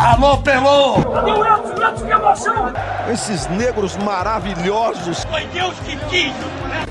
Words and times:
Alô, 0.00 0.38
Pelô! 0.38 0.96
Edson? 0.96 1.74
O 1.74 1.86
Edson 1.86 2.06
que 2.06 2.12
emoção! 2.12 2.72
Esses 3.12 3.46
negros 3.48 3.98
maravilhosos. 3.98 5.24
Foi 5.24 5.44
Deus 5.48 5.74
que 5.80 5.94
quis! 6.08 6.32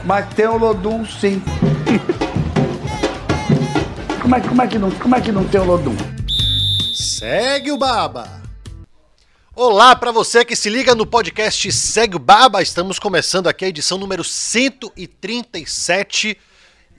Mas 0.05 0.31
tem 0.35 0.45
o 0.45 0.55
Lodum, 0.55 1.03
sim. 1.03 1.41
como, 4.21 4.35
é, 4.35 4.41
como, 4.41 4.61
é 4.61 4.67
que 4.67 4.77
não, 4.77 4.91
como 4.91 5.15
é 5.15 5.21
que 5.21 5.31
não 5.31 5.43
tem 5.43 5.59
o 5.59 5.63
Lodum? 5.63 5.97
Segue 6.93 7.71
o 7.71 7.79
Baba! 7.79 8.29
Olá 9.55 9.95
para 9.95 10.11
você 10.11 10.45
que 10.45 10.55
se 10.55 10.69
liga 10.69 10.93
no 10.93 11.07
podcast 11.07 11.71
Segue 11.71 12.15
o 12.15 12.19
Baba. 12.19 12.61
Estamos 12.61 12.99
começando 12.99 13.47
aqui 13.47 13.65
a 13.65 13.69
edição 13.69 13.97
número 13.97 14.23
137. 14.23 16.37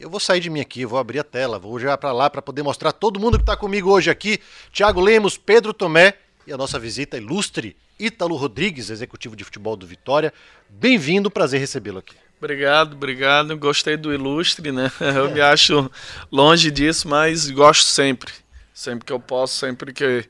Eu 0.00 0.08
vou 0.08 0.18
sair 0.18 0.40
de 0.40 0.48
mim 0.48 0.60
aqui, 0.60 0.86
vou 0.86 0.98
abrir 0.98 1.18
a 1.18 1.24
tela, 1.24 1.58
vou 1.58 1.78
jogar 1.78 1.98
para 1.98 2.10
lá 2.10 2.30
para 2.30 2.40
poder 2.40 2.62
mostrar 2.62 2.90
todo 2.90 3.20
mundo 3.20 3.36
que 3.36 3.42
está 3.42 3.54
comigo 3.54 3.90
hoje 3.90 4.10
aqui. 4.10 4.40
Tiago 4.72 4.98
Lemos, 4.98 5.36
Pedro 5.36 5.74
Tomé 5.74 6.14
e 6.46 6.52
a 6.54 6.56
nossa 6.56 6.78
visita 6.78 7.18
ilustre, 7.18 7.76
Ítalo 7.98 8.34
Rodrigues, 8.34 8.88
executivo 8.88 9.36
de 9.36 9.44
futebol 9.44 9.76
do 9.76 9.86
Vitória. 9.86 10.32
Bem-vindo, 10.70 11.30
prazer 11.30 11.60
recebê-lo 11.60 11.98
aqui. 11.98 12.16
Obrigado, 12.38 12.94
obrigado. 12.94 13.54
Gostei 13.58 13.98
do 13.98 14.10
ilustre, 14.10 14.72
né? 14.72 14.90
Eu 15.14 15.30
me 15.30 15.42
acho 15.42 15.90
longe 16.32 16.70
disso, 16.70 17.06
mas 17.06 17.50
gosto 17.50 17.84
sempre. 17.84 18.32
Sempre 18.72 19.04
que 19.04 19.12
eu 19.12 19.20
posso, 19.20 19.58
sempre 19.58 19.92
que 19.92 20.24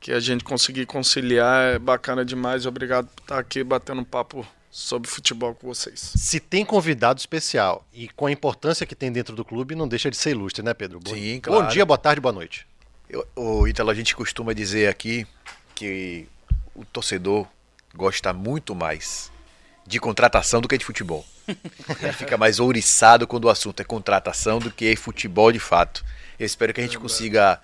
que 0.00 0.12
a 0.12 0.20
gente 0.20 0.44
conseguir 0.44 0.86
conciliar 0.86 1.74
é 1.74 1.78
bacana 1.78 2.24
demais. 2.24 2.66
Obrigado 2.66 3.08
por 3.08 3.22
estar 3.22 3.38
aqui 3.38 3.64
batendo 3.64 4.02
um 4.02 4.04
papo 4.04 4.46
sobre 4.78 5.10
futebol 5.10 5.54
com 5.56 5.66
vocês. 5.66 6.12
Se 6.14 6.38
tem 6.38 6.64
convidado 6.64 7.18
especial 7.18 7.84
e 7.92 8.08
com 8.10 8.26
a 8.26 8.30
importância 8.30 8.86
que 8.86 8.94
tem 8.94 9.10
dentro 9.10 9.34
do 9.34 9.44
clube, 9.44 9.74
não 9.74 9.88
deixa 9.88 10.08
de 10.08 10.16
ser 10.16 10.30
ilustre, 10.30 10.64
né, 10.64 10.72
Pedro? 10.72 11.00
Bom, 11.00 11.12
Sim, 11.12 11.40
claro. 11.40 11.64
Bom 11.64 11.68
dia, 11.68 11.84
boa 11.84 11.98
tarde, 11.98 12.20
boa 12.20 12.32
noite. 12.32 12.64
Eu, 13.10 13.26
o 13.34 13.66
Ítalo, 13.66 13.90
a 13.90 13.94
gente 13.94 14.14
costuma 14.14 14.52
dizer 14.52 14.88
aqui 14.88 15.26
que 15.74 16.28
o 16.76 16.84
torcedor 16.84 17.44
gosta 17.92 18.32
muito 18.32 18.72
mais 18.72 19.32
de 19.84 19.98
contratação 19.98 20.60
do 20.60 20.68
que 20.68 20.78
de 20.78 20.84
futebol. 20.84 21.26
Ele 22.00 22.12
fica 22.12 22.36
mais 22.36 22.60
ouriçado 22.60 23.26
quando 23.26 23.46
o 23.46 23.50
assunto 23.50 23.80
é 23.80 23.84
contratação 23.84 24.60
do 24.60 24.70
que 24.70 24.94
futebol 24.94 25.50
de 25.50 25.58
fato. 25.58 26.04
Eu 26.38 26.46
espero 26.46 26.72
que 26.72 26.80
a 26.80 26.84
gente 26.84 26.98
consiga 26.98 27.60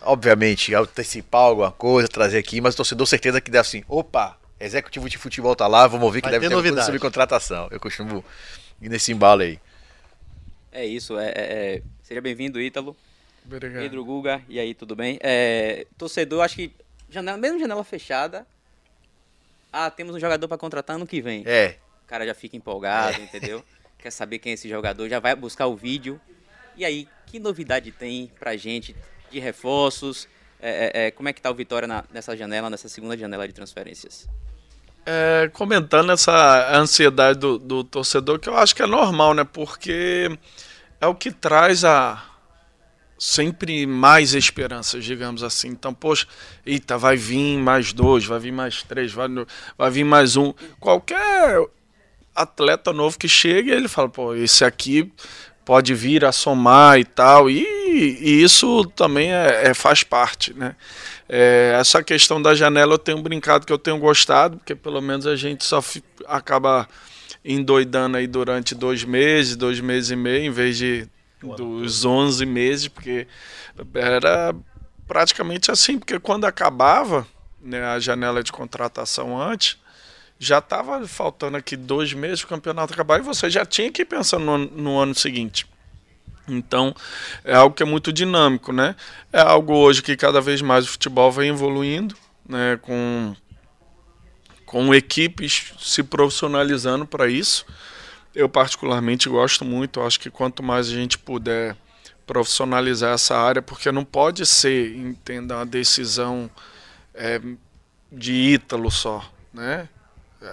obviamente, 0.00 0.74
antecipar 0.74 1.42
alguma 1.42 1.70
coisa, 1.70 2.08
trazer 2.08 2.38
aqui, 2.38 2.60
mas 2.60 2.74
o 2.74 2.78
torcedor 2.78 3.06
certeza 3.06 3.40
que 3.40 3.48
deve 3.48 3.60
assim, 3.60 3.84
opa, 3.86 4.36
executivo 4.64 5.08
de 5.08 5.18
futebol 5.18 5.54
tá 5.56 5.66
lá, 5.66 5.86
vamos 5.86 6.04
ouvir 6.06 6.20
que 6.20 6.26
Vai 6.28 6.32
deve 6.38 6.48
ter 6.48 6.54
novidade. 6.54 6.84
sobre 6.86 7.00
contratação. 7.00 7.68
Eu 7.70 7.80
costumo 7.80 8.24
ir 8.80 8.88
nesse 8.88 9.12
embalo 9.12 9.42
aí. 9.42 9.58
É 10.70 10.84
isso, 10.86 11.18
é, 11.18 11.28
é- 11.28 11.32
é- 11.36 11.82
seja 12.02 12.20
bem-vindo, 12.20 12.60
Ítalo, 12.60 12.96
Obrigado. 13.44 13.82
Pedro 13.82 14.04
Guga, 14.04 14.42
e 14.48 14.58
aí, 14.58 14.72
tudo 14.74 14.96
bem? 14.96 15.18
É, 15.22 15.86
torcedor, 15.98 16.42
acho 16.44 16.56
que, 16.56 16.72
janela, 17.10 17.36
mesmo 17.36 17.58
janela 17.60 17.84
fechada, 17.84 18.46
ah, 19.72 19.90
temos 19.90 20.14
um 20.14 20.20
jogador 20.20 20.48
para 20.48 20.56
contratar 20.58 20.96
ano 20.96 21.06
que 21.06 21.20
vem. 21.20 21.42
É, 21.46 21.76
O 22.04 22.06
cara 22.12 22.26
já 22.26 22.34
fica 22.34 22.56
empolgado, 22.56 23.20
entendeu? 23.22 23.64
Quer 23.98 24.10
saber 24.10 24.38
quem 24.38 24.50
é 24.50 24.54
esse 24.54 24.68
jogador, 24.68 25.08
já 25.08 25.18
vai 25.20 25.34
buscar 25.34 25.66
o 25.66 25.76
vídeo. 25.76 26.20
E 26.76 26.84
aí, 26.84 27.08
que 27.26 27.38
novidade 27.38 27.90
tem 27.92 28.30
pra 28.38 28.56
gente 28.56 28.94
de 29.30 29.38
reforços? 29.38 30.26
É, 30.60 30.70
é, 30.94 31.06
é, 31.06 31.10
como 31.10 31.28
é 31.28 31.32
que 31.32 31.40
tá 31.40 31.50
o 31.50 31.54
Vitória 31.54 31.86
na- 31.88 32.04
nessa 32.12 32.36
janela, 32.36 32.68
nessa 32.70 32.88
segunda 32.88 33.16
janela 33.16 33.46
de 33.46 33.52
transferências? 33.54 34.28
É, 35.04 35.50
comentando 35.52 36.12
essa 36.12 36.76
ansiedade 36.78 37.38
do, 37.38 37.58
do 37.58 37.82
torcedor, 37.82 38.38
que 38.38 38.48
eu 38.48 38.56
acho 38.56 38.74
que 38.74 38.82
é 38.82 38.86
normal, 38.86 39.34
né? 39.34 39.42
Porque 39.42 40.30
é 41.00 41.06
o 41.08 41.14
que 41.14 41.32
traz 41.32 41.84
a 41.84 42.22
sempre 43.18 43.86
mais 43.86 44.34
esperanças, 44.34 45.04
digamos 45.04 45.42
assim. 45.42 45.68
Então, 45.68 45.92
poxa, 45.94 46.26
eita, 46.66 46.98
vai 46.98 47.16
vir 47.16 47.58
mais 47.58 47.92
dois, 47.92 48.24
vai 48.24 48.38
vir 48.38 48.52
mais 48.52 48.82
três, 48.82 49.12
vai, 49.12 49.28
vai 49.76 49.90
vir 49.90 50.04
mais 50.04 50.36
um. 50.36 50.52
Qualquer 50.80 51.64
atleta 52.34 52.92
novo 52.92 53.18
que 53.18 53.28
chega, 53.28 53.72
ele 53.74 53.88
fala, 53.88 54.08
pô, 54.08 54.34
esse 54.34 54.64
aqui 54.64 55.12
pode 55.64 55.94
vir 55.94 56.24
a 56.24 56.32
somar 56.32 56.98
e 56.98 57.04
tal. 57.04 57.48
E, 57.48 57.62
e 57.62 58.42
isso 58.42 58.84
também 58.96 59.32
é, 59.32 59.68
é- 59.70 59.74
faz 59.74 60.02
parte, 60.02 60.52
né? 60.54 60.74
É, 61.28 61.76
essa 61.78 62.02
questão 62.02 62.40
da 62.40 62.54
janela 62.54 62.94
eu 62.94 62.98
tenho 62.98 63.20
brincado 63.22 63.66
que 63.66 63.72
eu 63.72 63.78
tenho 63.78 63.98
gostado, 63.98 64.58
porque 64.58 64.74
pelo 64.74 65.00
menos 65.00 65.26
a 65.26 65.36
gente 65.36 65.64
só 65.64 65.82
acaba 66.26 66.88
endoidando 67.44 68.16
aí 68.16 68.26
durante 68.26 68.74
dois 68.74 69.04
meses, 69.04 69.56
dois 69.56 69.80
meses 69.80 70.10
e 70.10 70.16
meio, 70.16 70.44
em 70.44 70.50
vez 70.50 70.76
de 70.76 71.08
dos 71.56 72.04
11 72.04 72.46
meses, 72.46 72.88
porque 72.88 73.26
era 73.94 74.54
praticamente 75.08 75.70
assim, 75.70 75.98
porque 75.98 76.18
quando 76.20 76.44
acabava 76.44 77.26
né, 77.60 77.84
a 77.84 77.98
janela 77.98 78.42
de 78.42 78.52
contratação 78.52 79.40
antes, 79.40 79.76
já 80.38 80.58
estava 80.58 81.06
faltando 81.06 81.56
aqui 81.56 81.76
dois 81.76 82.12
meses 82.12 82.42
o 82.42 82.48
campeonato 82.48 82.92
acabar 82.92 83.18
e 83.20 83.22
você 83.22 83.48
já 83.48 83.64
tinha 83.64 83.90
que 83.90 84.02
ir 84.02 84.04
pensando 84.04 84.44
no, 84.44 84.58
no 84.58 84.98
ano 84.98 85.14
seguinte. 85.14 85.66
Então, 86.48 86.94
é 87.44 87.54
algo 87.54 87.74
que 87.74 87.82
é 87.82 87.86
muito 87.86 88.12
dinâmico, 88.12 88.72
né? 88.72 88.96
É 89.32 89.40
algo 89.40 89.74
hoje 89.74 90.02
que 90.02 90.16
cada 90.16 90.40
vez 90.40 90.60
mais 90.60 90.84
o 90.84 90.88
futebol 90.88 91.30
vem 91.30 91.50
evoluindo, 91.50 92.16
né? 92.48 92.78
Com, 92.82 93.34
com 94.66 94.94
equipes 94.94 95.72
se 95.78 96.02
profissionalizando 96.02 97.06
para 97.06 97.28
isso. 97.28 97.64
Eu 98.34 98.48
particularmente 98.48 99.28
gosto 99.28 99.64
muito, 99.64 100.00
acho 100.00 100.18
que 100.18 100.30
quanto 100.30 100.62
mais 100.62 100.88
a 100.88 100.92
gente 100.92 101.18
puder 101.18 101.76
profissionalizar 102.26 103.14
essa 103.14 103.36
área, 103.36 103.60
porque 103.60 103.92
não 103.92 104.04
pode 104.04 104.46
ser, 104.46 104.96
entenda, 104.96 105.56
uma 105.56 105.66
decisão 105.66 106.50
é, 107.14 107.40
de 108.10 108.32
Ítalo 108.32 108.90
só, 108.90 109.24
né? 109.52 109.88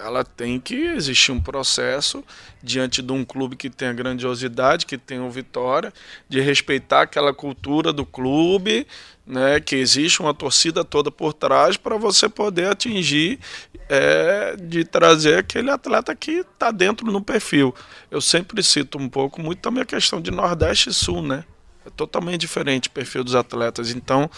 Ela 0.04 0.24
tem 0.24 0.60
que 0.60 0.74
existir 0.74 1.32
um 1.32 1.40
processo 1.40 2.24
diante 2.62 3.02
de 3.02 3.12
um 3.12 3.24
clube 3.24 3.56
que 3.56 3.68
tem 3.68 3.88
a 3.88 3.92
grandiosidade, 3.92 4.86
que 4.86 4.96
tem 4.96 5.18
o 5.18 5.28
Vitória, 5.28 5.92
de 6.28 6.40
respeitar 6.40 7.02
aquela 7.02 7.34
cultura 7.34 7.92
do 7.92 8.06
clube, 8.06 8.86
né, 9.26 9.58
que 9.58 9.74
existe 9.74 10.20
uma 10.20 10.32
torcida 10.32 10.84
toda 10.84 11.10
por 11.10 11.32
trás 11.32 11.76
para 11.76 11.96
você 11.96 12.28
poder 12.28 12.68
atingir, 12.68 13.40
é, 13.88 14.54
de 14.56 14.84
trazer 14.84 15.38
aquele 15.38 15.70
atleta 15.70 16.14
que 16.14 16.38
está 16.38 16.70
dentro 16.70 17.10
no 17.10 17.20
perfil. 17.20 17.74
Eu 18.10 18.20
sempre 18.20 18.62
cito 18.62 18.96
um 18.96 19.08
pouco 19.08 19.42
muito 19.42 19.60
também 19.60 19.82
a 19.82 19.86
questão 19.86 20.20
de 20.20 20.30
Nordeste 20.30 20.90
e 20.90 20.92
Sul, 20.92 21.22
né? 21.22 21.44
É 21.84 21.90
totalmente 21.90 22.42
diferente 22.42 22.88
o 22.88 22.92
perfil 22.92 23.24
dos 23.24 23.34
atletas. 23.34 23.90
Então, 23.90 24.30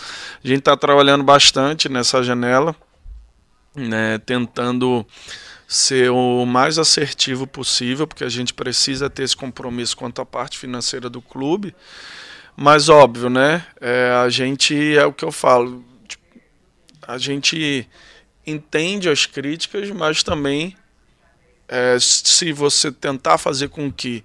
a 0.42 0.46
gente 0.46 0.60
está 0.60 0.76
trabalhando 0.76 1.24
bastante 1.24 1.88
nessa 1.88 2.22
janela 2.22 2.74
né, 3.74 4.18
tentando 4.18 5.06
ser 5.66 6.10
o 6.10 6.44
mais 6.44 6.78
assertivo 6.78 7.46
possível, 7.46 8.06
porque 8.06 8.24
a 8.24 8.28
gente 8.28 8.52
precisa 8.52 9.08
ter 9.08 9.22
esse 9.22 9.36
compromisso 9.36 9.96
quanto 9.96 10.20
à 10.20 10.26
parte 10.26 10.58
financeira 10.58 11.08
do 11.08 11.22
clube. 11.22 11.74
Mas 12.54 12.88
óbvio, 12.88 13.30
né? 13.30 13.64
é, 13.80 14.10
a 14.22 14.28
gente 14.28 14.96
é 14.96 15.06
o 15.06 15.12
que 15.12 15.24
eu 15.24 15.32
falo. 15.32 15.82
tipo, 16.06 16.22
A 17.00 17.16
gente 17.16 17.88
entende 18.46 19.08
as 19.08 19.24
críticas, 19.24 19.90
mas 19.90 20.22
também 20.22 20.76
é, 21.66 21.96
se 21.98 22.52
você 22.52 22.92
tentar 22.92 23.38
fazer 23.38 23.68
com 23.68 23.90
que 23.90 24.22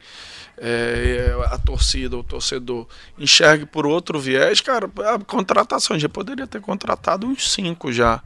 é, 0.57 1.33
a 1.45 1.57
torcida, 1.57 2.17
o 2.17 2.23
torcedor 2.23 2.87
enxergue 3.17 3.65
por 3.65 3.85
outro 3.85 4.19
viés, 4.19 4.59
cara, 4.59 4.89
a 5.13 5.19
contratação 5.23 5.97
já 5.97 6.09
poderia 6.09 6.47
ter 6.47 6.59
contratado 6.59 7.25
uns 7.25 7.49
cinco 7.51 7.93
já. 7.93 8.21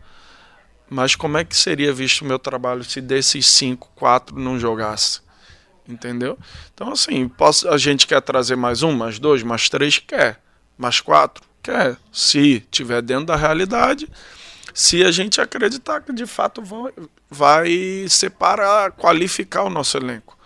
Mas 0.94 1.16
como 1.16 1.38
é 1.38 1.46
que 1.46 1.56
seria 1.56 1.94
visto 1.94 2.20
o 2.20 2.26
meu 2.26 2.38
trabalho 2.38 2.84
se 2.84 3.00
desses 3.00 3.48
cinco, 3.48 3.90
quatro 3.96 4.38
não 4.38 4.60
jogasse? 4.60 5.22
Entendeu? 5.88 6.38
Então, 6.74 6.92
assim, 6.92 7.30
posso, 7.30 7.70
a 7.70 7.78
gente 7.78 8.06
quer 8.06 8.22
trazer 8.22 8.58
mais 8.58 8.84
um, 8.84 8.92
mais 8.92 9.18
dois, 9.18 9.42
mais 9.42 9.70
três? 9.70 10.00
Quer. 10.00 10.42
Mais 10.78 11.00
quatro? 11.00 11.46
Quer. 11.64 11.96
Se 12.12 12.60
tiver 12.70 13.02
dentro 13.02 13.28
da 13.28 13.38
realidade, 13.38 14.10
se 14.74 15.02
a 15.02 15.12
gente 15.12 15.40
acreditar 15.40 16.02
que 16.02 16.12
de 16.12 16.26
fato 16.26 16.62
vai, 16.62 16.92
vai 17.30 18.06
ser 18.10 18.32
para 18.32 18.92
qualificar 18.92 19.64
o 19.64 19.70
nosso 19.70 19.96
elenco. 19.96 20.38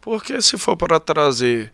Porque 0.00 0.40
se 0.40 0.56
for 0.56 0.76
para 0.76 1.00
trazer 1.00 1.72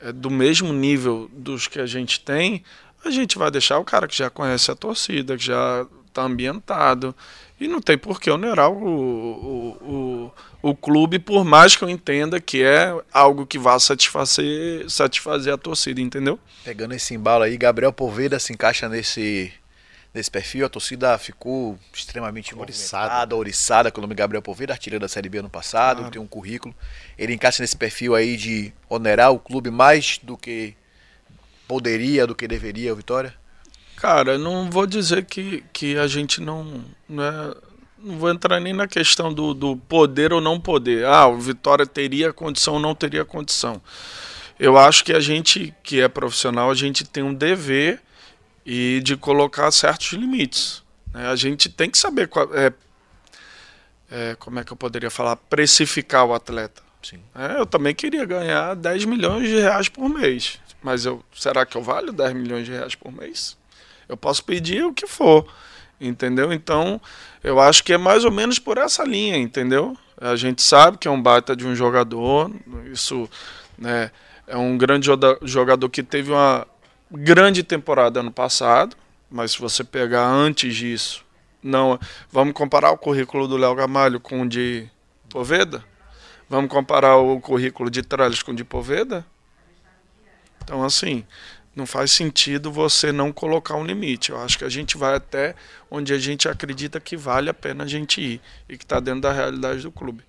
é, 0.00 0.10
do 0.10 0.30
mesmo 0.30 0.72
nível 0.72 1.30
dos 1.34 1.66
que 1.66 1.78
a 1.78 1.86
gente 1.86 2.20
tem, 2.20 2.64
a 3.04 3.10
gente 3.10 3.36
vai 3.36 3.50
deixar 3.50 3.78
o 3.78 3.84
cara 3.84 4.08
que 4.08 4.16
já 4.16 4.30
conhece 4.30 4.70
a 4.70 4.74
torcida, 4.74 5.36
que 5.36 5.44
já 5.44 5.86
está 6.06 6.22
ambientado. 6.22 7.14
E 7.60 7.66
não 7.66 7.80
tem 7.80 7.98
por 7.98 8.20
que 8.20 8.30
onerar 8.30 8.70
o, 8.70 8.76
o, 8.76 10.30
o, 10.62 10.70
o 10.70 10.76
clube, 10.76 11.18
por 11.18 11.44
mais 11.44 11.74
que 11.74 11.82
eu 11.82 11.88
entenda 11.88 12.40
que 12.40 12.62
é 12.62 12.94
algo 13.12 13.44
que 13.44 13.58
vá 13.58 13.78
satisfazer, 13.80 14.88
satisfazer 14.88 15.52
a 15.52 15.58
torcida, 15.58 16.00
entendeu? 16.00 16.38
pegando 16.68 16.92
esse 16.92 17.14
embalo 17.14 17.44
aí, 17.44 17.56
Gabriel 17.56 17.92
Poveda 17.92 18.38
se 18.38 18.52
encaixa 18.52 18.88
nesse, 18.90 19.50
nesse 20.12 20.30
perfil. 20.30 20.66
A 20.66 20.68
torcida 20.68 21.16
ficou 21.16 21.78
extremamente 21.94 22.54
Oriçada. 22.54 23.34
oriçada 23.34 23.90
com 23.90 24.00
o 24.00 24.02
nome 24.02 24.14
Gabriel 24.14 24.42
Poveda, 24.42 24.74
artilheiro 24.74 25.00
da 25.00 25.08
Série 25.08 25.30
B 25.30 25.38
ano 25.38 25.48
passado, 25.48 26.10
tem 26.10 26.20
um 26.20 26.26
currículo. 26.26 26.74
Ele 27.16 27.32
encaixa 27.32 27.62
nesse 27.62 27.76
perfil 27.76 28.14
aí 28.14 28.36
de 28.36 28.72
onerar 28.88 29.32
o 29.32 29.38
clube 29.38 29.70
mais 29.70 30.20
do 30.22 30.36
que 30.36 30.74
poderia, 31.66 32.26
do 32.26 32.34
que 32.34 32.46
deveria 32.46 32.92
o 32.92 32.96
Vitória? 32.96 33.34
Cara, 33.98 34.38
não 34.38 34.70
vou 34.70 34.86
dizer 34.86 35.24
que, 35.24 35.64
que 35.72 35.98
a 35.98 36.06
gente 36.06 36.40
não. 36.40 36.84
Né, 37.08 37.54
não 37.98 38.16
vou 38.16 38.30
entrar 38.30 38.60
nem 38.60 38.72
na 38.72 38.86
questão 38.86 39.34
do, 39.34 39.52
do 39.52 39.76
poder 39.76 40.32
ou 40.32 40.40
não 40.40 40.60
poder. 40.60 41.04
Ah, 41.04 41.26
o 41.26 41.36
Vitória 41.36 41.84
teria 41.84 42.32
condição 42.32 42.74
ou 42.74 42.80
não 42.80 42.94
teria 42.94 43.24
condição. 43.24 43.82
Eu 44.56 44.78
acho 44.78 45.04
que 45.04 45.12
a 45.12 45.18
gente, 45.18 45.74
que 45.82 46.00
é 46.00 46.06
profissional, 46.06 46.70
a 46.70 46.76
gente 46.76 47.04
tem 47.04 47.24
um 47.24 47.34
dever 47.34 48.00
e 48.64 49.00
de 49.02 49.16
colocar 49.16 49.68
certos 49.72 50.12
limites. 50.12 50.80
Né? 51.12 51.26
A 51.26 51.34
gente 51.34 51.68
tem 51.68 51.90
que 51.90 51.98
saber 51.98 52.28
qual, 52.28 52.48
é, 52.54 52.72
é, 54.08 54.36
como 54.38 54.60
é 54.60 54.64
que 54.64 54.72
eu 54.72 54.76
poderia 54.76 55.10
falar, 55.10 55.34
precificar 55.34 56.24
o 56.24 56.32
atleta. 56.32 56.82
É, 57.34 57.58
eu 57.58 57.66
também 57.66 57.96
queria 57.96 58.24
ganhar 58.24 58.74
10 58.74 59.06
milhões 59.06 59.48
de 59.48 59.58
reais 59.58 59.88
por 59.88 60.08
mês. 60.08 60.60
Mas 60.80 61.04
eu, 61.04 61.24
será 61.34 61.66
que 61.66 61.76
eu 61.76 61.82
valho 61.82 62.12
10 62.12 62.32
milhões 62.34 62.64
de 62.64 62.70
reais 62.70 62.94
por 62.94 63.10
mês? 63.10 63.57
Eu 64.08 64.16
posso 64.16 64.44
pedir 64.44 64.84
o 64.84 64.92
que 64.92 65.06
for, 65.06 65.46
entendeu? 66.00 66.52
Então, 66.52 67.00
eu 67.42 67.60
acho 67.60 67.84
que 67.84 67.92
é 67.92 67.98
mais 67.98 68.24
ou 68.24 68.30
menos 68.30 68.58
por 68.58 68.78
essa 68.78 69.04
linha, 69.04 69.36
entendeu? 69.36 69.96
A 70.20 70.34
gente 70.34 70.62
sabe 70.62 70.98
que 70.98 71.06
é 71.06 71.10
um 71.10 71.20
baita 71.20 71.54
de 71.54 71.66
um 71.66 71.74
jogador, 71.74 72.50
isso 72.92 73.28
né, 73.76 74.10
é 74.46 74.56
um 74.56 74.76
grande 74.76 75.08
jogador 75.42 75.88
que 75.88 76.02
teve 76.02 76.32
uma 76.32 76.66
grande 77.10 77.62
temporada 77.62 78.20
ano 78.20 78.32
passado, 78.32 78.96
mas 79.30 79.52
se 79.52 79.60
você 79.60 79.84
pegar 79.84 80.26
antes 80.26 80.74
disso, 80.74 81.24
não, 81.62 81.98
vamos 82.30 82.54
comparar 82.54 82.90
o 82.90 82.98
currículo 82.98 83.46
do 83.46 83.56
Léo 83.56 83.74
Gamalho 83.74 84.20
com 84.20 84.42
o 84.42 84.48
de 84.48 84.88
Poveda? 85.28 85.84
Vamos 86.48 86.70
comparar 86.70 87.16
o 87.16 87.40
currículo 87.40 87.90
de 87.90 88.02
Tralles 88.02 88.42
com 88.42 88.52
o 88.52 88.56
de 88.56 88.64
Poveda? 88.64 89.24
Então, 90.62 90.82
assim, 90.82 91.24
não 91.78 91.86
faz 91.86 92.10
sentido 92.10 92.70
você 92.70 93.12
não 93.12 93.32
colocar 93.32 93.76
um 93.76 93.84
limite. 93.84 94.30
Eu 94.30 94.40
acho 94.40 94.58
que 94.58 94.64
a 94.64 94.68
gente 94.68 94.96
vai 94.96 95.14
até 95.14 95.54
onde 95.90 96.12
a 96.12 96.18
gente 96.18 96.48
acredita 96.48 97.00
que 97.00 97.16
vale 97.16 97.48
a 97.48 97.54
pena 97.54 97.84
a 97.84 97.86
gente 97.86 98.20
ir 98.20 98.40
e 98.68 98.76
que 98.76 98.84
está 98.84 98.98
dentro 99.00 99.22
da 99.22 99.32
realidade 99.32 99.82
do 99.82 99.92
clube. 99.92 100.24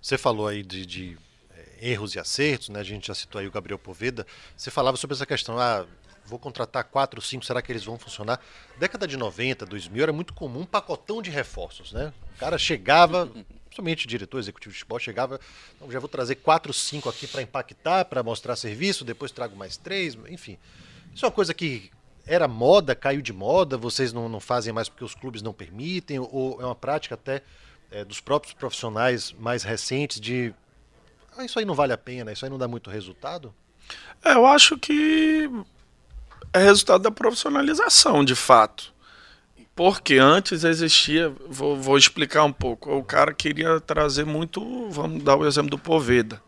Você 0.00 0.18
falou 0.18 0.48
aí 0.48 0.64
de, 0.64 0.84
de, 0.84 1.16
eh, 1.56 1.90
erros 1.90 2.16
e 2.16 2.18
acertos, 2.18 2.68
né? 2.68 2.80
A 2.80 2.84
gente 2.84 3.06
já 3.06 3.14
citou 3.14 3.40
aí 3.40 3.46
o 3.46 3.52
Gabriel 3.52 3.78
Poveda. 3.78 4.26
Você 4.56 4.70
falava 4.70 4.96
sobre 4.96 5.14
essa 5.14 5.24
questão, 5.24 5.56
ah, 5.56 5.86
vou 6.26 6.38
contratar 6.38 6.82
quatro, 6.82 7.22
cinco, 7.22 7.44
será 7.44 7.62
que 7.62 7.70
eles 7.70 7.84
vão 7.84 7.96
funcionar? 7.96 8.40
Década 8.78 9.06
de 9.06 9.16
90, 9.16 9.64
2000 9.64 10.02
era 10.02 10.12
muito 10.12 10.34
comum 10.34 10.62
um 10.62 10.66
pacotão 10.66 11.22
de 11.22 11.30
reforços, 11.30 11.92
né? 11.92 12.12
O 12.34 12.38
cara 12.40 12.58
chegava, 12.58 13.30
principalmente 13.72 14.06
diretor 14.06 14.38
executivo 14.38 14.72
de 14.72 14.78
futebol, 14.78 14.98
chegava, 14.98 15.40
então 15.74 15.90
já 15.90 15.98
vou 15.98 16.08
trazer 16.08 16.36
quatro, 16.36 16.72
cinco 16.74 17.08
aqui 17.08 17.26
para 17.26 17.40
impactar, 17.40 18.04
para 18.04 18.22
mostrar 18.22 18.54
serviço, 18.54 19.04
depois 19.04 19.32
trago 19.32 19.56
mais 19.56 19.78
três, 19.78 20.16
enfim. 20.28 20.58
Isso 21.14 21.24
é 21.24 21.28
uma 21.28 21.34
coisa 21.34 21.54
que 21.54 21.90
era 22.26 22.46
moda, 22.46 22.94
caiu 22.94 23.22
de 23.22 23.32
moda, 23.32 23.78
vocês 23.78 24.12
não, 24.12 24.28
não 24.28 24.40
fazem 24.40 24.72
mais 24.72 24.88
porque 24.88 25.04
os 25.04 25.14
clubes 25.14 25.40
não 25.40 25.54
permitem, 25.54 26.18
ou 26.18 26.60
é 26.60 26.66
uma 26.66 26.74
prática 26.74 27.14
até 27.14 27.42
é, 27.90 28.04
dos 28.04 28.20
próprios 28.20 28.52
profissionais 28.52 29.32
mais 29.32 29.62
recentes 29.62 30.20
de 30.20 30.54
ah, 31.36 31.44
isso 31.44 31.58
aí 31.58 31.64
não 31.64 31.74
vale 31.74 31.94
a 31.94 31.98
pena, 31.98 32.30
isso 32.30 32.44
aí 32.44 32.50
não 32.50 32.58
dá 32.58 32.68
muito 32.68 32.90
resultado? 32.90 33.54
É, 34.22 34.34
eu 34.34 34.44
acho 34.44 34.76
que 34.78 35.50
é 36.52 36.58
resultado 36.58 37.02
da 37.02 37.10
profissionalização, 37.10 38.22
de 38.22 38.34
fato. 38.34 38.92
Porque 39.74 40.18
antes 40.18 40.64
existia, 40.64 41.32
vou, 41.48 41.76
vou, 41.76 41.96
explicar 41.96 42.44
um 42.44 42.52
pouco. 42.52 42.94
O 42.94 43.02
cara 43.02 43.32
queria 43.32 43.80
trazer 43.80 44.24
muito, 44.24 44.88
vamos 44.90 45.22
dar 45.22 45.36
o 45.36 45.46
exemplo 45.46 45.70
do 45.70 45.78
Poveda. 45.78 46.42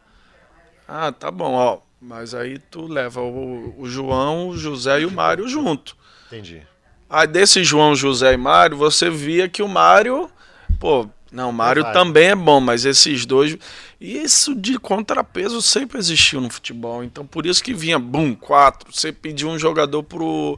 Ah, 0.87 1.11
tá 1.11 1.31
bom, 1.31 1.55
ó. 1.55 1.79
Mas 2.01 2.35
aí 2.35 2.59
tu 2.59 2.87
leva 2.87 3.23
o, 3.23 3.75
o 3.79 3.89
João, 3.89 4.49
o 4.49 4.57
José 4.59 5.01
e 5.01 5.07
o 5.07 5.11
Mário 5.11 5.49
junto. 5.49 5.97
Entendi. 6.27 6.63
Aí 7.09 7.27
desse 7.27 7.65
João, 7.65 7.95
José 7.95 8.35
e 8.35 8.37
Mário, 8.37 8.77
você 8.77 9.09
via 9.09 9.49
que 9.49 9.63
o 9.63 9.69
Mário, 9.69 10.31
pô, 10.79 11.09
não, 11.35 11.51
o 11.51 11.53
Mário 11.53 11.83
também 11.93 12.29
é 12.29 12.35
bom, 12.37 12.61
mas 12.61 12.85
esses 12.85 13.27
dois. 13.27 13.57
E 14.01 14.19
isso 14.19 14.55
de 14.55 14.79
contrapeso 14.79 15.61
sempre 15.61 15.99
existiu 15.99 16.41
no 16.41 16.49
futebol. 16.49 17.03
Então 17.03 17.27
por 17.27 17.45
isso 17.45 17.63
que 17.63 17.75
vinha, 17.75 17.99
bum, 17.99 18.35
quatro. 18.35 18.93
Você 18.93 19.11
pediu 19.11 19.49
um 19.49 19.59
jogador 19.59 20.05
pro 20.05 20.57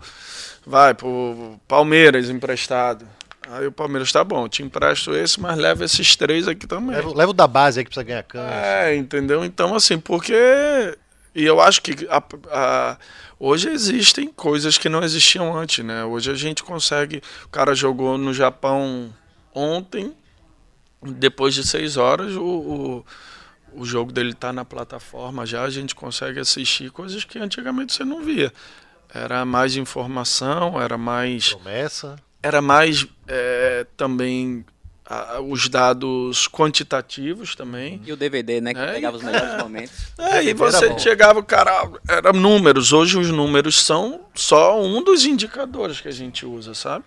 vai 0.66 0.92
pro 0.92 1.58
Palmeiras 1.68 2.28
emprestado. 2.28 3.06
Aí 3.48 3.64
o 3.64 3.72
Palmeiras 3.72 4.10
tá 4.10 4.24
bom, 4.24 4.48
te 4.48 4.64
empresto 4.64 5.14
esse, 5.14 5.40
mas 5.40 5.56
leva 5.56 5.84
esses 5.84 6.16
três 6.16 6.48
aqui 6.48 6.66
também. 6.66 6.96
Leva, 6.96 7.14
leva 7.14 7.30
o 7.30 7.34
da 7.34 7.46
base 7.46 7.78
aí 7.78 7.84
que 7.84 7.90
precisa 7.90 8.04
ganhar 8.04 8.24
cancha. 8.24 8.52
É, 8.52 8.96
entendeu? 8.96 9.44
Então, 9.44 9.74
assim, 9.74 9.98
porque. 9.98 10.34
E 11.32 11.44
eu 11.44 11.60
acho 11.60 11.80
que 11.82 12.08
a, 12.10 12.22
a, 12.50 12.98
hoje 13.38 13.68
existem 13.68 14.26
coisas 14.28 14.76
que 14.76 14.88
não 14.88 15.04
existiam 15.04 15.56
antes, 15.56 15.84
né? 15.84 16.04
Hoje 16.04 16.30
a 16.32 16.34
gente 16.34 16.64
consegue. 16.64 17.22
O 17.44 17.48
cara 17.48 17.72
jogou 17.72 18.18
no 18.18 18.34
Japão 18.34 19.14
ontem, 19.54 20.12
depois 21.00 21.54
de 21.54 21.64
seis 21.64 21.96
horas, 21.96 22.34
o, 22.34 22.42
o, 22.42 23.04
o 23.74 23.84
jogo 23.84 24.10
dele 24.10 24.34
tá 24.34 24.52
na 24.52 24.64
plataforma 24.64 25.46
já, 25.46 25.62
a 25.62 25.70
gente 25.70 25.94
consegue 25.94 26.40
assistir 26.40 26.90
coisas 26.90 27.22
que 27.22 27.38
antigamente 27.38 27.92
você 27.92 28.04
não 28.04 28.22
via. 28.22 28.52
Era 29.12 29.44
mais 29.44 29.76
informação, 29.76 30.81
era 30.81 30.99
mais. 30.99 31.55
Promessa. 31.55 32.17
Era 32.43 32.61
mais 32.61 33.06
é, 33.26 33.87
também 33.97 34.64
a, 35.05 35.41
os 35.41 35.69
dados 35.69 36.49
quantitativos 36.49 37.55
também. 37.55 38.00
E 38.05 38.12
o 38.12 38.17
DVD, 38.17 38.61
né? 38.61 38.75
Que 38.75 38.81
é, 38.81 38.93
pegava 38.93 39.17
os 39.17 39.23
melhores 39.23 39.55
é, 39.55 39.58
momentos. 39.58 39.93
É, 40.19 40.44
e 40.44 40.53
você 40.53 40.99
chegava, 40.99 41.43
cara, 41.43 41.88
era 42.08 42.32
números. 42.32 42.93
Hoje 42.93 43.19
os 43.19 43.31
números 43.31 43.82
são 43.82 44.26
só 44.35 44.82
um 44.82 45.03
dos 45.03 45.25
indicadores 45.25 46.00
que 46.00 46.09
a 46.09 46.12
gente 46.12 46.44
usa, 46.44 46.75
sabe? 46.75 47.05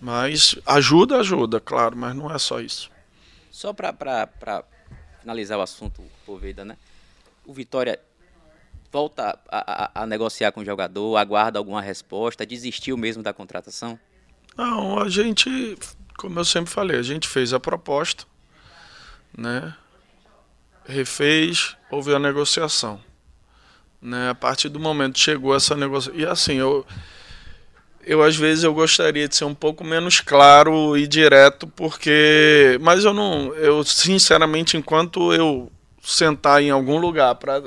Mas 0.00 0.56
ajuda, 0.66 1.18
ajuda, 1.18 1.60
claro, 1.60 1.96
mas 1.96 2.14
não 2.14 2.32
é 2.32 2.38
só 2.38 2.60
isso. 2.60 2.90
Só 3.50 3.72
para 3.72 4.28
finalizar 5.20 5.58
o 5.58 5.62
assunto, 5.62 6.02
Poveda, 6.26 6.64
né? 6.64 6.76
O 7.46 7.54
Vitória 7.54 7.98
volta 8.96 9.38
a, 9.50 9.84
a, 10.00 10.02
a, 10.02 10.06
negociar 10.06 10.52
com 10.52 10.62
o 10.62 10.64
jogador, 10.64 11.18
aguarda 11.18 11.58
alguma 11.58 11.82
resposta, 11.82 12.46
desistiu 12.46 12.96
mesmo 12.96 13.22
da 13.22 13.30
contratação? 13.30 13.98
Não, 14.56 14.98
a 14.98 15.06
gente, 15.10 15.76
como 16.16 16.40
eu 16.40 16.44
sempre 16.46 16.70
falei, 16.70 16.98
a 16.98 17.02
gente 17.02 17.28
fez 17.28 17.52
a 17.52 17.60
proposta, 17.60 18.24
né? 19.36 19.74
Refez, 20.86 21.76
houve 21.90 22.14
a 22.14 22.18
negociação. 22.18 22.98
Né? 24.00 24.30
A 24.30 24.34
partir 24.34 24.70
do 24.70 24.80
momento 24.80 25.12
que 25.14 25.20
chegou 25.20 25.54
essa 25.54 25.76
negociação. 25.76 26.18
E 26.18 26.24
assim, 26.24 26.54
eu, 26.54 26.86
eu 28.02 28.22
às 28.22 28.34
vezes 28.34 28.64
eu 28.64 28.72
gostaria 28.72 29.28
de 29.28 29.36
ser 29.36 29.44
um 29.44 29.54
pouco 29.54 29.84
menos 29.84 30.20
claro 30.20 30.96
e 30.96 31.06
direto, 31.06 31.66
porque. 31.66 32.78
Mas 32.80 33.04
eu 33.04 33.12
não. 33.12 33.52
Eu, 33.56 33.84
sinceramente, 33.84 34.76
enquanto 34.76 35.34
eu 35.34 35.70
sentar 36.02 36.62
em 36.62 36.70
algum 36.70 36.98
lugar 36.98 37.34
para 37.34 37.60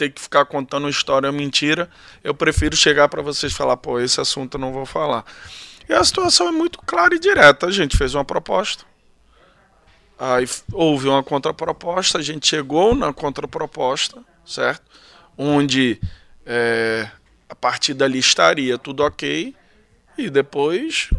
ter 0.00 0.10
que 0.10 0.20
ficar 0.20 0.46
contando 0.46 0.84
uma 0.84 0.90
história 0.90 1.30
mentira, 1.30 1.90
eu 2.24 2.34
prefiro 2.34 2.74
chegar 2.74 3.06
para 3.10 3.20
vocês 3.20 3.52
falar, 3.52 3.76
pô, 3.76 4.00
esse 4.00 4.18
assunto 4.18 4.54
eu 4.54 4.60
não 4.60 4.72
vou 4.72 4.86
falar. 4.86 5.26
E 5.86 5.92
a 5.92 6.02
situação 6.02 6.48
é 6.48 6.50
muito 6.50 6.78
clara 6.78 7.14
e 7.14 7.18
direta. 7.18 7.66
A 7.66 7.70
gente 7.70 7.98
fez 7.98 8.14
uma 8.14 8.24
proposta, 8.24 8.84
aí 10.18 10.48
houve 10.72 11.06
uma 11.06 11.22
contraproposta, 11.22 12.16
a 12.16 12.22
gente 12.22 12.46
chegou 12.46 12.94
na 12.94 13.12
contraproposta, 13.12 14.24
certo? 14.46 14.84
Onde 15.36 16.00
é, 16.46 17.06
a 17.46 17.54
partir 17.54 17.92
dali 17.92 18.18
estaria 18.18 18.78
tudo 18.78 19.02
ok, 19.02 19.54
e 20.16 20.30
depois 20.30 21.10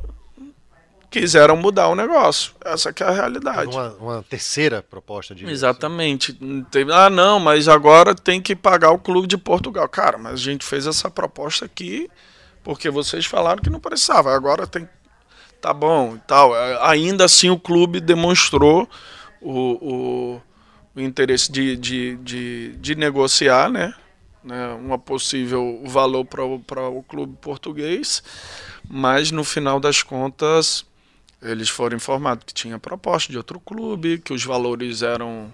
quiseram 1.11 1.57
mudar 1.57 1.89
o 1.89 1.95
negócio. 1.95 2.53
Essa 2.63 2.93
que 2.93 3.03
é 3.03 3.05
a 3.05 3.11
realidade. 3.11 3.75
Uma, 3.75 3.89
uma 3.95 4.23
terceira 4.23 4.81
proposta 4.81 5.35
de 5.35 5.45
Exatamente. 5.45 6.35
Ah, 6.91 7.09
não, 7.09 7.37
mas 7.37 7.67
agora 7.67 8.15
tem 8.15 8.41
que 8.41 8.55
pagar 8.55 8.91
o 8.91 8.97
clube 8.97 9.27
de 9.27 9.37
Portugal. 9.37 9.87
Cara, 9.89 10.17
mas 10.17 10.33
a 10.33 10.37
gente 10.37 10.65
fez 10.65 10.87
essa 10.87 11.11
proposta 11.11 11.65
aqui 11.65 12.09
porque 12.63 12.89
vocês 12.89 13.25
falaram 13.25 13.61
que 13.61 13.69
não 13.69 13.79
precisava. 13.79 14.33
Agora 14.33 14.65
tem 14.65 14.87
tá 15.59 15.73
bom 15.73 16.15
e 16.15 16.19
tal. 16.19 16.53
Ainda 16.81 17.25
assim 17.25 17.49
o 17.49 17.59
clube 17.59 17.99
demonstrou 17.99 18.89
o, 19.41 19.59
o, 19.81 20.41
o 20.95 21.01
interesse 21.01 21.51
de, 21.51 21.75
de, 21.75 22.15
de, 22.17 22.75
de, 22.77 22.95
negociar, 22.95 23.69
né? 23.69 23.93
né? 24.43 24.67
Uma 24.73 24.97
possível 24.97 25.83
valor 25.85 26.25
para 26.25 26.43
o 26.87 27.03
clube 27.03 27.37
português, 27.41 28.23
mas 28.89 29.29
no 29.29 29.43
final 29.43 29.79
das 29.79 30.01
contas 30.01 30.85
eles 31.41 31.69
foram 31.69 31.97
informados 31.97 32.43
que 32.45 32.53
tinha 32.53 32.77
proposta 32.77 33.31
de 33.31 33.37
outro 33.37 33.59
clube, 33.59 34.19
que 34.19 34.33
os 34.33 34.43
valores 34.43 35.01
eram 35.01 35.51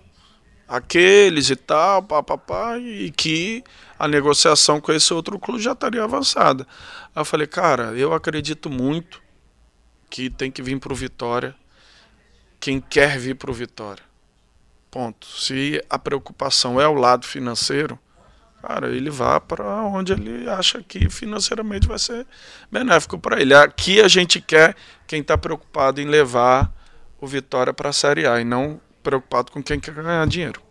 aqueles 0.67 1.49
e 1.49 1.55
tal, 1.55 2.03
pá, 2.03 2.21
pá, 2.21 2.37
pá, 2.37 2.77
e 2.77 3.09
que 3.11 3.63
a 3.97 4.07
negociação 4.07 4.81
com 4.81 4.91
esse 4.91 5.13
outro 5.13 5.39
clube 5.39 5.61
já 5.61 5.71
estaria 5.71 6.03
avançada. 6.03 6.67
Aí 7.15 7.21
eu 7.21 7.25
falei, 7.25 7.47
cara, 7.47 7.93
eu 7.93 8.13
acredito 8.13 8.69
muito 8.69 9.21
que 10.09 10.29
tem 10.29 10.51
que 10.51 10.61
vir 10.61 10.79
para 10.79 10.91
o 10.91 10.95
Vitória 10.95 11.55
quem 12.59 12.81
quer 12.81 13.17
vir 13.17 13.35
para 13.35 13.51
o 13.51 13.53
Vitória. 13.53 14.03
Ponto. 14.91 15.27
Se 15.27 15.83
a 15.89 15.99
preocupação 15.99 16.81
é 16.81 16.87
o 16.87 16.93
lado 16.93 17.25
financeiro, 17.25 17.99
cara, 18.67 18.89
ele 18.89 19.09
vá 19.09 19.39
para 19.39 19.63
onde 19.83 20.11
ele 20.11 20.49
acha 20.49 20.83
que 20.83 21.09
financeiramente 21.09 21.87
vai 21.87 21.97
ser 21.97 22.27
benéfico 22.69 23.17
para 23.17 23.39
ele. 23.41 23.53
Aqui 23.53 24.01
a 24.01 24.09
gente 24.09 24.41
quer 24.41 24.75
quem 25.07 25.21
está 25.21 25.37
preocupado 25.37 26.01
em 26.01 26.05
levar 26.05 26.69
o 27.21 27.25
Vitória 27.25 27.73
para 27.73 27.89
a 27.89 27.93
Série 27.93 28.27
A 28.27 28.41
e 28.41 28.43
não 28.43 28.79
preocupado 29.01 29.53
com 29.53 29.63
quem 29.63 29.79
quer 29.79 29.93
ganhar 29.93 30.27
dinheiro. 30.27 30.61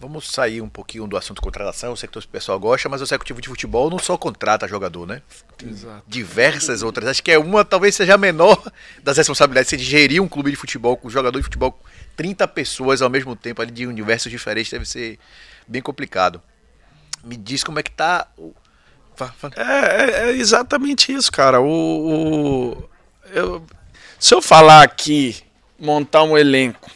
Vamos 0.00 0.32
sair 0.32 0.60
um 0.60 0.68
pouquinho 0.68 1.06
do 1.06 1.16
assunto 1.16 1.40
contratação. 1.40 1.90
Eu 1.90 1.96
sei 1.96 2.08
que 2.08 2.12
todo 2.12 2.24
o 2.24 2.28
pessoal 2.28 2.58
gosta, 2.58 2.88
mas 2.88 3.00
o 3.00 3.04
executivo 3.04 3.40
de 3.40 3.48
futebol 3.48 3.88
não 3.88 4.00
só 4.00 4.18
contrata 4.18 4.66
jogador, 4.66 5.06
né? 5.06 5.22
Tem 5.56 5.68
Exato. 5.68 6.02
diversas 6.08 6.82
outras. 6.82 7.06
Acho 7.06 7.22
que 7.22 7.30
é 7.30 7.38
uma, 7.38 7.64
talvez 7.64 7.94
seja 7.94 8.14
a 8.14 8.18
menor 8.18 8.60
das 9.00 9.16
responsabilidades 9.16 9.70
de 9.70 9.84
gerir 9.84 10.20
um 10.20 10.26
clube 10.26 10.50
de 10.50 10.56
futebol 10.56 10.96
com 10.96 11.08
jogador 11.08 11.38
de 11.38 11.44
futebol 11.44 11.80
30 12.16 12.48
pessoas 12.48 13.00
ao 13.00 13.08
mesmo 13.08 13.36
tempo 13.36 13.62
ali 13.62 13.70
de 13.70 13.86
universos 13.86 14.28
diferentes 14.28 14.72
deve 14.72 14.84
ser 14.84 15.20
bem 15.68 15.80
complicado. 15.80 16.42
Me 17.24 17.36
diz 17.36 17.62
como 17.62 17.78
é 17.78 17.82
que 17.82 17.90
tá 17.90 18.26
o. 18.36 18.52
É, 19.56 19.62
é, 19.62 20.28
é 20.28 20.32
exatamente 20.32 21.12
isso, 21.12 21.30
cara. 21.30 21.60
O, 21.60 21.66
o 21.68 22.90
eu, 23.32 23.64
se 24.18 24.34
eu 24.34 24.42
falar 24.42 24.82
aqui, 24.82 25.36
montar 25.78 26.22
um 26.24 26.36
elenco 26.36 26.90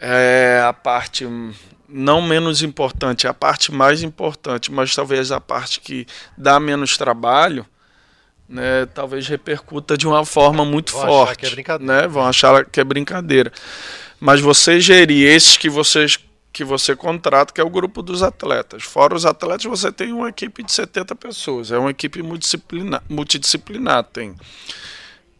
é 0.00 0.62
a 0.66 0.72
parte 0.72 1.26
não 1.88 2.22
menos 2.22 2.62
importante, 2.62 3.26
é 3.26 3.30
a 3.30 3.34
parte 3.34 3.72
mais 3.72 4.02
importante, 4.02 4.70
mas 4.70 4.94
talvez 4.94 5.32
a 5.32 5.40
parte 5.40 5.80
que 5.80 6.06
dá 6.38 6.60
menos 6.60 6.96
trabalho, 6.96 7.66
né, 8.48 8.86
talvez 8.94 9.26
repercuta 9.26 9.98
de 9.98 10.06
uma 10.06 10.24
forma 10.24 10.64
muito 10.64 10.92
Vão 10.92 11.02
forte. 11.02 11.30
achar 11.30 11.36
que 11.36 11.46
é 11.46 11.50
brincadeira. 11.50 12.02
né? 12.02 12.08
Vão 12.08 12.26
achar 12.26 12.64
que 12.64 12.80
é 12.80 12.84
brincadeira. 12.84 13.52
Mas 14.18 14.40
você 14.40 14.80
gerir 14.80 15.28
esses 15.28 15.56
que 15.56 15.68
vocês 15.68 16.18
que 16.52 16.64
você 16.64 16.96
contrata, 16.96 17.52
que 17.52 17.60
é 17.60 17.64
o 17.64 17.70
grupo 17.70 18.02
dos 18.02 18.22
atletas. 18.22 18.82
Fora 18.82 19.14
os 19.14 19.24
atletas, 19.24 19.64
você 19.64 19.92
tem 19.92 20.12
uma 20.12 20.28
equipe 20.28 20.62
de 20.62 20.72
70 20.72 21.14
pessoas. 21.14 21.70
É 21.70 21.78
uma 21.78 21.90
equipe 21.90 22.22
multidisciplinar. 22.22 23.02
multidisciplinar. 23.08 24.04
Tem 24.04 24.34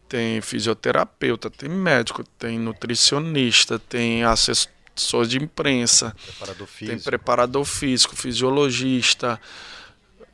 tem 0.07 0.41
fisioterapeuta, 0.41 1.49
tem 1.49 1.69
médico, 1.69 2.21
tem 2.37 2.59
nutricionista, 2.59 3.79
tem 3.79 4.25
assessor 4.25 5.25
de 5.25 5.41
imprensa, 5.41 6.13
Preparador 6.25 6.67
tem 6.67 6.87
físico. 6.87 7.03
preparador 7.03 7.63
físico, 7.63 8.15
fisiologista. 8.17 9.39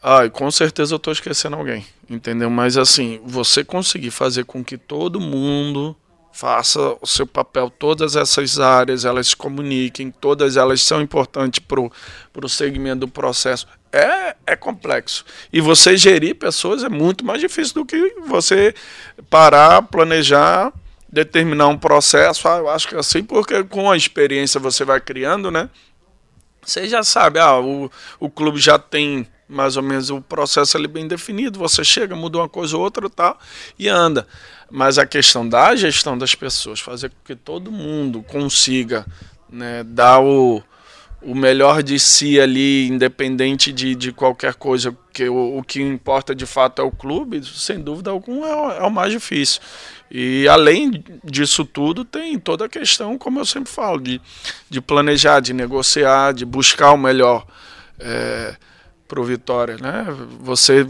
Ah, 0.02 0.26
e 0.26 0.32
com 0.32 0.50
certeza 0.50 0.96
eu 0.96 0.98
estou 0.98 1.14
esquecendo 1.14 1.56
alguém, 1.58 1.86
entendeu? 2.10 2.50
Mas 2.50 2.76
assim, 2.76 3.22
você 3.24 3.64
conseguir 3.64 4.10
fazer 4.10 4.46
com 4.46 4.66
que 4.66 4.80
todo 4.80 5.20
mundo 5.20 5.96
faça 6.38 6.96
o 7.02 7.08
seu 7.08 7.26
papel, 7.26 7.68
todas 7.68 8.16
essas 8.16 8.60
áreas, 8.60 9.06
elas 9.06 9.30
se 9.30 9.36
comuniquem, 9.36 10.12
todas 10.12 10.56
elas 10.56 10.84
são 10.84 11.02
importantes 11.02 11.60
para 11.60 11.82
o 11.82 12.48
segmento 12.48 13.00
do 13.00 13.08
processo. 13.08 13.68
É, 13.92 14.36
é 14.46 14.56
complexo. 14.56 15.26
E 15.52 15.60
você 15.60 15.98
gerir 15.98 16.36
pessoas 16.36 16.84
é 16.84 16.90
muito 16.90 17.26
mais 17.26 17.42
difícil 17.42 17.74
do 17.74 17.86
que 17.88 18.14
você 18.28 18.76
parar, 19.32 19.82
planejar, 19.82 20.72
determinar 21.12 21.70
um 21.70 21.78
processo. 21.78 22.48
Ah, 22.48 22.58
eu 22.58 22.70
acho 22.70 22.88
que 22.88 22.94
é 22.94 23.00
assim, 23.00 23.24
porque 23.24 23.64
com 23.64 23.90
a 23.90 23.98
experiência 23.98 24.60
você 24.60 24.86
vai 24.86 25.02
criando, 25.02 25.50
né? 25.50 25.68
Você 26.62 26.88
já 26.88 27.02
sabe, 27.02 27.40
ah, 27.40 27.60
o, 27.60 27.90
o 28.20 28.30
clube 28.30 28.60
já 28.60 28.78
tem 28.78 29.28
mais 29.48 29.78
ou 29.78 29.84
menos 29.84 30.10
o 30.10 30.22
processo 30.22 30.78
ali 30.78 30.88
bem 30.88 31.08
definido. 31.08 31.60
Você 31.60 31.84
chega, 31.84 32.16
muda 32.16 32.38
uma 32.40 32.50
coisa 32.50 32.76
ou 32.78 32.84
outra 32.84 33.10
tal, 33.10 33.40
e 33.78 33.88
anda. 33.88 34.28
Mas 34.70 34.98
a 34.98 35.06
questão 35.06 35.48
da 35.48 35.76
gestão 35.76 36.18
das 36.18 36.36
pessoas, 36.36 36.80
fazer 36.80 37.10
com 37.10 37.16
que 37.26 37.36
todo 37.36 37.72
mundo 37.72 38.22
consiga 38.24 39.06
né, 39.50 39.84
dar 39.86 40.20
o, 40.22 40.62
o 41.22 41.34
melhor 41.34 41.82
de 41.82 41.98
si 41.98 42.40
ali, 42.40 42.88
independente 42.88 43.72
de, 43.72 43.96
de 43.96 44.12
qualquer 44.12 44.56
coisa, 44.56 44.96
que 45.14 45.30
o, 45.30 45.58
o 45.58 45.64
que 45.64 45.82
importa 45.82 46.36
de 46.36 46.46
fato 46.46 46.82
é 46.82 46.86
o 46.86 46.92
clube, 46.92 47.42
sem 47.46 47.80
dúvida 47.80 48.12
alguma 48.12 48.48
é, 48.48 48.56
o- 48.56 48.72
é 48.72 48.84
o 48.84 48.92
mais 48.92 49.12
difícil. 49.12 49.62
E 50.12 50.48
além 50.50 51.04
disso 51.24 51.64
tudo, 51.66 52.04
tem 52.06 52.38
toda 52.38 52.66
a 52.66 52.70
questão, 52.70 53.18
como 53.18 53.40
eu 53.40 53.46
sempre 53.46 53.72
falo, 53.72 54.00
de, 54.02 54.22
de 54.70 54.80
planejar, 54.82 55.40
de 55.40 55.54
negociar, 55.54 56.34
de 56.34 56.46
buscar 56.46 56.92
o 56.92 56.98
melhor 56.98 57.46
para 57.98 58.58
o 59.16 59.24
Vitória. 59.24 59.78
Né? 59.78 60.06
Você 60.42 60.86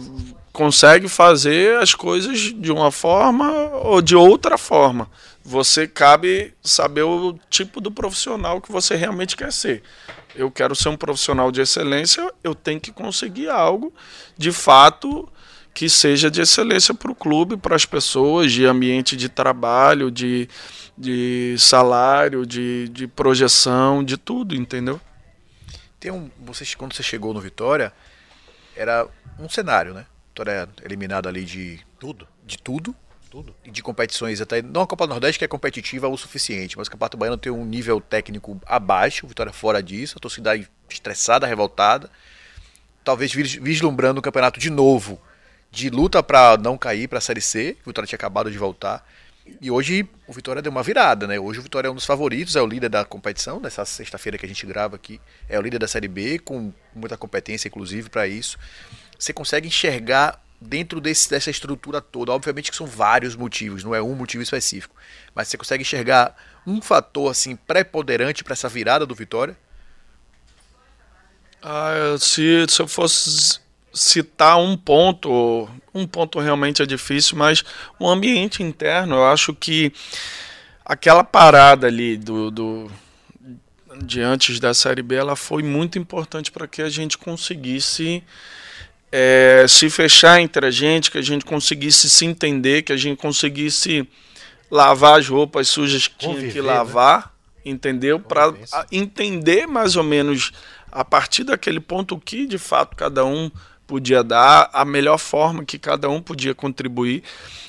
consegue 0.51 1.07
fazer 1.07 1.77
as 1.77 1.93
coisas 1.93 2.39
de 2.39 2.71
uma 2.71 2.91
forma 2.91 3.51
ou 3.75 4.01
de 4.01 4.15
outra 4.15 4.57
forma. 4.57 5.09
Você 5.43 5.87
cabe 5.87 6.53
saber 6.63 7.03
o 7.03 7.37
tipo 7.49 7.79
do 7.79 7.91
profissional 7.91 8.59
que 8.59 8.71
você 8.71 8.95
realmente 8.95 9.37
quer 9.37 9.53
ser. 9.53 9.83
Eu 10.35 10.51
quero 10.51 10.75
ser 10.75 10.89
um 10.89 10.97
profissional 10.97 11.51
de 11.51 11.61
excelência, 11.61 12.31
eu 12.43 12.53
tenho 12.53 12.79
que 12.79 12.91
conseguir 12.91 13.49
algo 13.49 13.93
de 14.37 14.51
fato 14.51 15.29
que 15.77 15.87
seja 15.87 16.31
de 16.31 16.41
excelência 16.41 16.91
para 16.91 17.11
o 17.11 17.15
clube, 17.15 17.55
para 17.55 17.75
as 17.75 17.85
pessoas, 17.85 18.51
de 18.51 18.65
ambiente 18.65 19.15
de 19.15 19.29
trabalho, 19.29 20.09
de, 20.09 20.49
de 20.97 21.55
salário, 21.59 22.47
de, 22.47 22.89
de 22.89 23.07
projeção, 23.07 24.03
de 24.03 24.17
tudo, 24.17 24.55
entendeu? 24.55 24.99
Tem 25.99 26.11
um, 26.11 26.29
você, 26.39 26.63
quando 26.75 26.93
você 26.93 27.03
chegou 27.03 27.33
no 27.33 27.41
Vitória, 27.41 27.91
era 28.75 29.07
um 29.39 29.49
cenário, 29.49 29.93
né? 29.93 30.05
Vitória 30.29 30.69
eliminado 30.83 31.27
ali 31.27 31.43
de 31.43 31.79
Tudo. 31.99 32.27
de 32.45 32.57
tudo, 32.59 32.95
Tudo. 33.31 33.55
e 33.65 33.71
de 33.71 33.81
competições 33.81 34.39
até 34.39 34.61
não 34.61 34.81
a 34.81 34.87
Copa 34.87 35.07
do 35.07 35.09
Nordeste 35.09 35.39
que 35.39 35.45
é 35.45 35.47
competitiva 35.47 36.07
o 36.07 36.15
suficiente, 36.15 36.77
mas 36.77 36.87
o 36.87 36.91
Campeonato 36.91 37.17
Baiano 37.17 37.37
tem 37.37 37.51
um 37.51 37.65
nível 37.65 37.99
técnico 37.99 38.61
abaixo, 38.65 39.25
o 39.25 39.29
Vitória 39.29 39.51
fora 39.51 39.81
disso, 39.81 40.15
a 40.17 40.21
torcida 40.21 40.51
estressada, 40.89 41.47
revoltada, 41.47 42.09
talvez 43.03 43.33
vis- 43.33 43.55
vislumbrando 43.55 44.19
o 44.19 44.23
campeonato 44.23 44.59
de 44.59 44.69
novo, 44.69 45.19
de 45.71 45.89
luta 45.89 46.21
para 46.21 46.55
não 46.57 46.77
cair 46.77 47.07
para 47.07 47.17
a 47.17 47.21
Série 47.21 47.41
C, 47.41 47.75
o 47.83 47.89
Vitória 47.89 48.07
tinha 48.07 48.17
acabado 48.17 48.51
de 48.51 48.57
voltar. 48.59 49.03
E 49.59 49.71
hoje 49.71 50.07
o 50.27 50.33
Vitória 50.33 50.61
deu 50.61 50.71
uma 50.71 50.83
virada, 50.83 51.27
né? 51.27 51.39
Hoje 51.39 51.59
o 51.59 51.63
Vitória 51.63 51.87
é 51.87 51.91
um 51.91 51.95
dos 51.95 52.05
favoritos, 52.05 52.55
é 52.55 52.61
o 52.61 52.67
líder 52.67 52.89
da 52.89 53.03
competição, 53.03 53.59
nessa 53.59 53.85
sexta-feira 53.85 54.37
que 54.37 54.45
a 54.45 54.49
gente 54.49 54.65
grava 54.65 54.95
aqui, 54.95 55.19
é 55.49 55.57
o 55.57 55.61
líder 55.61 55.79
da 55.79 55.87
Série 55.87 56.07
B, 56.07 56.39
com 56.39 56.71
muita 56.93 57.17
competência, 57.17 57.67
inclusive, 57.67 58.09
para 58.09 58.27
isso. 58.27 58.57
Você 59.17 59.33
consegue 59.33 59.67
enxergar 59.67 60.41
dentro 60.59 60.99
desse, 60.99 61.29
dessa 61.29 61.49
estrutura 61.49 62.01
toda, 62.01 62.31
obviamente 62.31 62.71
que 62.71 62.77
são 62.77 62.87
vários 62.87 63.35
motivos, 63.35 63.83
não 63.83 63.93
é 63.93 64.01
um 64.01 64.15
motivo 64.15 64.41
específico, 64.41 64.95
mas 65.33 65.47
você 65.47 65.57
consegue 65.57 65.81
enxergar 65.81 66.35
um 66.65 66.81
fator 66.81 67.29
assim 67.29 67.55
preponderante 67.55 68.43
para 68.43 68.53
essa 68.53 68.67
virada 68.67 69.05
do 69.05 69.15
Vitória? 69.15 69.57
Ah, 71.61 72.15
se, 72.19 72.65
se 72.67 72.81
eu 72.81 72.87
fosse 72.87 73.59
citar 73.97 74.59
um 74.59 74.77
ponto, 74.77 75.67
um 75.93 76.05
ponto 76.07 76.39
realmente 76.39 76.81
é 76.81 76.85
difícil, 76.85 77.37
mas 77.37 77.63
o 77.99 78.07
ambiente 78.07 78.63
interno, 78.63 79.15
eu 79.15 79.25
acho 79.25 79.53
que 79.53 79.91
aquela 80.85 81.23
parada 81.23 81.87
ali 81.87 82.15
do, 82.15 82.49
do 82.49 82.91
de 84.03 84.21
antes 84.21 84.59
da 84.59 84.73
Série 84.73 85.01
B, 85.01 85.15
ela 85.15 85.35
foi 85.35 85.63
muito 85.63 85.97
importante 85.97 86.51
para 86.51 86.67
que 86.67 86.81
a 86.81 86.89
gente 86.89 87.17
conseguisse 87.17 88.23
é, 89.11 89.65
se 89.67 89.89
fechar 89.89 90.39
entre 90.39 90.65
a 90.65 90.71
gente, 90.71 91.09
que 91.09 91.17
a 91.17 91.21
gente 91.21 91.43
conseguisse 91.43 92.09
se 92.09 92.25
entender, 92.25 92.83
que 92.83 92.93
a 92.93 92.97
gente 92.97 93.17
conseguisse 93.17 94.07
lavar 94.69 95.19
as 95.19 95.27
roupas 95.27 95.67
sujas 95.67 96.07
que 96.07 96.17
tinha 96.17 96.51
que 96.51 96.61
né? 96.61 96.67
lavar, 96.67 97.33
entendeu? 97.65 98.19
Para 98.19 98.53
entender 98.91 99.65
mais 99.65 99.95
ou 99.95 100.03
menos 100.03 100.51
a 100.91 101.03
partir 101.03 101.43
daquele 101.43 101.79
ponto 101.79 102.15
o 102.15 102.19
que 102.19 102.45
de 102.45 102.57
fato 102.57 102.95
cada 102.95 103.25
um 103.25 103.51
podia 103.87 104.21
dar, 104.23 104.69
a 104.73 104.83
melhor 104.83 105.17
forma 105.17 105.63
que 105.65 105.79
cada 105.79 106.09
um 106.09 106.21
podia 106.21 106.53
contribuir. 106.53 107.23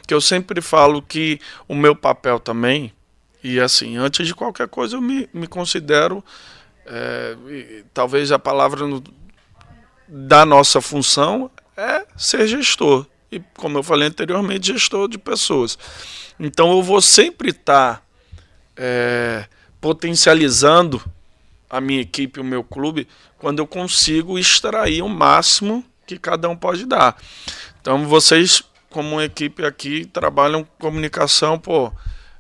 Que 0.06 0.12
eu 0.12 0.20
sempre 0.20 0.60
falo 0.60 1.00
que 1.00 1.38
o 1.68 1.74
meu 1.74 1.94
papel 1.94 2.40
também, 2.40 2.92
e 3.42 3.60
assim, 3.60 3.96
antes 3.96 4.26
de 4.26 4.34
qualquer 4.34 4.66
coisa 4.68 4.96
eu 4.96 5.00
me, 5.00 5.28
me 5.32 5.46
considero, 5.46 6.22
é, 6.84 7.36
e 7.48 7.84
talvez 7.94 8.32
a 8.32 8.38
palavra 8.38 8.86
no- 8.86 9.04
da 10.08 10.44
nossa 10.44 10.80
função 10.80 11.50
é 11.76 12.04
ser 12.16 12.48
gestor. 12.48 13.06
E 13.30 13.40
como 13.56 13.78
eu 13.78 13.82
falei 13.82 14.08
anteriormente, 14.08 14.72
gestor 14.72 15.08
de 15.08 15.18
pessoas. 15.18 15.78
Então 16.40 16.72
eu 16.72 16.82
vou 16.82 17.00
sempre 17.00 17.50
estar 17.50 18.02
é, 18.76 19.44
potencializando 19.80 21.02
a 21.68 21.80
minha 21.80 22.00
equipe, 22.00 22.40
o 22.40 22.44
meu 22.44 22.64
clube, 22.64 23.06
quando 23.38 23.58
eu 23.58 23.66
consigo 23.66 24.38
extrair 24.38 25.02
o 25.02 25.08
máximo 25.08 25.84
que 26.08 26.18
cada 26.18 26.48
um 26.48 26.56
pode 26.56 26.86
dar. 26.86 27.16
Então 27.80 28.06
vocês, 28.06 28.62
como 28.90 29.20
equipe 29.20 29.64
aqui, 29.64 30.06
trabalham 30.06 30.66
comunicação, 30.78 31.58
pô. 31.58 31.92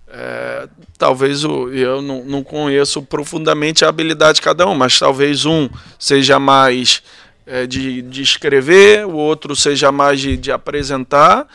é, 0.08 0.66
talvez 0.96 1.44
o, 1.44 1.68
eu 1.68 2.00
não, 2.00 2.24
não 2.24 2.42
conheço 2.42 3.02
profundamente 3.02 3.84
a 3.84 3.88
habilidade 3.88 4.36
de 4.36 4.42
cada 4.42 4.66
um, 4.66 4.74
mas 4.74 4.98
talvez 4.98 5.44
um 5.44 5.68
seja 5.98 6.38
mais 6.38 7.02
é, 7.46 7.66
de, 7.66 8.00
de 8.00 8.22
escrever, 8.22 9.06
o 9.06 9.14
outro 9.14 9.54
seja 9.54 9.92
mais 9.92 10.18
de, 10.18 10.36
de 10.36 10.50
apresentar. 10.50 11.46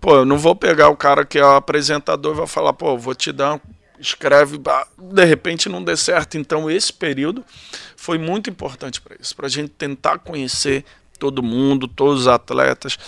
Pô, 0.00 0.16
eu 0.16 0.24
não 0.24 0.36
vou 0.36 0.56
pegar 0.56 0.88
o 0.88 0.96
cara 0.96 1.24
que 1.24 1.38
é 1.38 1.44
o 1.44 1.54
apresentador 1.54 2.32
e 2.32 2.36
vou 2.38 2.46
falar, 2.46 2.72
pô, 2.72 2.98
vou 2.98 3.14
te 3.14 3.30
dar 3.30 3.60
escreve, 4.02 4.60
de 4.98 5.24
repente 5.24 5.68
não 5.68 5.82
dê 5.82 5.96
certo. 5.96 6.36
Então 6.36 6.68
esse 6.68 6.92
período 6.92 7.44
foi 7.96 8.18
muito 8.18 8.50
importante 8.50 9.00
para 9.00 9.16
isso, 9.20 9.34
para 9.36 9.46
a 9.46 9.48
gente 9.48 9.68
tentar 9.70 10.18
conhecer 10.18 10.84
todo 11.22 11.40
mundo, 11.40 11.86
todos 11.86 12.22
os 12.22 12.26
atletas, 12.26 12.98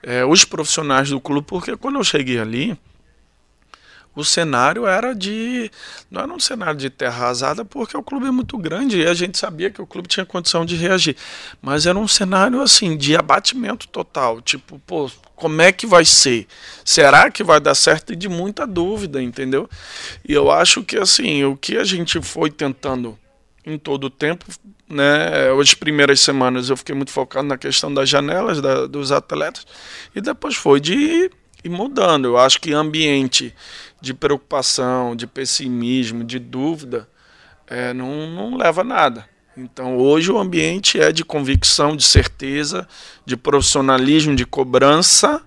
é, 0.00 0.24
os 0.24 0.44
profissionais 0.44 1.10
do 1.10 1.20
clube, 1.20 1.44
porque 1.44 1.76
quando 1.76 1.96
eu 1.96 2.04
cheguei 2.04 2.38
ali, 2.38 2.78
o 4.14 4.24
cenário 4.24 4.86
era 4.86 5.12
de. 5.12 5.68
Não 6.08 6.22
era 6.22 6.32
um 6.32 6.38
cenário 6.38 6.78
de 6.78 6.88
terra 6.88 7.24
arrasada, 7.24 7.64
porque 7.64 7.96
o 7.96 8.04
clube 8.04 8.28
é 8.28 8.30
muito 8.30 8.56
grande 8.56 9.00
e 9.00 9.06
a 9.06 9.12
gente 9.12 9.36
sabia 9.36 9.68
que 9.68 9.82
o 9.82 9.86
clube 9.86 10.06
tinha 10.06 10.24
condição 10.24 10.64
de 10.64 10.76
reagir. 10.76 11.16
Mas 11.60 11.86
era 11.86 11.98
um 11.98 12.06
cenário 12.06 12.62
assim, 12.62 12.96
de 12.96 13.16
abatimento 13.16 13.88
total. 13.88 14.40
Tipo, 14.40 14.78
pô, 14.86 15.10
como 15.34 15.60
é 15.60 15.72
que 15.72 15.88
vai 15.88 16.04
ser? 16.04 16.46
Será 16.84 17.32
que 17.32 17.42
vai 17.42 17.58
dar 17.60 17.74
certo? 17.74 18.12
E 18.12 18.16
de 18.16 18.28
muita 18.28 18.64
dúvida, 18.64 19.20
entendeu? 19.20 19.68
E 20.26 20.32
eu 20.32 20.52
acho 20.52 20.84
que 20.84 20.96
assim, 20.96 21.42
o 21.42 21.56
que 21.56 21.76
a 21.76 21.84
gente 21.84 22.22
foi 22.22 22.48
tentando 22.48 23.18
em 23.66 23.76
todo 23.76 24.04
o 24.04 24.10
tempo, 24.10 24.44
né? 24.88 25.50
As 25.60 25.74
primeiras 25.74 26.20
semanas 26.20 26.70
eu 26.70 26.76
fiquei 26.76 26.94
muito 26.94 27.10
focado 27.10 27.48
na 27.48 27.58
questão 27.58 27.92
das 27.92 28.08
janelas 28.08 28.62
da, 28.62 28.86
dos 28.86 29.10
atletas 29.10 29.66
e 30.14 30.20
depois 30.20 30.54
foi 30.54 30.80
de 30.80 31.30
ir 31.64 31.68
mudando. 31.68 32.26
Eu 32.26 32.38
acho 32.38 32.60
que 32.60 32.72
ambiente 32.72 33.52
de 34.00 34.14
preocupação, 34.14 35.16
de 35.16 35.26
pessimismo, 35.26 36.22
de 36.22 36.38
dúvida, 36.38 37.08
é, 37.66 37.92
não, 37.92 38.30
não 38.30 38.56
leva 38.56 38.82
a 38.82 38.84
nada. 38.84 39.28
Então 39.56 39.96
hoje 39.96 40.30
o 40.30 40.38
ambiente 40.38 41.00
é 41.00 41.10
de 41.10 41.24
convicção, 41.24 41.96
de 41.96 42.04
certeza, 42.04 42.86
de 43.24 43.36
profissionalismo, 43.36 44.36
de 44.36 44.46
cobrança, 44.46 45.42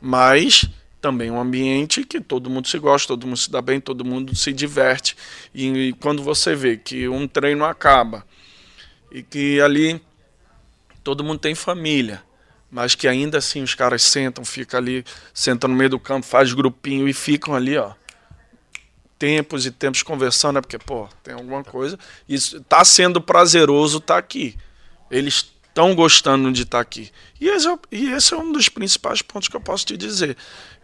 mas 0.00 0.68
também 1.00 1.30
um 1.30 1.40
ambiente 1.40 2.04
que 2.04 2.20
todo 2.20 2.50
mundo 2.50 2.68
se 2.68 2.78
gosta, 2.78 3.08
todo 3.08 3.26
mundo 3.26 3.36
se 3.36 3.50
dá 3.50 3.62
bem, 3.62 3.80
todo 3.80 4.04
mundo 4.04 4.34
se 4.34 4.52
diverte. 4.52 5.16
E, 5.54 5.66
e 5.66 5.92
quando 5.94 6.22
você 6.22 6.54
vê 6.54 6.76
que 6.76 7.08
um 7.08 7.26
treino 7.26 7.64
acaba 7.64 8.26
e 9.10 9.22
que 9.22 9.60
ali 9.60 10.00
todo 11.02 11.24
mundo 11.24 11.38
tem 11.38 11.54
família, 11.54 12.22
mas 12.70 12.94
que 12.94 13.08
ainda 13.08 13.38
assim 13.38 13.62
os 13.62 13.74
caras 13.74 14.02
sentam, 14.02 14.44
ficam 14.44 14.78
ali, 14.78 15.04
sentam 15.32 15.70
no 15.70 15.76
meio 15.76 15.90
do 15.90 15.98
campo, 15.98 16.26
faz 16.26 16.52
grupinho 16.52 17.08
e 17.08 17.12
ficam 17.12 17.54
ali, 17.54 17.76
ó. 17.76 17.92
Tempos 19.18 19.66
e 19.66 19.70
tempos 19.72 20.02
conversando, 20.02 20.56
né? 20.56 20.60
Porque, 20.60 20.78
pô, 20.78 21.08
tem 21.24 21.34
alguma 21.34 21.64
coisa. 21.64 21.98
Isso 22.28 22.60
tá 22.62 22.84
sendo 22.84 23.20
prazeroso 23.20 23.98
estar 23.98 24.14
tá 24.14 24.18
aqui. 24.18 24.56
Eles 25.10 25.50
estão 25.78 25.94
gostando 25.94 26.50
de 26.50 26.62
estar 26.62 26.78
tá 26.78 26.82
aqui. 26.82 27.08
E 27.40 27.48
esse, 27.48 27.68
é, 27.68 27.78
e 27.92 28.10
esse, 28.10 28.34
é, 28.34 28.36
um 28.36 28.50
dos 28.50 28.68
principais 28.68 29.22
pontos 29.22 29.48
que 29.48 29.54
eu 29.54 29.60
posso 29.60 29.86
te 29.86 29.96
dizer. 29.96 30.36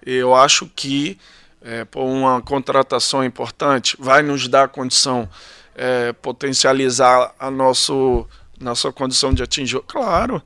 Eu 0.06 0.34
acho 0.34 0.70
que 0.74 1.18
é, 1.60 1.84
por 1.84 2.04
uma 2.04 2.40
contratação 2.40 3.24
importante 3.24 3.96
vai 3.98 4.22
nos 4.22 4.46
dar 4.46 4.64
a 4.64 4.68
condição 4.68 5.28
é, 5.74 6.12
potencializar 6.12 7.34
a 7.40 7.50
nosso, 7.50 8.24
nossa 8.60 8.92
condição 8.92 9.34
de 9.34 9.42
atingir. 9.42 9.80
Claro, 9.80 10.40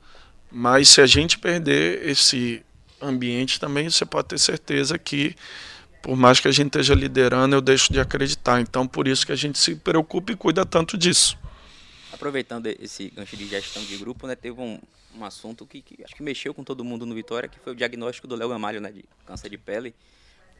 mas 0.51 0.89
se 0.89 0.99
a 0.99 1.05
gente 1.05 1.37
perder 1.37 2.07
esse 2.07 2.63
ambiente 2.99 3.59
também, 3.59 3.87
você 3.87 4.03
pode 4.03 4.29
ter 4.29 4.39
certeza 4.39 4.97
que, 4.97 5.35
por 6.01 6.17
mais 6.17 6.39
que 6.39 6.47
a 6.47 6.51
gente 6.51 6.67
esteja 6.67 6.95
liderando, 6.95 7.55
eu 7.55 7.61
deixo 7.61 7.93
de 7.93 7.99
acreditar. 7.99 8.59
Então, 8.59 8.87
por 8.87 9.07
isso 9.07 9.25
que 9.27 9.31
a 9.31 9.37
gente 9.37 9.59
se 9.59 9.75
preocupa 9.75 10.31
e 10.31 10.35
cuida 10.35 10.65
tanto 10.65 10.97
disso. 10.97 11.37
Aproveitando 12.11 12.67
esse 12.67 13.09
gancho 13.09 13.37
de 13.37 13.47
gestão 13.47 13.83
de 13.83 13.97
grupo, 13.97 14.25
né, 14.25 14.35
teve 14.35 14.59
um, 14.59 14.79
um 15.15 15.23
assunto 15.23 15.65
que, 15.65 15.81
que, 15.81 16.03
acho 16.03 16.15
que 16.15 16.23
mexeu 16.23 16.53
com 16.53 16.63
todo 16.63 16.83
mundo 16.83 17.05
no 17.05 17.13
Vitória, 17.13 17.47
que 17.47 17.59
foi 17.59 17.73
o 17.73 17.75
diagnóstico 17.75 18.27
do 18.27 18.35
Léo 18.35 18.49
Gamalho, 18.49 18.81
né, 18.81 18.91
de 18.91 19.05
câncer 19.25 19.49
de 19.49 19.57
pele. 19.57 19.93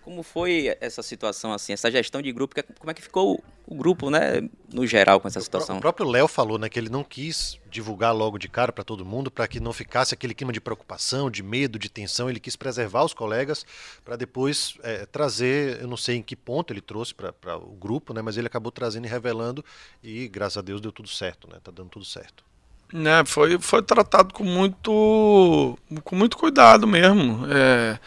Como 0.04 0.24
foi 0.24 0.76
essa 0.82 1.04
situação, 1.04 1.54
assim, 1.54 1.74
essa 1.74 1.92
gestão 1.92 2.22
de 2.22 2.32
grupo? 2.32 2.56
Como 2.80 2.90
é 2.90 2.94
que 2.94 3.02
ficou 3.02 3.44
o 3.68 3.76
grupo, 3.76 4.10
né, 4.10 4.50
no 4.74 4.86
geral, 4.88 5.20
com 5.20 5.28
essa 5.28 5.40
situação? 5.40 5.78
O 5.78 5.82
próprio 5.82 6.08
Léo 6.08 6.28
falou, 6.28 6.58
né, 6.58 6.68
que 6.68 6.80
ele 6.80 6.90
não 6.90 7.04
quis 7.04 7.60
divulgar 7.70 8.16
logo 8.16 8.40
de 8.40 8.50
cara 8.50 8.72
para 8.72 8.84
todo 8.84 9.06
mundo, 9.06 9.30
para 9.30 9.48
que 9.48 9.60
não 9.60 9.72
ficasse 9.72 10.14
aquele 10.14 10.34
clima 10.34 10.52
de 10.52 10.60
preocupação, 10.60 11.30
de 11.30 11.44
medo, 11.44 11.78
de 11.78 11.90
tensão. 11.90 12.30
Ele 12.30 12.40
quis 12.40 12.56
preservar 12.56 13.04
os 13.04 13.14
colegas 13.14 13.66
para 14.04 14.16
depois 14.16 14.76
é, 14.82 15.06
trazer, 15.06 15.80
eu 15.82 15.88
não 15.88 15.98
sei 15.98 16.16
em 16.16 16.24
que 16.24 16.36
ponto 16.36 16.74
ele 16.74 16.82
trouxe 16.82 17.14
para 17.14 17.58
o 17.58 17.76
grupo, 17.80 18.14
né, 18.14 18.22
mas 18.22 18.38
ele 18.38 18.48
acabou 18.48 18.72
trazendo 18.72 19.06
e 19.06 19.10
revelando 19.10 19.64
e, 20.04 20.28
graças 20.28 20.58
a 20.58 20.62
Deus, 20.62 20.82
deu 20.82 20.92
tudo 20.92 21.10
certo, 21.10 21.48
né, 21.48 21.58
tá 21.64 21.72
dando 21.72 21.90
tudo 21.90 22.06
certo. 22.06 22.44
Né, 22.92 23.24
foi, 23.24 23.60
foi 23.60 23.84
tratado 23.84 24.34
com 24.34 24.44
muito, 24.44 25.78
com 26.04 26.16
muito 26.16 26.36
cuidado 26.36 26.88
mesmo. 26.88 27.46
É, 27.48 28.00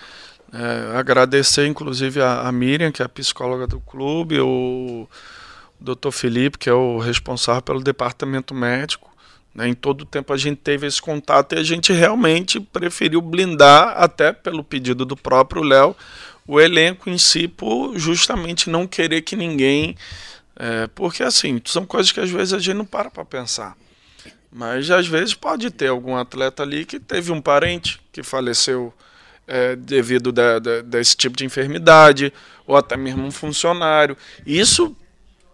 é, 0.52 0.98
agradecer, 0.98 1.66
inclusive, 1.66 2.20
a, 2.20 2.42
a, 2.42 2.52
Miriam, 2.52 2.92
que 2.92 3.00
é 3.00 3.06
a 3.06 3.08
psicóloga 3.08 3.66
do 3.66 3.80
clube, 3.80 4.38
o, 4.38 5.08
Dr. 5.80 6.10
Felipe, 6.10 6.58
que 6.58 6.68
é 6.68 6.74
o 6.74 6.98
responsável 6.98 7.62
pelo 7.62 7.80
departamento 7.80 8.54
médico. 8.54 9.10
Né? 9.54 9.68
Em 9.68 9.74
todo 9.74 10.02
o 10.02 10.06
tempo 10.06 10.32
a 10.32 10.36
gente 10.36 10.58
teve 10.58 10.86
esse 10.86 11.00
contato 11.00 11.54
e 11.54 11.58
a 11.58 11.62
gente 11.62 11.92
realmente 11.92 12.60
preferiu 12.60 13.20
blindar, 13.20 13.94
até 13.96 14.32
pelo 14.32 14.62
pedido 14.62 15.04
do 15.04 15.16
próprio 15.16 15.62
Léo, 15.62 15.96
o 16.46 16.60
elenco 16.60 17.08
em 17.08 17.18
si, 17.18 17.48
por 17.48 17.98
justamente 17.98 18.68
não 18.68 18.86
querer 18.86 19.22
que 19.22 19.36
ninguém. 19.36 19.96
É, 20.54 20.86
porque, 20.88 21.22
assim, 21.22 21.60
são 21.64 21.86
coisas 21.86 22.12
que 22.12 22.20
às 22.20 22.30
vezes 22.30 22.52
a 22.52 22.58
gente 22.58 22.76
não 22.76 22.84
para 22.84 23.10
para 23.10 23.24
pensar. 23.24 23.76
Mas 24.50 24.90
às 24.90 25.06
vezes 25.06 25.32
pode 25.32 25.70
ter 25.70 25.88
algum 25.88 26.14
atleta 26.14 26.62
ali 26.62 26.84
que 26.84 27.00
teve 27.00 27.32
um 27.32 27.40
parente 27.40 27.98
que 28.12 28.22
faleceu 28.22 28.92
é, 29.46 29.76
devido 29.76 30.32
da, 30.32 30.58
da, 30.58 30.82
desse 30.82 31.16
tipo 31.16 31.36
de 31.36 31.44
enfermidade, 31.44 32.32
ou 32.66 32.76
até 32.76 32.96
mesmo 32.96 33.24
um 33.24 33.30
funcionário. 33.30 34.16
Isso 34.46 34.96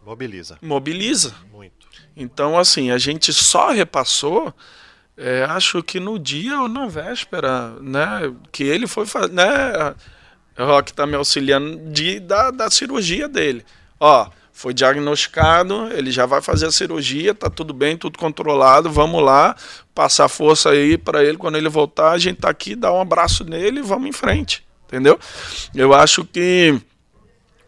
mobiliza. 0.04 0.58
Mobiliza. 0.62 1.34
Muito. 1.52 1.86
Então, 2.16 2.58
assim, 2.58 2.90
a 2.90 2.98
gente 2.98 3.32
só 3.32 3.70
repassou, 3.70 4.52
é, 5.16 5.44
acho 5.44 5.82
que 5.82 6.00
no 6.00 6.18
dia 6.18 6.60
ou 6.60 6.68
na 6.68 6.86
véspera, 6.86 7.70
né? 7.80 8.32
Que 8.50 8.64
ele 8.64 8.86
foi 8.86 9.06
fazer. 9.06 9.32
Né, 9.32 9.94
o 10.58 10.64
Rock 10.64 10.90
está 10.90 11.06
me 11.06 11.14
auxiliando 11.14 11.92
de, 11.92 12.18
da, 12.18 12.50
da 12.50 12.70
cirurgia 12.70 13.28
dele. 13.28 13.64
Ó, 14.00 14.28
foi 14.58 14.74
diagnosticado, 14.74 15.88
ele 15.92 16.10
já 16.10 16.26
vai 16.26 16.42
fazer 16.42 16.66
a 16.66 16.72
cirurgia, 16.72 17.32
tá 17.32 17.48
tudo 17.48 17.72
bem, 17.72 17.96
tudo 17.96 18.18
controlado, 18.18 18.90
vamos 18.90 19.22
lá, 19.22 19.54
passar 19.94 20.28
força 20.28 20.70
aí 20.70 20.98
para 20.98 21.22
ele 21.22 21.38
quando 21.38 21.56
ele 21.56 21.68
voltar, 21.68 22.10
a 22.10 22.18
gente 22.18 22.40
tá 22.40 22.50
aqui, 22.50 22.74
dá 22.74 22.92
um 22.92 23.00
abraço 23.00 23.44
nele 23.44 23.78
e 23.78 23.82
vamos 23.84 24.08
em 24.08 24.12
frente, 24.12 24.66
entendeu? 24.84 25.16
Eu 25.72 25.94
acho 25.94 26.24
que 26.24 26.76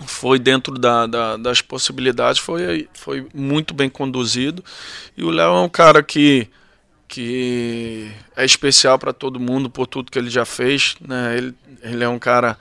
foi 0.00 0.36
dentro 0.36 0.76
da, 0.76 1.06
da, 1.06 1.36
das 1.36 1.62
possibilidades, 1.62 2.40
foi, 2.40 2.88
foi 2.92 3.24
muito 3.32 3.72
bem 3.72 3.88
conduzido, 3.88 4.64
e 5.16 5.22
o 5.22 5.30
Léo 5.30 5.58
é 5.58 5.60
um 5.60 5.68
cara 5.68 6.02
que 6.02 6.48
que 7.06 8.10
é 8.36 8.44
especial 8.44 8.96
para 8.98 9.12
todo 9.12 9.38
mundo 9.38 9.70
por 9.70 9.86
tudo 9.86 10.10
que 10.10 10.18
ele 10.18 10.30
já 10.30 10.44
fez, 10.44 10.94
né? 11.00 11.36
Ele, 11.36 11.54
ele 11.82 12.04
é 12.04 12.08
um 12.08 12.20
cara 12.20 12.56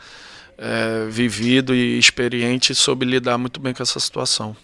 é, 0.59 1.05
vivido 1.05 1.73
e 1.73 1.97
experiente 1.97 2.75
soube 2.75 3.05
lidar 3.05 3.37
muito 3.37 3.59
bem 3.59 3.73
com 3.73 3.81
essa 3.81 3.99
situação. 3.99 4.55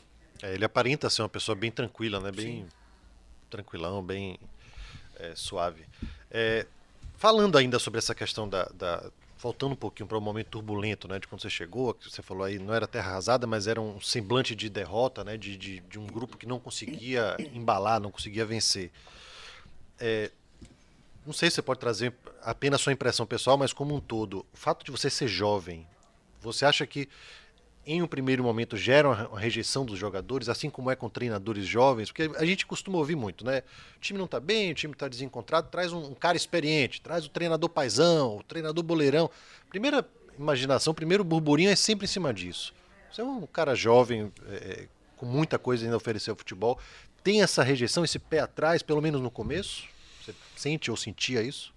É, 0.42 0.54
ele 0.54 0.66
aparenta 0.66 1.10
ser 1.10 1.22
uma 1.22 1.30
pessoa 1.30 1.56
bem 1.56 1.72
tranquila, 1.72 2.20
né? 2.20 2.32
Bem 2.32 2.64
Sim. 2.64 2.68
tranquilão, 3.50 4.04
bem 4.04 4.38
é, 5.18 5.34
suave. 5.36 5.86
É, 6.30 6.68
falando 7.16 7.58
ainda 7.58 7.80
sobre 7.80 7.98
essa 7.98 8.14
questão 8.14 8.48
da, 8.48 8.66
da 8.74 9.10
voltando 9.38 9.74
um 9.74 9.78
pouquinho 9.78 10.08
para 10.08 10.18
o 10.18 10.20
um 10.20 10.24
momento 10.24 10.48
turbulento, 10.48 11.08
né, 11.08 11.20
de 11.20 11.28
quando 11.28 11.42
você 11.42 11.50
chegou, 11.50 11.94
que 11.94 12.10
você 12.10 12.22
falou 12.22 12.44
aí, 12.44 12.58
não 12.58 12.74
era 12.74 12.88
terra 12.88 13.12
arrasada, 13.12 13.46
mas 13.46 13.68
era 13.68 13.80
um 13.80 14.02
semblante 14.02 14.56
de 14.56 14.70
derrota, 14.70 15.24
né, 15.24 15.38
de, 15.38 15.56
de, 15.56 15.80
de 15.82 16.00
um 16.00 16.08
grupo 16.08 16.36
que 16.36 16.48
não 16.48 16.60
conseguia 16.60 17.38
embalar, 17.54 18.00
não 18.00 18.12
conseguia 18.12 18.46
vencer. 18.46 18.92
É, 20.00 20.32
não 21.26 21.34
sei 21.34 21.50
se 21.50 21.56
você 21.56 21.62
pode 21.62 21.80
trazer 21.80 22.14
apenas 22.42 22.82
sua 22.82 22.94
impressão 22.94 23.26
pessoal, 23.26 23.58
mas 23.58 23.74
como 23.74 23.96
um 23.96 24.00
todo, 24.00 24.46
o 24.54 24.58
fato 24.58 24.86
de 24.86 24.92
você 24.92 25.10
ser 25.10 25.28
jovem, 25.28 25.88
você 26.40 26.66
acha 26.66 26.86
que 26.86 27.10
em 27.86 28.02
um 28.02 28.08
primeiro 28.08 28.44
momento 28.44 28.76
gera 28.76 29.28
uma 29.28 29.40
rejeição 29.40 29.86
dos 29.86 29.98
jogadores, 29.98 30.50
assim 30.50 30.70
como 30.70 30.90
é 30.90 30.96
com 30.96 31.08
treinadores 31.08 31.66
jovens? 31.66 32.12
Porque 32.12 32.32
a 32.36 32.46
gente 32.46 32.66
costuma 32.66 32.98
ouvir 32.98 33.16
muito, 33.16 33.46
né? 33.46 33.62
O 33.98 34.00
time 34.00 34.18
não 34.18 34.26
está 34.26 34.40
bem, 34.40 34.72
o 34.72 34.76
time 34.76 34.94
está 34.94 35.08
desencontrado, 35.08 35.70
traz 35.70 35.94
um, 35.94 36.14
cara 36.16 36.36
experiente, 36.36 37.00
traz 37.00 37.26
o 37.26 37.30
treinador 37.30 37.70
paisão, 37.70 38.38
o 38.38 38.44
treinador 38.44 38.84
boleirão. 38.84 39.30
Primeira 39.70 40.08
imaginação, 40.38 40.94
primeiro 40.94 41.24
burburinho 41.24 41.70
é 41.70 41.76
sempre 41.76 42.06
em 42.06 42.08
cima 42.08 42.34
disso. 42.34 42.74
Você 43.12 43.22
é 43.22 43.24
um 43.24 43.46
cara 43.46 43.76
jovem, 43.76 44.32
é, 44.48 44.88
com 45.16 45.26
muita 45.26 45.60
coisa 45.60 45.84
ainda 45.84 45.96
a 45.96 45.98
oferecer 45.98 46.32
ao 46.32 46.36
futebol. 46.36 46.80
Tem 47.24 47.44
essa 47.44 47.62
rejeição, 47.64 48.04
esse 48.04 48.18
pé 48.18 48.40
atrás, 48.40 48.82
pelo 48.82 49.02
menos 49.02 49.22
no 49.22 49.30
começo? 49.30 49.95
Você 50.26 50.34
sente 50.56 50.90
ou 50.90 50.98
sentia 50.98 51.42
isso? 51.42 51.72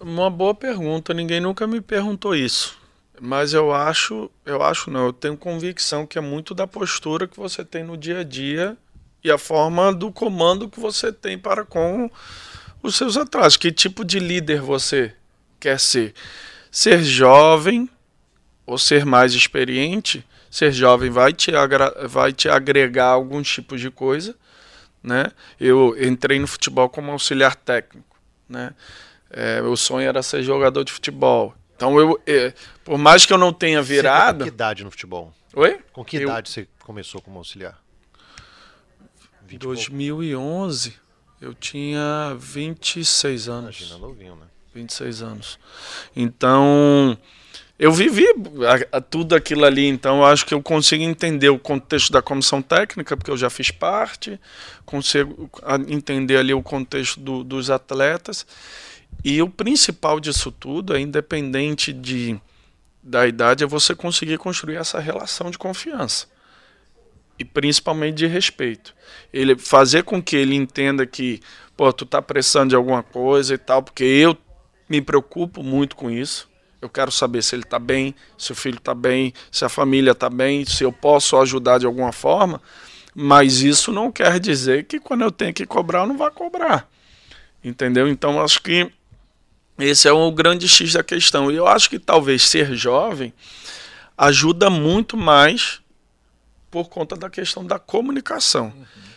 Uma 0.00 0.30
boa 0.30 0.54
pergunta. 0.54 1.12
Ninguém 1.12 1.40
nunca 1.40 1.66
me 1.66 1.80
perguntou 1.80 2.34
isso. 2.34 2.78
Mas 3.20 3.52
eu 3.52 3.72
acho, 3.72 4.30
eu 4.44 4.62
acho 4.62 4.90
não, 4.90 5.06
eu 5.06 5.12
tenho 5.12 5.36
convicção 5.36 6.06
que 6.06 6.18
é 6.18 6.20
muito 6.20 6.54
da 6.54 6.66
postura 6.66 7.28
que 7.28 7.36
você 7.36 7.64
tem 7.64 7.84
no 7.84 7.96
dia 7.96 8.20
a 8.20 8.24
dia 8.24 8.76
e 9.22 9.30
a 9.30 9.38
forma 9.38 9.92
do 9.92 10.10
comando 10.10 10.68
que 10.68 10.80
você 10.80 11.12
tem 11.12 11.38
para 11.38 11.64
com 11.64 12.10
os 12.82 12.96
seus 12.96 13.16
atrasos. 13.16 13.56
Que 13.56 13.70
tipo 13.70 14.04
de 14.04 14.18
líder 14.18 14.60
você 14.60 15.14
quer 15.60 15.78
ser? 15.78 16.14
Ser 16.70 17.04
jovem 17.04 17.88
ou 18.66 18.78
ser 18.78 19.04
mais 19.04 19.34
experiente 19.34 20.24
Ser 20.54 20.70
jovem 20.70 21.10
vai 21.10 21.32
te, 21.32 21.50
vai 22.08 22.32
te 22.32 22.48
agregar 22.48 23.08
alguns 23.08 23.52
tipos 23.52 23.80
de 23.80 23.90
coisa, 23.90 24.36
né? 25.04 25.26
Eu 25.60 25.94
entrei 26.02 26.38
no 26.40 26.46
futebol 26.46 26.88
como 26.88 27.12
auxiliar 27.12 27.54
técnico, 27.54 28.16
né? 28.48 28.74
É, 29.30 29.60
meu 29.60 29.76
sonho 29.76 30.08
era 30.08 30.22
ser 30.22 30.42
jogador 30.42 30.82
de 30.84 30.90
futebol. 30.92 31.54
Então 31.76 31.98
eu, 32.00 32.20
é, 32.26 32.52
por 32.84 32.96
mais 32.96 33.26
que 33.26 33.32
eu 33.32 33.38
não 33.38 33.52
tenha 33.52 33.82
virado. 33.82 34.38
Você 34.38 34.44
com 34.44 34.50
que 34.50 34.54
idade 34.54 34.84
no 34.84 34.90
futebol? 34.90 35.32
Oi? 35.54 35.80
Com 35.92 36.04
que 36.04 36.16
Eu- 36.16 36.22
idade 36.22 36.48
você 36.48 36.66
começou 36.80 37.20
como 37.20 37.38
auxiliar? 37.38 37.78
20 39.46 39.54
e 39.54 39.58
pouco? 39.58 39.74
2011 39.76 40.94
eu 41.40 41.52
tinha 41.54 42.34
26 42.38 43.48
anos. 43.48 43.76
Imagina, 43.80 43.98
novinho, 43.98 44.36
né? 44.36 44.46
26 44.74 45.22
anos. 45.22 45.58
Então, 46.16 47.16
eu 47.78 47.90
vivi 47.92 48.24
a- 48.92 48.98
a- 48.98 49.00
tudo 49.00 49.34
aquilo 49.34 49.64
ali, 49.64 49.86
então 49.86 50.18
eu 50.18 50.24
acho 50.26 50.46
que 50.46 50.54
eu 50.54 50.62
consigo 50.62 51.02
entender 51.02 51.48
o 51.48 51.58
contexto 51.58 52.12
da 52.12 52.22
comissão 52.22 52.62
técnica, 52.62 53.16
porque 53.16 53.30
eu 53.30 53.36
já 53.36 53.50
fiz 53.50 53.70
parte, 53.70 54.40
consigo 54.84 55.50
entender 55.88 56.36
ali 56.36 56.54
o 56.54 56.62
contexto 56.62 57.18
do- 57.20 57.42
dos 57.42 57.70
atletas. 57.70 58.46
E 59.24 59.40
o 59.42 59.48
principal 59.48 60.20
disso 60.20 60.52
tudo 60.52 60.94
é 60.94 61.00
independente 61.00 61.92
de 61.92 62.40
da 63.06 63.26
idade 63.26 63.62
é 63.62 63.66
você 63.66 63.94
conseguir 63.94 64.38
construir 64.38 64.76
essa 64.76 64.98
relação 64.98 65.50
de 65.50 65.58
confiança 65.58 66.26
e 67.38 67.44
principalmente 67.44 68.14
de 68.14 68.26
respeito. 68.26 68.94
Ele 69.30 69.58
fazer 69.58 70.04
com 70.04 70.22
que 70.22 70.34
ele 70.36 70.54
entenda 70.54 71.04
que, 71.04 71.40
pô, 71.76 71.92
tu 71.92 72.06
tá 72.06 72.22
precisando 72.22 72.70
de 72.70 72.76
alguma 72.76 73.02
coisa 73.02 73.52
e 73.52 73.58
tal, 73.58 73.82
porque 73.82 74.04
eu 74.04 74.34
me 74.88 75.02
preocupo 75.02 75.62
muito 75.62 75.96
com 75.96 76.10
isso. 76.10 76.48
Eu 76.84 76.90
quero 76.90 77.10
saber 77.10 77.42
se 77.42 77.56
ele 77.56 77.62
tá 77.62 77.78
bem, 77.78 78.14
se 78.36 78.52
o 78.52 78.54
filho 78.54 78.78
tá 78.78 78.94
bem, 78.94 79.32
se 79.50 79.64
a 79.64 79.70
família 79.70 80.14
tá 80.14 80.28
bem, 80.28 80.66
se 80.66 80.84
eu 80.84 80.92
posso 80.92 81.34
ajudar 81.38 81.78
de 81.78 81.86
alguma 81.86 82.12
forma. 82.12 82.60
Mas 83.14 83.62
isso 83.62 83.90
não 83.90 84.12
quer 84.12 84.38
dizer 84.38 84.84
que 84.84 85.00
quando 85.00 85.22
eu 85.22 85.30
tenho 85.32 85.54
que 85.54 85.64
cobrar, 85.64 86.00
eu 86.00 86.06
não 86.08 86.18
vá 86.18 86.30
cobrar. 86.30 86.86
Entendeu? 87.64 88.06
Então 88.06 88.38
acho 88.38 88.60
que 88.60 88.92
esse 89.78 90.06
é 90.06 90.12
o 90.12 90.30
grande 90.30 90.68
X 90.68 90.92
da 90.92 91.02
questão. 91.02 91.50
E 91.50 91.56
eu 91.56 91.66
acho 91.66 91.88
que 91.88 91.98
talvez 91.98 92.42
ser 92.42 92.74
jovem 92.76 93.32
ajuda 94.18 94.68
muito 94.68 95.16
mais 95.16 95.80
por 96.70 96.90
conta 96.90 97.16
da 97.16 97.30
questão 97.30 97.64
da 97.64 97.78
comunicação. 97.78 98.74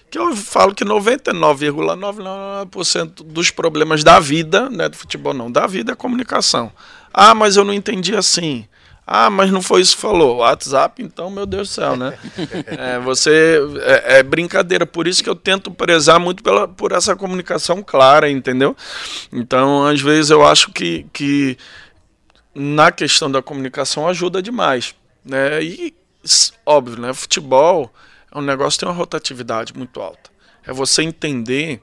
Que 0.09 0.17
eu 0.17 0.35
falo 0.35 0.73
que 0.73 0.85
99,99% 0.85 3.23
dos 3.23 3.51
problemas 3.51 4.03
da 4.03 4.19
vida, 4.19 4.69
não 4.69 4.85
é 4.85 4.89
do 4.89 4.95
futebol 4.95 5.33
não, 5.33 5.51
da 5.51 5.67
vida 5.67 5.91
é 5.91 5.95
comunicação. 5.95 6.71
Ah, 7.13 7.35
mas 7.35 7.57
eu 7.57 7.65
não 7.65 7.73
entendi 7.73 8.15
assim. 8.15 8.65
Ah, 9.09 9.29
mas 9.29 9.49
não 9.49 9.61
foi 9.61 9.81
isso 9.81 9.95
que 9.95 10.01
falou. 10.01 10.37
WhatsApp, 10.37 11.01
então, 11.01 11.29
meu 11.29 11.45
Deus 11.45 11.69
do 11.69 11.73
céu, 11.73 11.95
né? 11.95 12.17
É, 12.67 12.99
você 12.99 13.57
é, 13.81 14.19
é 14.19 14.23
brincadeira, 14.23 14.85
por 14.85 15.07
isso 15.07 15.23
que 15.23 15.29
eu 15.29 15.35
tento 15.35 15.71
prezar 15.71 16.19
muito 16.19 16.43
pela, 16.43 16.67
por 16.67 16.91
essa 16.91 17.15
comunicação 17.15 17.81
clara, 17.81 18.29
entendeu? 18.29 18.75
Então, 19.31 19.85
às 19.85 20.01
vezes 20.01 20.29
eu 20.29 20.45
acho 20.45 20.71
que, 20.73 21.05
que 21.13 21.57
na 22.53 22.91
questão 22.91 23.31
da 23.31 23.41
comunicação 23.41 24.07
ajuda 24.07 24.41
demais, 24.41 24.93
né? 25.23 25.63
E 25.63 25.93
óbvio, 26.65 26.99
né? 26.99 27.13
Futebol 27.13 27.91
é 28.31 28.37
um 28.37 28.41
negócio 28.41 28.77
que 28.77 28.85
tem 28.85 28.89
uma 28.89 28.95
rotatividade 28.95 29.73
muito 29.75 30.01
alta. 30.01 30.29
É 30.65 30.73
você 30.73 31.01
entender 31.01 31.81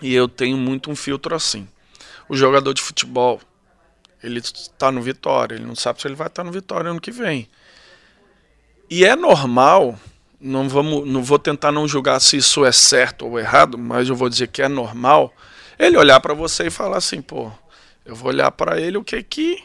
e 0.00 0.14
eu 0.14 0.28
tenho 0.28 0.56
muito 0.56 0.90
um 0.90 0.96
filtro 0.96 1.34
assim. 1.34 1.68
O 2.28 2.36
jogador 2.36 2.74
de 2.74 2.82
futebol, 2.82 3.40
ele 4.22 4.40
está 4.40 4.92
no 4.92 5.00
Vitória, 5.00 5.54
ele 5.54 5.64
não 5.64 5.74
sabe 5.74 6.00
se 6.00 6.08
ele 6.08 6.14
vai 6.14 6.26
estar 6.26 6.44
no 6.44 6.52
Vitória 6.52 6.90
ano 6.90 7.00
que 7.00 7.10
vem. 7.10 7.48
E 8.90 9.04
é 9.04 9.14
normal, 9.14 9.98
não, 10.40 10.68
vamos, 10.68 11.06
não 11.06 11.22
vou 11.22 11.38
tentar 11.38 11.72
não 11.72 11.86
julgar 11.86 12.20
se 12.20 12.36
isso 12.36 12.64
é 12.64 12.72
certo 12.72 13.26
ou 13.26 13.38
errado, 13.38 13.76
mas 13.76 14.08
eu 14.08 14.16
vou 14.16 14.28
dizer 14.28 14.48
que 14.48 14.62
é 14.62 14.68
normal 14.68 15.32
ele 15.78 15.96
olhar 15.96 16.20
para 16.20 16.34
você 16.34 16.66
e 16.66 16.70
falar 16.70 16.96
assim, 16.96 17.22
pô, 17.22 17.52
eu 18.04 18.14
vou 18.14 18.28
olhar 18.28 18.50
para 18.50 18.80
ele 18.80 18.96
o 18.96 19.04
que 19.04 19.22
que 19.22 19.62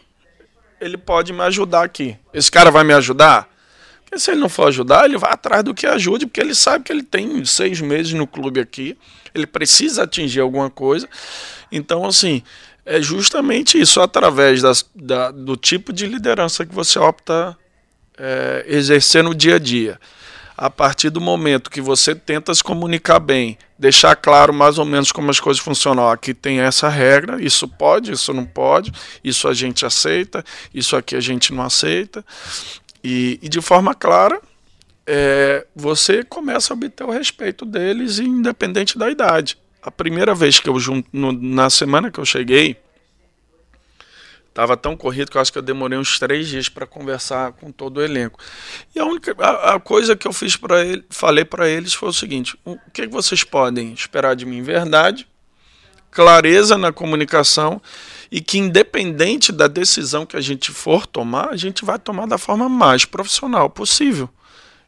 ele 0.80 0.98
pode 0.98 1.32
me 1.32 1.42
ajudar 1.42 1.84
aqui. 1.84 2.18
Esse 2.34 2.52
cara 2.52 2.70
vai 2.70 2.84
me 2.84 2.94
ajudar? 2.94 3.50
Se 4.18 4.32
ele 4.32 4.42
não 4.42 4.50
for 4.50 4.68
ajudar, 4.68 5.06
ele 5.06 5.18
vai 5.18 5.32
atrás 5.32 5.64
do 5.64 5.74
que 5.74 5.86
ajude, 5.86 6.26
porque 6.26 6.42
ele 6.42 6.56
sabe 6.56 6.84
que 6.84 6.92
ele 6.92 7.04
tem 7.04 7.44
seis 7.46 7.82
meses 7.82 8.14
no 8.14 8.28
clube 8.28 8.60
aqui, 8.60 8.98
ele 9.34 9.48
precisa 9.48 10.04
atingir 10.04 10.40
alguma 10.42 10.70
coisa. 10.70 11.08
Então, 11.72 12.06
assim, 12.06 12.44
é 12.86 13.02
justamente 13.02 13.80
isso, 13.80 14.02
através 14.02 14.62
das, 14.62 14.86
da, 14.94 15.32
do 15.32 15.56
tipo 15.56 15.94
de 15.94 16.06
liderança 16.06 16.66
que 16.66 16.76
você 16.76 17.00
opta 17.00 17.58
é, 18.18 18.66
exercer 18.68 19.24
no 19.24 19.34
dia 19.34 19.56
a 19.56 19.60
dia. 19.60 20.00
A 20.56 20.70
partir 20.70 21.10
do 21.10 21.20
momento 21.20 21.72
que 21.72 21.82
você 21.82 22.14
tenta 22.14 22.54
se 22.54 22.64
comunicar 22.64 23.20
bem, 23.20 23.58
deixar 23.78 24.16
claro 24.16 24.54
mais 24.54 24.78
ou 24.78 24.86
menos 24.86 25.12
como 25.12 25.32
as 25.32 25.40
coisas 25.40 25.62
funcionam. 25.62 26.08
Aqui 26.08 26.34
tem 26.34 26.60
essa 26.60 26.88
regra, 26.88 27.42
isso 27.42 27.68
pode, 27.68 28.12
isso 28.12 28.34
não 28.34 28.46
pode, 28.46 28.92
isso 29.24 29.48
a 29.48 29.54
gente 29.54 29.86
aceita, 29.86 30.46
isso 30.74 30.96
aqui 30.96 31.16
a 31.16 31.20
gente 31.20 31.52
não 31.52 31.64
aceita. 31.64 32.24
E, 33.04 33.40
e 33.42 33.50
de 33.50 33.62
forma 33.62 33.94
clara, 33.94 34.42
é, 35.06 35.66
você 35.76 36.24
começa 36.24 36.74
a 36.74 36.76
obter 36.76 37.04
o 37.04 37.12
respeito 37.12 37.66
deles, 37.66 38.20
independente 38.20 38.98
da 38.98 39.10
idade. 39.10 39.58
A 39.82 39.92
primeira 39.92 40.34
vez 40.34 40.60
que 40.60 40.70
eu 40.70 40.80
junto, 40.80 41.10
na 41.12 41.70
semana 41.70 42.10
que 42.10 42.20
eu 42.20 42.26
cheguei, 42.26 42.78
Tava 44.54 44.78
tão 44.78 44.96
corrido 44.96 45.32
que 45.32 45.38
eu 45.38 45.42
acho 45.42 45.52
que 45.52 45.58
eu 45.58 45.64
demorei 45.64 45.98
uns 45.98 46.20
três 46.20 46.48
dias 46.48 46.70
para 46.70 46.86
conversar 46.86 47.54
com 47.54 47.72
todo 47.72 47.98
o 47.98 48.04
elenco. 48.04 48.40
E 48.96 49.00
a 49.00 49.06
única 49.06 49.36
a, 49.40 49.76
a 49.76 49.80
coisa 49.80 50.16
que 50.16 50.28
eu 50.28 50.34
fiz 50.34 50.56
para 50.56 50.86
ele, 50.86 51.04
falei 51.10 51.44
para 51.44 51.68
eles 51.68 51.96
foi 51.96 52.10
o 52.10 52.14
seguinte: 52.14 52.56
o 52.64 52.78
que 52.94 53.08
vocês 53.08 53.44
podem 53.44 53.94
esperar 53.94 54.36
de 54.36 54.46
mim? 54.46 54.62
Verdade, 54.62 55.28
clareza 56.12 56.78
na 56.78 56.94
comunicação 56.94 57.82
e 58.34 58.42
que 58.42 58.58
independente 58.58 59.52
da 59.52 59.68
decisão 59.68 60.26
que 60.26 60.36
a 60.36 60.42
gente 60.42 60.72
for 60.72 61.06
tomar, 61.06 61.50
a 61.50 61.56
gente 61.56 61.86
vai 61.86 62.00
tomar 62.00 62.26
da 62.26 62.40
forma 62.40 62.68
mais 62.68 63.06
profissional 63.06 63.70
possível. 63.70 64.28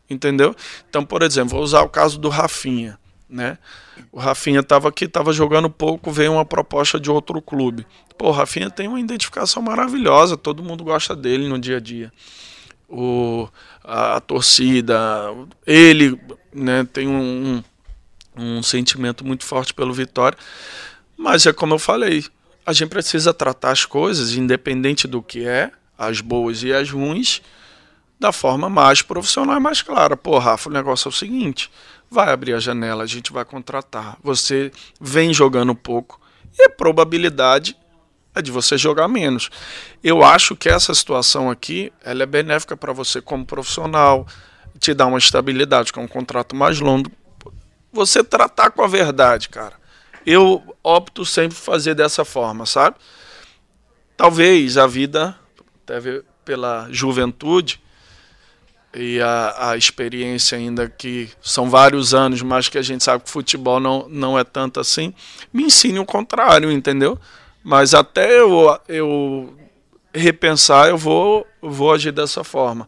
Entendeu? 0.10 0.56
Então, 0.90 1.06
por 1.06 1.22
exemplo, 1.22 1.52
vou 1.52 1.62
usar 1.62 1.84
o 1.84 1.90
caso 1.90 2.18
do 2.18 2.28
Rafinha, 2.28 2.98
né? 3.30 3.60
O 4.12 4.20
Rafinha 4.20 4.62
estava 4.62 4.90
aqui, 4.90 5.06
estava 5.06 5.32
jogando 5.32 5.70
pouco, 5.70 6.12
veio 6.12 6.34
uma 6.34 6.44
proposta 6.44 7.00
de 7.00 7.12
outro 7.12 7.40
clube. 7.40 7.86
Pô, 8.18 8.30
o 8.30 8.32
Rafinha 8.32 8.72
tem 8.72 8.88
uma 8.88 9.00
identificação 9.00 9.62
maravilhosa, 9.62 10.36
todo 10.36 10.64
mundo 10.64 10.84
gosta 10.84 11.16
dele 11.16 11.48
no 11.48 11.60
dia 11.60 11.78
a 11.78 11.80
dia. 11.80 12.12
O, 12.90 13.48
a, 13.84 14.20
torcida, 14.22 14.98
ele 15.68 16.20
né, 16.52 16.84
tem 16.92 17.08
um, 17.08 17.64
um 18.36 18.64
sentimento 18.64 19.24
muito 19.24 19.46
forte 19.46 19.72
pelo 19.72 19.94
Vitória. 19.94 20.38
Mas 21.16 21.46
é 21.46 21.54
como 21.54 21.76
eu 21.76 21.80
falei, 21.80 22.26
a 22.66 22.74
gente 22.74 22.90
precisa 22.90 23.34
tratar 23.34 23.72
as 23.72 23.86
coisas, 23.86 24.34
independente 24.34 25.08
do 25.08 25.22
que 25.22 25.48
é, 25.48 25.72
as 25.98 26.20
boas 26.20 26.64
e 26.64 26.74
as 26.74 26.90
ruins, 26.90 27.42
da 28.20 28.32
forma 28.32 28.70
mais 28.70 29.02
profissional 29.02 29.58
e 29.58 29.60
mais 29.60 29.82
clara. 29.82 30.18
Pô, 30.18 30.40
Rafa, 30.40 30.70
o 30.70 30.74
negócio 30.74 31.08
é 31.08 31.10
o 31.10 31.14
seguinte: 31.14 31.70
vai 32.10 32.32
abrir 32.32 32.54
a 32.54 32.60
janela, 32.60 33.04
a 33.04 33.08
gente 33.08 33.32
vai 33.32 33.46
contratar. 33.46 34.18
Você 34.24 34.72
vem 35.00 35.34
jogando 35.34 35.76
pouco 35.76 36.20
e 36.58 36.64
a 36.64 36.70
probabilidade 36.70 37.78
é 38.34 38.42
de 38.42 38.52
você 38.52 38.78
jogar 38.78 39.08
menos. 39.08 39.50
Eu 40.04 40.24
acho 40.24 40.56
que 40.56 40.68
essa 40.68 40.94
situação 40.94 41.50
aqui 41.50 41.94
ela 42.04 42.24
é 42.24 42.26
benéfica 42.26 42.76
para 42.76 42.92
você 42.92 43.22
como 43.22 43.46
profissional, 43.46 44.28
te 44.80 44.94
dá 44.94 45.06
uma 45.06 45.18
estabilidade, 45.18 45.94
que 45.94 46.00
é 46.00 46.02
um 46.02 46.08
contrato 46.08 46.56
mais 46.56 46.80
longo. 46.80 47.12
Você 47.94 48.24
tratar 48.24 48.72
com 48.72 48.82
a 48.82 48.88
verdade, 48.88 49.48
cara. 49.48 49.85
Eu 50.26 50.76
opto 50.84 51.26
sempre 51.26 51.56
fazer 51.56 51.94
dessa 51.94 52.26
forma, 52.26 52.66
sabe? 52.66 52.98
Talvez 54.18 54.78
a 54.78 54.88
vida, 54.88 55.38
até 55.84 56.22
pela 56.44 56.88
juventude, 56.90 57.82
e 58.96 59.20
a, 59.20 59.72
a, 59.72 59.78
experiência 59.78 60.58
ainda 60.58 60.88
que 60.88 61.30
são 61.42 61.70
vários 61.70 62.14
anos, 62.14 62.42
mas 62.42 62.70
que 62.70 62.78
a 62.78 62.82
gente 62.82 63.04
sabe 63.04 63.26
que 63.26 63.30
futebol 63.30 63.80
não, 63.80 64.08
não 64.08 64.40
é 64.40 64.44
tanto 64.46 64.80
assim, 64.80 65.14
me 65.52 65.64
ensine 65.64 66.00
o 66.00 66.06
contrário, 66.06 66.72
entendeu? 66.72 67.20
Mas 67.62 67.94
até 67.94 68.40
eu, 68.40 68.80
eu 68.88 69.54
repensar, 70.14 70.88
eu 70.88 70.98
vou, 70.98 71.46
vou 71.62 71.92
agir 71.94 72.14
dessa 72.14 72.44
forma. 72.44 72.88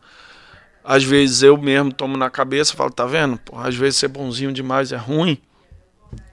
Às 0.81 1.03
vezes 1.03 1.43
eu 1.43 1.57
mesmo 1.57 1.91
tomo 1.91 2.15
na 2.15 2.29
cabeça 2.29 2.73
e 2.73 2.77
falo, 2.77 2.91
tá 2.91 3.05
vendo? 3.05 3.37
Pô, 3.39 3.59
às 3.59 3.75
vezes 3.75 3.99
ser 3.99 4.07
bonzinho 4.07 4.53
demais 4.53 4.93
é 4.93 4.95
ruim. 4.95 5.37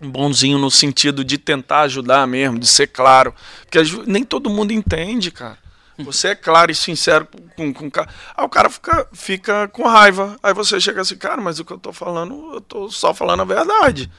Bonzinho 0.00 0.58
no 0.58 0.70
sentido 0.70 1.24
de 1.24 1.38
tentar 1.38 1.82
ajudar 1.82 2.26
mesmo, 2.26 2.58
de 2.58 2.66
ser 2.66 2.88
claro. 2.88 3.34
Porque 3.62 3.78
nem 4.06 4.24
todo 4.24 4.50
mundo 4.50 4.72
entende, 4.72 5.30
cara. 5.30 5.58
Você 5.98 6.28
é 6.28 6.34
claro 6.34 6.72
e 6.72 6.74
sincero 6.74 7.28
com, 7.56 7.72
com, 7.72 7.90
com 7.90 8.00
Aí 8.00 8.44
o 8.44 8.48
cara 8.48 8.68
fica, 8.68 9.08
fica 9.12 9.68
com 9.68 9.86
raiva. 9.86 10.36
Aí 10.42 10.52
você 10.52 10.80
chega 10.80 11.00
assim, 11.00 11.16
cara, 11.16 11.40
mas 11.40 11.60
o 11.60 11.64
que 11.64 11.72
eu 11.72 11.78
tô 11.78 11.92
falando, 11.92 12.54
eu 12.54 12.60
tô 12.60 12.90
só 12.90 13.14
falando 13.14 13.40
a 13.40 13.44
verdade. 13.44 14.10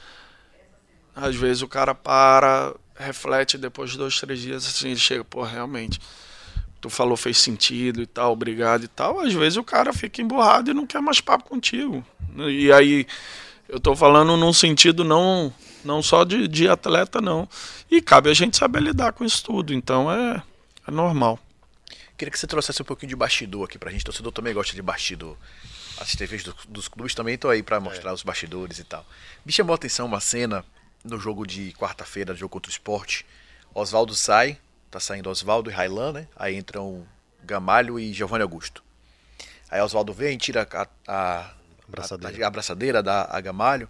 Às 1.14 1.36
vezes 1.36 1.62
o 1.62 1.68
cara 1.68 1.94
para, 1.94 2.74
reflete 2.94 3.58
depois 3.58 3.90
de 3.90 3.98
dois, 3.98 4.18
três 4.20 4.40
dias, 4.40 4.66
assim, 4.66 4.88
ele 4.88 4.98
chega, 4.98 5.24
pô, 5.24 5.42
realmente, 5.42 6.00
tu 6.80 6.90
falou 6.90 7.16
fez 7.16 7.38
sentido 7.38 8.02
e 8.02 8.06
tal, 8.06 8.32
obrigado 8.32 8.84
e 8.84 8.88
tal, 8.88 9.20
às 9.20 9.32
vezes 9.32 9.56
o 9.56 9.64
cara 9.64 9.92
fica 9.92 10.20
emburrado 10.20 10.70
e 10.70 10.74
não 10.74 10.86
quer 10.86 11.00
mais 11.00 11.20
papo 11.20 11.44
contigo. 11.44 12.04
E 12.36 12.70
aí, 12.70 13.06
eu 13.68 13.80
tô 13.80 13.94
falando 13.96 14.36
num 14.36 14.52
sentido 14.52 15.04
não, 15.04 15.52
não 15.84 16.02
só 16.02 16.24
de, 16.24 16.46
de 16.48 16.68
atleta, 16.68 17.20
não. 17.20 17.48
E 17.90 18.00
cabe 18.00 18.30
a 18.30 18.34
gente 18.34 18.56
saber 18.56 18.80
lidar 18.82 19.12
com 19.12 19.24
isso 19.24 19.42
tudo, 19.44 19.72
então 19.74 20.10
é, 20.10 20.42
é 20.86 20.90
normal. 20.90 21.38
Queria 22.16 22.30
que 22.32 22.38
você 22.38 22.46
trouxesse 22.46 22.80
um 22.80 22.84
pouquinho 22.84 23.10
de 23.10 23.16
bastidor 23.16 23.64
aqui 23.64 23.78
pra 23.78 23.90
gente. 23.90 24.02
O 24.02 24.04
torcedor 24.06 24.32
também 24.32 24.54
gosta 24.54 24.74
de 24.74 24.80
bastidor. 24.82 25.36
As 25.98 26.14
TVs 26.14 26.44
do- 26.44 26.54
dos 26.68 26.88
clubes 26.88 27.14
também 27.14 27.34
estão 27.34 27.50
aí 27.50 27.62
pra 27.62 27.78
mostrar 27.80 28.12
os 28.12 28.22
bastidores 28.22 28.78
e 28.78 28.84
tal. 28.84 29.04
Me 29.44 29.52
chamou 29.52 29.72
a 29.72 29.76
atenção 29.76 30.06
uma 30.06 30.20
cena 30.20 30.64
no 31.04 31.18
jogo 31.18 31.46
de 31.46 31.72
quarta-feira, 31.72 32.34
jogo 32.34 32.50
contra 32.50 32.70
o 32.70 32.72
esporte. 32.72 33.24
Oswaldo 33.74 34.14
sai, 34.14 34.58
tá 34.90 34.98
saindo 34.98 35.28
Oswaldo 35.28 35.70
e 35.70 35.72
Railan, 35.74 36.12
né? 36.12 36.28
Aí 36.34 36.56
entram 36.56 37.06
Gamalho 37.44 37.98
e 37.98 38.12
Giovanni 38.12 38.42
Augusto. 38.42 38.82
Aí 39.70 39.80
Oswaldo 39.82 40.12
vem, 40.12 40.38
tira 40.38 40.66
a, 40.72 40.86
a, 41.06 41.50
Abraçadeira. 41.88 42.42
a, 42.42 42.44
a 42.44 42.48
abraçadeira 42.48 43.02
da 43.02 43.28
a 43.30 43.40
Gamalho, 43.40 43.88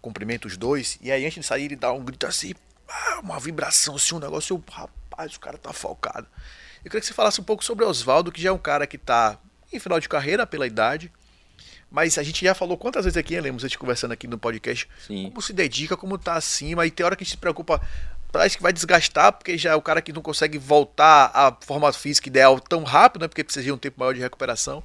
cumprimenta 0.00 0.46
os 0.46 0.56
dois, 0.56 0.98
e 1.00 1.10
aí 1.10 1.24
antes 1.24 1.40
de 1.40 1.46
sair 1.46 1.64
ele 1.64 1.76
dá 1.76 1.92
um 1.92 2.04
grito 2.04 2.26
assim, 2.26 2.54
uma 3.22 3.38
vibração 3.38 3.96
assim, 3.96 4.14
um 4.14 4.18
negócio, 4.18 4.54
eu, 4.56 4.72
rapaz, 4.72 5.34
o 5.34 5.40
cara 5.40 5.58
tá 5.58 5.72
focado. 5.72 6.26
Eu 6.84 6.90
queria 6.90 7.00
que 7.00 7.06
você 7.06 7.14
falasse 7.14 7.40
um 7.40 7.44
pouco 7.44 7.64
sobre 7.64 7.84
Oswaldo, 7.84 8.30
que 8.30 8.40
já 8.40 8.50
é 8.50 8.52
um 8.52 8.58
cara 8.58 8.86
que 8.86 8.96
tá 8.96 9.38
em 9.72 9.78
final 9.80 9.98
de 9.98 10.08
carreira 10.08 10.46
pela 10.46 10.66
idade, 10.66 11.10
mas 11.90 12.18
a 12.18 12.22
gente 12.22 12.44
já 12.44 12.54
falou 12.54 12.76
quantas 12.76 13.04
vezes 13.04 13.16
aqui, 13.16 13.38
Lemos, 13.40 13.64
a 13.64 13.68
gente 13.68 13.78
conversando 13.78 14.12
aqui 14.12 14.26
no 14.26 14.38
podcast, 14.38 14.88
Sim. 15.06 15.24
como 15.30 15.42
se 15.42 15.52
dedica, 15.52 15.96
como 15.96 16.18
tá 16.18 16.34
acima, 16.34 16.86
e 16.86 16.90
tem 16.90 17.04
hora 17.04 17.16
que 17.16 17.22
a 17.22 17.24
gente 17.24 17.32
se 17.32 17.38
preocupa, 17.38 17.80
parece 18.30 18.56
que 18.56 18.62
vai 18.62 18.72
desgastar, 18.72 19.32
porque 19.32 19.56
já 19.56 19.72
é 19.72 19.74
o 19.74 19.82
cara 19.82 20.02
que 20.02 20.12
não 20.12 20.22
consegue 20.22 20.58
voltar 20.58 21.30
à 21.34 21.56
forma 21.60 21.92
física 21.92 22.28
ideal 22.28 22.60
tão 22.60 22.84
rápido, 22.84 23.22
né, 23.22 23.28
porque 23.28 23.42
precisa 23.42 23.64
de 23.64 23.72
um 23.72 23.78
tempo 23.78 23.98
maior 23.98 24.12
de 24.12 24.20
recuperação. 24.20 24.82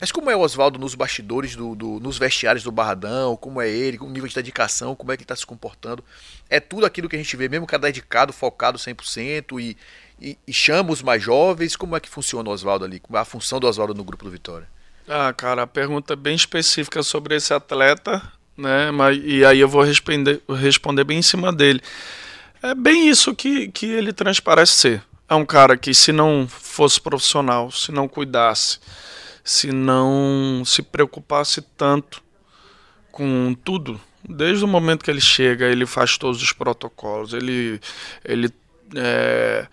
Mas 0.00 0.10
como 0.12 0.30
é 0.30 0.36
o 0.36 0.40
Oswaldo 0.40 0.78
nos 0.78 0.94
bastidores, 0.94 1.54
do, 1.56 1.74
do- 1.74 2.00
nos 2.00 2.18
vestiários 2.18 2.64
do 2.64 2.72
Barradão, 2.72 3.36
como 3.36 3.60
é 3.60 3.68
ele, 3.70 3.98
o 4.00 4.08
nível 4.10 4.28
de 4.28 4.34
dedicação, 4.34 4.94
como 4.94 5.12
é 5.12 5.16
que 5.16 5.22
ele 5.22 5.28
tá 5.28 5.36
se 5.36 5.46
comportando. 5.46 6.04
É 6.50 6.60
tudo 6.60 6.84
aquilo 6.84 7.08
que 7.08 7.16
a 7.16 7.18
gente 7.18 7.36
vê, 7.36 7.48
mesmo 7.48 7.64
o 7.64 7.68
cara 7.68 7.82
dedicado, 7.82 8.32
focado 8.32 8.78
100% 8.78 9.60
e, 9.60 9.76
e, 10.20 10.36
e 10.46 10.52
chama 10.52 10.92
os 10.92 11.00
mais 11.02 11.22
jovens. 11.22 11.76
Como 11.76 11.96
é 11.96 12.00
que 12.00 12.08
funciona 12.08 12.48
o 12.48 12.52
Oswaldo 12.52 12.84
ali? 12.84 13.00
A 13.14 13.24
função 13.24 13.60
do 13.60 13.66
Oswaldo 13.66 13.94
no 13.94 14.04
grupo 14.04 14.24
do 14.24 14.30
Vitória? 14.30 14.68
Ah, 15.08 15.32
cara, 15.32 15.62
a 15.62 15.66
pergunta 15.66 16.14
é 16.14 16.16
bem 16.16 16.34
específica 16.34 17.02
sobre 17.02 17.36
esse 17.36 17.52
atleta, 17.52 18.22
né? 18.56 18.90
Mas, 18.90 19.20
e 19.22 19.44
aí 19.44 19.60
eu 19.60 19.68
vou 19.68 19.82
responder, 19.82 20.40
responder 20.48 21.04
bem 21.04 21.18
em 21.18 21.22
cima 21.22 21.52
dele. 21.52 21.80
É 22.62 22.74
bem 22.74 23.08
isso 23.08 23.34
que, 23.34 23.68
que 23.68 23.86
ele 23.86 24.12
transparece 24.12 24.72
ser. 24.72 25.02
É 25.28 25.34
um 25.34 25.44
cara 25.44 25.76
que, 25.76 25.92
se 25.94 26.12
não 26.12 26.46
fosse 26.48 27.00
profissional, 27.00 27.70
se 27.70 27.92
não 27.92 28.08
cuidasse, 28.08 28.78
se 29.44 29.70
não 29.70 30.62
se 30.64 30.82
preocupasse 30.82 31.60
tanto 31.76 32.22
com 33.12 33.54
tudo, 33.62 34.00
desde 34.28 34.64
o 34.64 34.68
momento 34.68 35.04
que 35.04 35.10
ele 35.10 35.20
chega, 35.20 35.66
ele 35.66 35.84
faz 35.84 36.16
todos 36.16 36.42
os 36.42 36.52
protocolos, 36.52 37.34
ele, 37.34 37.78
ele 38.24 38.50
é, 38.96 39.66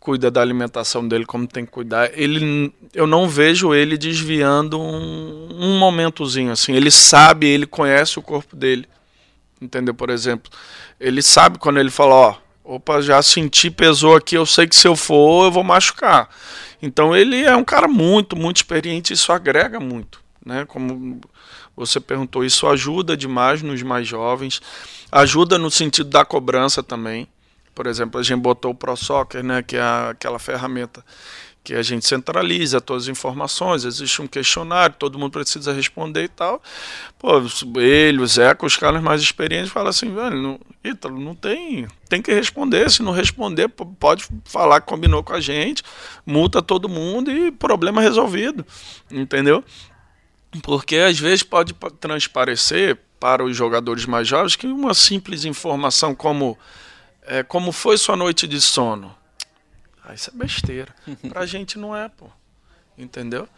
cuida 0.00 0.30
da 0.30 0.40
alimentação 0.40 1.06
dele 1.06 1.24
como 1.24 1.46
tem 1.46 1.64
que 1.64 1.70
cuidar. 1.70 2.10
Ele, 2.18 2.74
eu 2.92 3.06
não 3.06 3.28
vejo 3.28 3.72
ele 3.72 3.96
desviando 3.96 4.78
um, 4.80 5.48
um 5.52 5.78
momentozinho 5.78 6.50
assim. 6.50 6.74
Ele 6.74 6.90
sabe, 6.90 7.46
ele 7.46 7.66
conhece 7.66 8.18
o 8.18 8.22
corpo 8.22 8.56
dele, 8.56 8.88
entendeu? 9.60 9.94
Por 9.94 10.10
exemplo, 10.10 10.50
ele 10.98 11.22
sabe 11.22 11.58
quando 11.58 11.78
ele 11.78 11.90
fala, 11.90 12.14
ó, 12.14 12.36
opa, 12.64 13.00
já 13.00 13.22
senti 13.22 13.70
pesou 13.70 14.16
aqui, 14.16 14.36
eu 14.36 14.46
sei 14.46 14.66
que 14.66 14.76
se 14.76 14.86
eu 14.86 14.96
for 14.96 15.46
eu 15.46 15.52
vou 15.52 15.64
machucar. 15.64 16.28
Então 16.80 17.14
ele 17.14 17.42
é 17.42 17.54
um 17.54 17.64
cara 17.64 17.88
muito, 17.88 18.36
muito 18.36 18.56
experiente, 18.56 19.12
isso 19.12 19.32
agrega 19.32 19.78
muito, 19.78 20.20
né? 20.44 20.64
Como 20.66 21.20
você 21.76 22.00
perguntou, 22.00 22.44
isso 22.44 22.66
ajuda 22.66 23.16
demais 23.16 23.62
nos 23.62 23.82
mais 23.82 24.06
jovens, 24.06 24.60
ajuda 25.10 25.58
no 25.58 25.70
sentido 25.70 26.10
da 26.10 26.24
cobrança 26.24 26.82
também. 26.82 27.26
Por 27.74 27.86
exemplo, 27.86 28.20
a 28.20 28.22
gente 28.22 28.40
botou 28.40 28.72
o 28.72 28.74
Pro 28.74 28.96
Soccer, 28.96 29.42
né, 29.42 29.62
que 29.62 29.76
é 29.76 30.10
aquela 30.10 30.38
ferramenta 30.38 31.02
que 31.64 31.74
a 31.74 31.82
gente 31.82 32.04
centraliza 32.06 32.80
todas 32.80 33.04
as 33.04 33.08
informações, 33.08 33.84
existe 33.84 34.20
um 34.20 34.26
questionário, 34.26 34.96
todo 34.98 35.18
mundo 35.18 35.32
precisa 35.32 35.72
responder 35.72 36.24
e 36.24 36.28
tal. 36.28 36.60
Pô, 37.18 37.40
ele, 37.80 38.20
o 38.20 38.26
Zeca, 38.26 38.66
os 38.66 38.76
caras 38.76 39.00
mais 39.00 39.22
experientes 39.22 39.70
falam 39.70 39.88
assim, 39.90 40.12
velho, 40.12 40.42
não, 40.42 40.60
Ítalo, 40.82 41.20
não 41.20 41.34
tem, 41.34 41.86
tem 42.08 42.20
que 42.20 42.32
responder, 42.34 42.90
se 42.90 43.02
não 43.02 43.12
responder, 43.12 43.68
pode 43.68 44.26
falar 44.44 44.80
que 44.80 44.88
combinou 44.88 45.22
com 45.22 45.34
a 45.34 45.40
gente, 45.40 45.84
multa 46.26 46.60
todo 46.60 46.88
mundo 46.88 47.30
e 47.30 47.52
problema 47.52 48.00
resolvido, 48.00 48.66
entendeu? 49.10 49.64
Porque 50.62 50.96
às 50.96 51.18
vezes 51.18 51.44
pode 51.44 51.74
pa- 51.74 51.90
transparecer 51.90 52.98
para 53.20 53.44
os 53.44 53.56
jogadores 53.56 54.04
mais 54.04 54.26
jovens 54.26 54.56
que 54.56 54.66
uma 54.66 54.94
simples 54.94 55.44
informação 55.44 56.12
como 56.12 56.58
é, 57.24 57.44
como 57.44 57.70
foi 57.70 57.96
sua 57.96 58.16
noite 58.16 58.48
de 58.48 58.60
sono, 58.60 59.14
ah, 60.04 60.14
isso 60.14 60.30
é 60.30 60.36
besteira. 60.36 60.94
Pra 61.28 61.44
gente 61.46 61.78
não 61.78 61.96
é, 61.96 62.08
pô. 62.08 62.28
Entendeu? 62.96 63.48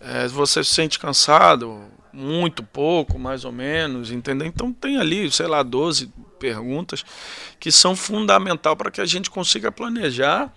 É, 0.00 0.26
você 0.28 0.64
se 0.64 0.70
sente 0.74 0.98
cansado, 0.98 1.84
muito 2.12 2.62
pouco, 2.62 3.18
mais 3.18 3.44
ou 3.44 3.52
menos, 3.52 4.10
entendeu? 4.10 4.46
Então 4.46 4.72
tem 4.72 4.98
ali, 4.98 5.30
sei 5.30 5.46
lá, 5.46 5.62
12 5.62 6.12
perguntas 6.38 7.04
que 7.58 7.70
são 7.70 7.94
fundamental 7.94 8.76
para 8.76 8.90
que 8.90 9.00
a 9.00 9.04
gente 9.04 9.30
consiga 9.30 9.70
planejar 9.70 10.52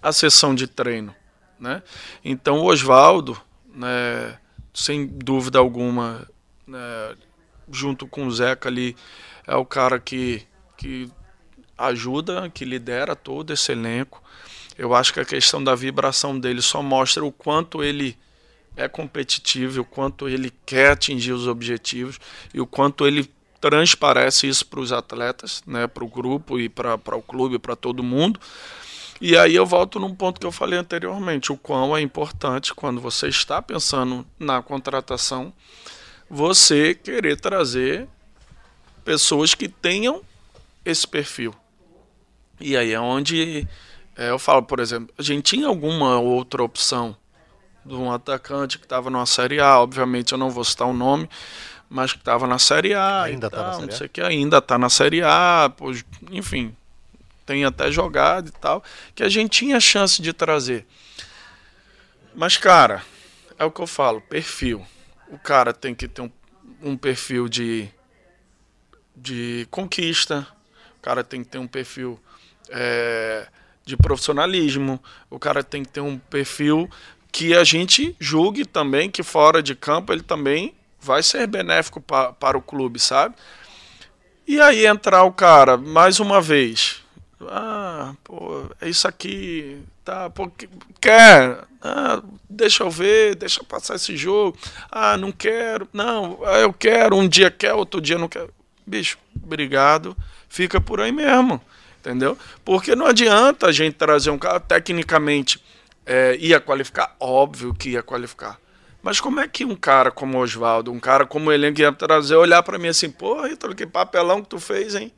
a 0.00 0.12
sessão 0.12 0.54
de 0.54 0.66
treino, 0.66 1.14
né? 1.58 1.82
Então 2.24 2.60
o 2.60 2.66
Oswaldo, 2.66 3.40
né, 3.74 4.38
sem 4.72 5.06
dúvida 5.06 5.58
alguma, 5.58 6.26
né, 6.66 7.16
junto 7.70 8.06
com 8.06 8.26
o 8.26 8.30
Zeca 8.30 8.68
ali, 8.68 8.96
é 9.46 9.56
o 9.56 9.64
cara 9.64 9.98
que, 9.98 10.46
que 10.76 11.10
ajuda, 11.76 12.48
que 12.50 12.64
lidera 12.64 13.16
todo 13.16 13.52
esse 13.52 13.72
elenco. 13.72 14.22
Eu 14.76 14.94
acho 14.94 15.12
que 15.12 15.20
a 15.20 15.24
questão 15.24 15.62
da 15.62 15.74
vibração 15.74 16.38
dele 16.38 16.60
só 16.60 16.82
mostra 16.82 17.24
o 17.24 17.30
quanto 17.30 17.82
ele 17.82 18.18
é 18.76 18.88
competitivo, 18.88 19.82
o 19.82 19.84
quanto 19.84 20.28
ele 20.28 20.52
quer 20.66 20.90
atingir 20.90 21.32
os 21.32 21.46
objetivos 21.46 22.18
e 22.52 22.60
o 22.60 22.66
quanto 22.66 23.06
ele 23.06 23.30
transparece 23.60 24.48
isso 24.48 24.66
para 24.66 24.80
os 24.80 24.92
atletas, 24.92 25.62
né, 25.66 25.86
para 25.86 26.04
o 26.04 26.08
grupo 26.08 26.58
e 26.58 26.68
para 26.68 27.16
o 27.16 27.22
clube, 27.22 27.58
para 27.58 27.74
todo 27.76 28.02
mundo. 28.02 28.38
E 29.20 29.36
aí 29.38 29.54
eu 29.54 29.64
volto 29.64 29.98
num 29.98 30.14
ponto 30.14 30.40
que 30.40 30.46
eu 30.46 30.52
falei 30.52 30.78
anteriormente, 30.78 31.52
o 31.52 31.56
quão 31.56 31.96
é 31.96 32.00
importante 32.00 32.74
quando 32.74 33.00
você 33.00 33.28
está 33.28 33.62
pensando 33.62 34.26
na 34.38 34.60
contratação, 34.60 35.52
você 36.28 36.94
querer 36.94 37.40
trazer 37.40 38.08
pessoas 39.04 39.54
que 39.54 39.68
tenham 39.68 40.20
esse 40.84 41.06
perfil. 41.06 41.54
E 42.60 42.76
aí 42.76 42.92
é 42.92 43.00
onde 43.00 43.66
é, 44.16 44.30
eu 44.30 44.38
falo, 44.38 44.62
por 44.62 44.80
exemplo, 44.80 45.12
a 45.18 45.22
gente 45.22 45.42
tinha 45.42 45.66
alguma 45.66 46.18
outra 46.20 46.62
opção 46.62 47.16
de 47.84 47.94
um 47.94 48.10
atacante 48.10 48.78
que 48.78 48.84
estava 48.84 49.10
numa 49.10 49.26
Série 49.26 49.60
A, 49.60 49.80
obviamente 49.80 50.32
eu 50.32 50.38
não 50.38 50.50
vou 50.50 50.64
citar 50.64 50.88
o 50.88 50.92
nome, 50.92 51.28
mas 51.88 52.12
que 52.12 52.18
estava 52.18 52.46
na 52.46 52.58
Série 52.58 52.94
A 52.94 53.24
Ainda 53.24 53.48
e 53.48 53.50
tá 53.50 53.62
na 53.62 53.72
Série 53.72 53.86
não 53.86 53.94
A? 53.94 53.96
sei 53.96 54.06
o 54.06 54.10
que, 54.10 54.20
ainda 54.20 54.58
está 54.58 54.78
na 54.78 54.88
Série 54.88 55.22
A, 55.22 55.72
pois, 55.76 56.04
enfim, 56.30 56.74
tem 57.44 57.64
até 57.64 57.90
jogado 57.90 58.48
e 58.48 58.52
tal, 58.52 58.82
que 59.14 59.22
a 59.22 59.28
gente 59.28 59.50
tinha 59.50 59.78
chance 59.80 60.22
de 60.22 60.32
trazer. 60.32 60.86
Mas, 62.34 62.56
cara, 62.56 63.02
é 63.58 63.64
o 63.64 63.70
que 63.70 63.80
eu 63.80 63.86
falo, 63.86 64.20
perfil. 64.20 64.84
O 65.28 65.38
cara 65.38 65.72
tem 65.72 65.94
que 65.94 66.08
ter 66.08 66.22
um, 66.22 66.30
um 66.82 66.96
perfil 66.96 67.48
de, 67.48 67.88
de 69.14 69.66
conquista, 69.70 70.46
o 70.98 71.02
cara 71.02 71.22
tem 71.22 71.44
que 71.44 71.50
ter 71.50 71.58
um 71.58 71.66
perfil 71.66 72.18
é, 72.70 73.46
de 73.84 73.96
profissionalismo, 73.96 75.00
o 75.30 75.38
cara 75.38 75.62
tem 75.62 75.82
que 75.84 75.90
ter 75.90 76.00
um 76.00 76.18
perfil 76.18 76.88
que 77.30 77.54
a 77.54 77.64
gente 77.64 78.14
julgue 78.18 78.64
também 78.64 79.10
que 79.10 79.22
fora 79.22 79.62
de 79.62 79.74
campo 79.74 80.12
ele 80.12 80.22
também 80.22 80.74
vai 81.00 81.22
ser 81.22 81.46
benéfico 81.46 82.00
pa, 82.00 82.32
para 82.32 82.56
o 82.56 82.62
clube, 82.62 82.98
sabe? 82.98 83.34
E 84.46 84.60
aí 84.60 84.86
entrar 84.86 85.24
o 85.24 85.32
cara, 85.32 85.76
mais 85.76 86.20
uma 86.20 86.40
vez, 86.40 87.02
ah, 87.48 88.14
pô, 88.22 88.66
é 88.80 88.88
isso 88.88 89.08
aqui, 89.08 89.80
tá, 90.04 90.28
pô, 90.28 90.48
que- 90.48 90.68
quer, 91.00 91.64
ah, 91.82 92.22
deixa 92.48 92.82
eu 92.82 92.90
ver, 92.90 93.34
deixa 93.36 93.60
eu 93.60 93.64
passar 93.64 93.94
esse 93.96 94.16
jogo, 94.16 94.56
ah, 94.90 95.16
não 95.16 95.32
quero, 95.32 95.88
não, 95.92 96.38
ah, 96.44 96.58
eu 96.58 96.72
quero, 96.74 97.16
um 97.16 97.26
dia 97.26 97.50
quer, 97.50 97.72
outro 97.72 98.00
dia 98.02 98.18
não 98.18 98.28
quero. 98.28 98.52
Bicho, 98.86 99.16
obrigado, 99.42 100.14
fica 100.48 100.78
por 100.78 101.00
aí 101.00 101.10
mesmo, 101.10 101.58
entendeu? 102.04 102.36
Porque 102.64 102.94
não 102.94 103.06
adianta 103.06 103.66
a 103.66 103.72
gente 103.72 103.94
trazer 103.94 104.30
um 104.30 104.38
cara, 104.38 104.60
tecnicamente, 104.60 105.62
é, 106.04 106.36
ia 106.38 106.60
qualificar, 106.60 107.16
óbvio 107.18 107.72
que 107.72 107.90
ia 107.90 108.02
qualificar. 108.02 108.58
Mas 109.02 109.20
como 109.20 109.40
é 109.40 109.48
que 109.48 109.64
um 109.64 109.74
cara 109.74 110.10
como 110.10 110.38
Oswaldo, 110.38 110.92
um 110.92 111.00
cara 111.00 111.26
como 111.26 111.48
o 111.48 111.52
elenco 111.52 111.80
ia 111.80 111.92
trazer, 111.92 112.36
olhar 112.36 112.62
pra 112.62 112.78
mim 112.78 112.88
assim, 112.88 113.10
porra, 113.10 113.48
Ítalo, 113.48 113.74
que 113.74 113.86
papelão 113.86 114.42
que 114.42 114.48
tu 114.48 114.58
fez, 114.58 114.94
hein? 114.94 115.12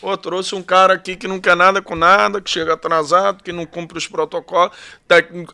Pô, 0.00 0.16
trouxe 0.16 0.54
um 0.54 0.62
cara 0.62 0.94
aqui 0.94 1.16
que 1.16 1.26
não 1.26 1.40
quer 1.40 1.56
nada 1.56 1.82
com 1.82 1.96
nada, 1.96 2.40
que 2.40 2.48
chega 2.48 2.74
atrasado, 2.74 3.42
que 3.42 3.52
não 3.52 3.66
cumpre 3.66 3.98
os 3.98 4.06
protocolos. 4.06 4.76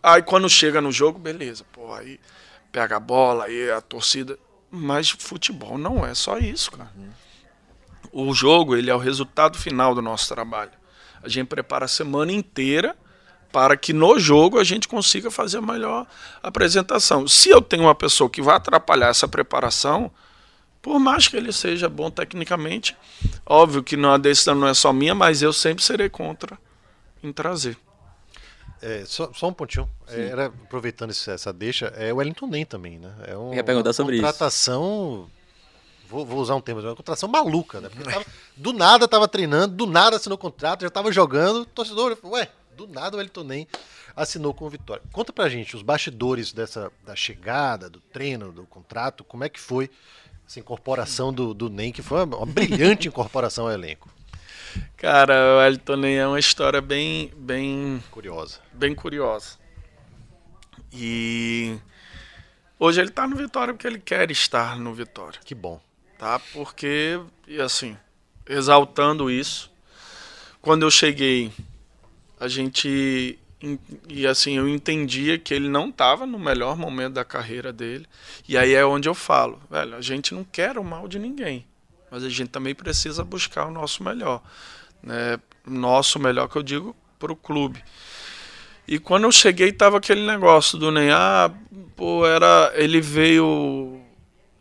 Aí 0.03 0.23
quando 0.23 0.49
chega 0.51 0.83
no 0.83 0.93
jogo, 0.93 1.19
beleza. 1.19 1.65
Pô, 1.73 1.95
aí 1.95 2.21
pega 2.71 2.97
a 2.97 3.01
bola, 3.01 3.47
aí 3.47 3.71
a 3.71 3.81
torcida. 3.81 4.39
Mas 4.71 5.09
futebol 5.09 5.79
não 5.79 6.05
é 6.05 6.15
só 6.15 6.37
isso, 6.37 6.73
cara. 6.73 6.91
Uhum. 6.95 7.24
O 8.17 8.33
jogo, 8.33 8.77
ele 8.77 8.89
é 8.89 8.95
o 8.95 8.99
resultado 8.99 9.59
final 9.59 9.93
do 9.93 10.01
nosso 10.01 10.29
trabalho. 10.29 10.71
A 11.21 11.29
gente 11.29 11.49
prepara 11.49 11.87
a 11.87 11.89
semana 11.89 12.31
inteira 12.31 12.97
para 13.51 13.77
que 13.77 13.93
no 13.93 14.21
jogo 14.21 14.59
a 14.59 14.63
gente 14.63 14.87
consiga 14.87 15.33
fazer 15.33 15.59
a 15.59 15.63
melhor 15.63 16.07
apresentação. 16.41 17.27
Se 17.27 17.49
eu 17.49 17.61
tenho 17.61 17.83
uma 17.83 17.95
pessoa 17.95 18.31
que 18.31 18.41
vai 18.41 18.55
atrapalhar 18.55 19.09
essa 19.09 19.27
preparação, 19.27 20.13
por 20.81 21.01
mais 21.01 21.27
que 21.27 21.37
ele 21.37 21.53
seja 21.53 21.89
bom 21.89 22.09
tecnicamente, 22.09 22.97
óbvio 23.45 23.83
que 23.83 23.97
a 23.97 24.17
decisão 24.17 24.55
não 24.55 24.69
é 24.69 24.75
só 24.75 24.93
minha, 24.93 25.15
mas 25.15 25.43
eu 25.43 25.53
sempre 25.53 25.83
serei 25.83 26.09
contra 26.09 26.57
em 27.21 27.33
trazer. 27.33 27.77
É, 28.81 29.03
só, 29.07 29.33
só, 29.33 29.49
um 29.49 29.53
pontinho. 29.53 29.89
É, 30.07 30.27
era, 30.27 30.47
aproveitando 30.47 31.11
essa 31.11 31.53
deixa, 31.53 31.87
é 31.97 32.13
o 32.13 32.17
Wellington 32.17 32.47
Nem 32.47 32.65
também, 32.65 32.99
né? 32.99 33.13
É 33.27 33.37
um, 33.37 33.55
ia 33.55 33.65
perguntar 33.65 33.93
sobre 33.93 34.17
contratação, 34.17 35.27
isso. 35.27 35.44
Vou, 36.09 36.25
vou, 36.25 36.39
usar 36.39 36.55
um 36.55 36.61
termo, 36.61 36.81
é 36.81 36.85
uma 36.85 36.97
contratação 36.97 37.29
maluca, 37.29 37.81
né? 37.81 37.89
Tava, 37.89 38.27
do 38.57 38.73
nada 38.73 39.09
tava 39.09 39.27
treinando, 39.27 39.75
do 39.75 39.87
nada 39.87 40.17
assinou 40.17 40.39
contrato, 40.39 40.83
já 40.83 40.91
tava 40.91 41.11
jogando, 41.11 41.65
torcedor, 41.65 42.17
ué, 42.25 42.49
do 42.77 42.87
nada 42.87 43.17
o 43.17 43.19
Wellington 43.19 43.45
Nem 43.45 43.69
assinou 44.17 44.55
com 44.55 44.67
o 44.67 44.71
Vitória. 44.71 45.03
Conta 45.13 45.33
pra 45.33 45.49
gente 45.49 45.75
os 45.75 45.83
bastidores 45.83 46.53
dessa 46.53 46.91
da 47.05 47.17
chegada, 47.17 47.91
do 47.91 48.01
treino, 48.01 48.53
do 48.53 48.65
contrato, 48.65 49.25
como 49.25 49.45
é 49.45 49.49
que 49.49 49.61
foi 49.61 49.91
essa 50.47 50.61
incorporação 50.61 51.33
do, 51.33 51.55
do 51.55 51.71
NEM, 51.71 51.93
que 51.93 52.03
foi 52.03 52.25
uma, 52.25 52.37
uma 52.37 52.47
brilhante 52.47 53.09
incorporação 53.09 53.67
ao 53.67 53.73
elenco. 53.73 54.09
Cara, 54.97 55.57
o 55.57 55.63
Elton 55.63 55.97
Nem 55.97 56.17
é 56.17 56.27
uma 56.27 56.39
história 56.39 56.81
bem, 56.81 57.33
bem 57.37 58.03
curiosa. 58.11 58.61
Bem 58.73 58.95
curiosa. 58.95 59.59
E 60.93 61.77
hoje 62.79 63.01
ele 63.01 63.11
está 63.11 63.27
no 63.27 63.37
Vitória 63.37 63.75
porque 63.75 63.87
ele 63.87 63.99
quer 63.99 64.31
estar 64.31 64.79
no 64.79 64.93
Vitória. 64.95 65.41
Que 65.45 65.55
bom. 65.55 65.81
Tá? 66.25 66.41
Porque, 66.55 67.21
assim, 67.63 67.95
exaltando 68.49 69.31
isso, 69.31 69.71
quando 70.63 70.87
eu 70.87 70.91
cheguei, 70.91 71.53
a 72.41 72.49
gente 72.49 73.39
e 74.09 74.27
assim, 74.27 74.57
eu 74.57 74.67
entendia 74.67 75.39
que 75.39 75.53
ele 75.53 75.69
não 75.69 75.91
estava 75.91 76.25
no 76.25 76.39
melhor 76.39 76.79
momento 76.79 77.13
da 77.13 77.27
carreira 77.27 77.75
dele. 77.75 78.07
E 78.49 78.57
aí 78.57 78.73
é 78.73 78.87
onde 78.87 79.07
eu 79.07 79.15
falo, 79.15 79.61
velho, 79.71 79.95
a 79.97 80.01
gente 80.01 80.33
não 80.33 80.45
quer 80.45 80.79
o 80.79 80.83
mal 80.85 81.07
de 81.09 81.19
ninguém, 81.19 81.67
mas 82.11 82.25
a 82.25 82.31
gente 82.31 82.49
também 82.49 82.75
precisa 82.75 83.23
buscar 83.23 83.67
o 83.67 83.71
nosso 83.71 84.03
melhor. 84.03 84.43
Né? 85.03 85.39
Nosso 85.67 86.19
melhor 86.19 86.49
que 86.49 86.57
eu 86.57 86.63
digo 86.63 86.97
para 87.19 87.33
o 87.33 87.37
clube. 87.37 87.85
E 88.89 88.99
quando 88.99 89.25
eu 89.25 89.33
cheguei, 89.33 89.73
tava 89.73 89.99
aquele 89.99 90.25
negócio 90.27 90.79
do 90.79 90.91
Ney, 90.91 91.11
ah, 91.11 91.53
pô, 91.95 92.27
era. 92.27 92.73
Ele 92.77 93.03
veio. 93.03 94.01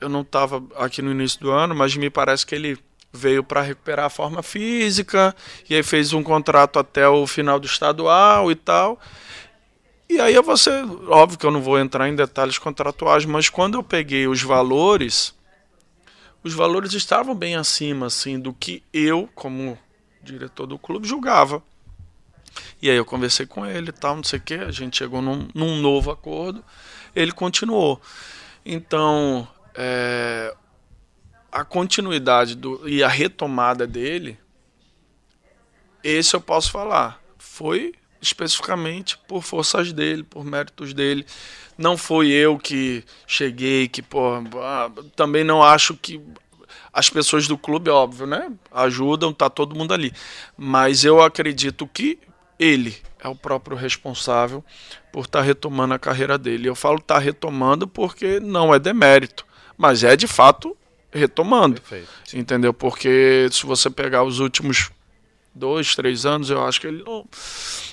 Eu 0.04 0.10
não 0.10 0.22
estava 0.22 0.62
aqui 0.76 1.02
no 1.02 1.12
início 1.12 1.40
do 1.40 1.50
ano, 1.50 1.74
mas 1.74 1.96
me 1.96 2.10
parece 2.10 2.46
que 2.46 2.54
ele 2.54 2.78
veio 3.14 3.44
para 3.44 3.62
recuperar 3.62 4.06
a 4.08 4.10
forma 4.10 4.44
física, 4.44 5.36
e 5.70 5.76
aí 5.76 5.84
fez 5.84 6.12
um 6.14 6.24
contrato 6.24 6.80
até 6.80 7.08
o 7.08 7.26
final 7.26 7.60
do 7.60 7.68
estadual 7.68 8.52
e 8.52 8.56
tal. 8.56 9.00
E 10.10 10.20
aí 10.20 10.40
você, 10.42 10.70
óbvio 11.08 11.40
que 11.40 11.46
eu 11.46 11.52
não 11.52 11.62
vou 11.62 11.80
entrar 11.80 12.10
em 12.10 12.16
detalhes 12.16 12.58
contratuais, 12.58 13.24
mas 13.24 13.50
quando 13.50 13.76
eu 13.76 13.84
peguei 13.84 14.28
os 14.28 14.42
valores, 14.42 15.34
os 16.44 16.54
valores 16.54 16.94
estavam 16.94 17.34
bem 17.34 17.56
acima 17.56 18.08
assim 18.08 18.40
do 18.40 18.52
que 18.52 18.84
eu, 18.92 19.30
como 19.34 19.78
diretor 20.22 20.66
do 20.66 20.78
clube, 20.78 21.08
julgava. 21.08 21.64
E 22.82 22.90
aí 22.90 22.98
eu 22.98 23.06
conversei 23.06 23.46
com 23.46 23.66
ele 23.66 23.90
e 23.90 23.94
tal, 23.94 24.16
não 24.18 24.24
sei 24.24 24.40
o 24.40 24.42
que, 24.42 24.56
a 24.56 24.72
gente 24.72 24.98
chegou 24.98 25.22
num, 25.22 25.48
num 25.54 25.78
novo 25.80 26.12
acordo, 26.12 26.64
ele 27.16 27.32
continuou. 27.32 28.02
Então, 28.66 29.48
é, 29.76 30.56
a 31.52 31.64
continuidade 31.64 32.56
do, 32.56 32.88
e 32.88 33.04
a 33.04 33.08
retomada 33.08 33.86
dele, 33.86 34.38
esse 36.04 36.36
eu 36.36 36.42
posso 36.42 36.72
falar. 36.72 37.22
Foi 37.38 37.94
especificamente 38.22 39.18
por 39.28 39.44
forças 39.44 39.92
dele, 39.92 40.24
por 40.24 40.46
méritos 40.46 40.94
dele. 40.94 41.26
Não 41.78 41.98
foi 41.98 42.30
eu 42.30 42.58
que 42.58 43.04
cheguei, 43.28 43.88
que, 43.88 44.02
pô, 44.02 44.36
ah, 44.62 44.92
também 45.16 45.44
não 45.44 45.62
acho 45.62 45.96
que 45.96 46.22
as 46.92 47.10
pessoas 47.10 47.48
do 47.48 47.58
clube, 47.58 47.90
óbvio, 47.90 48.28
né? 48.28 48.52
Ajudam, 48.72 49.34
tá 49.34 49.50
todo 49.50 49.76
mundo 49.76 49.94
ali. 49.94 50.14
Mas 50.56 51.04
eu 51.04 51.22
acredito 51.22 51.88
que 51.88 52.20
ele 52.60 52.96
é 53.20 53.28
o 53.28 53.36
próprio 53.36 53.76
responsável 53.76 54.64
por 55.12 55.26
estar 55.26 55.40
tá 55.40 55.46
retomando 55.46 55.94
a 55.94 56.00
carreira 56.00 56.38
dele. 56.38 56.70
Eu 56.70 56.76
falo 56.76 57.00
tá 57.00 57.18
retomando 57.18 57.88
porque 57.88 58.40
não 58.40 58.74
é 58.74 58.80
demérito, 58.80 59.46
mas 59.84 60.02
é 60.02 60.16
de 60.16 60.28
fato 60.28 60.78
retomando. 61.12 61.82
Perfeito. 61.82 62.08
Entendeu? 62.34 62.74
Porque 62.74 63.50
se 63.52 63.66
você 63.66 63.90
pegar 63.90 64.24
os 64.24 64.40
últimos 64.40 64.90
dois, 65.54 65.94
três 65.94 66.26
anos, 66.26 66.50
eu 66.50 66.66
acho 66.66 66.80
que 66.80 66.88
ele 66.88 67.04
não, 67.04 67.26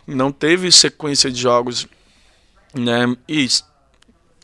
não 0.06 0.30
teve 0.30 0.70
sequência 0.70 1.28
de 1.32 1.40
jogos. 1.40 1.88
Né? 2.72 3.16
E 3.28 3.48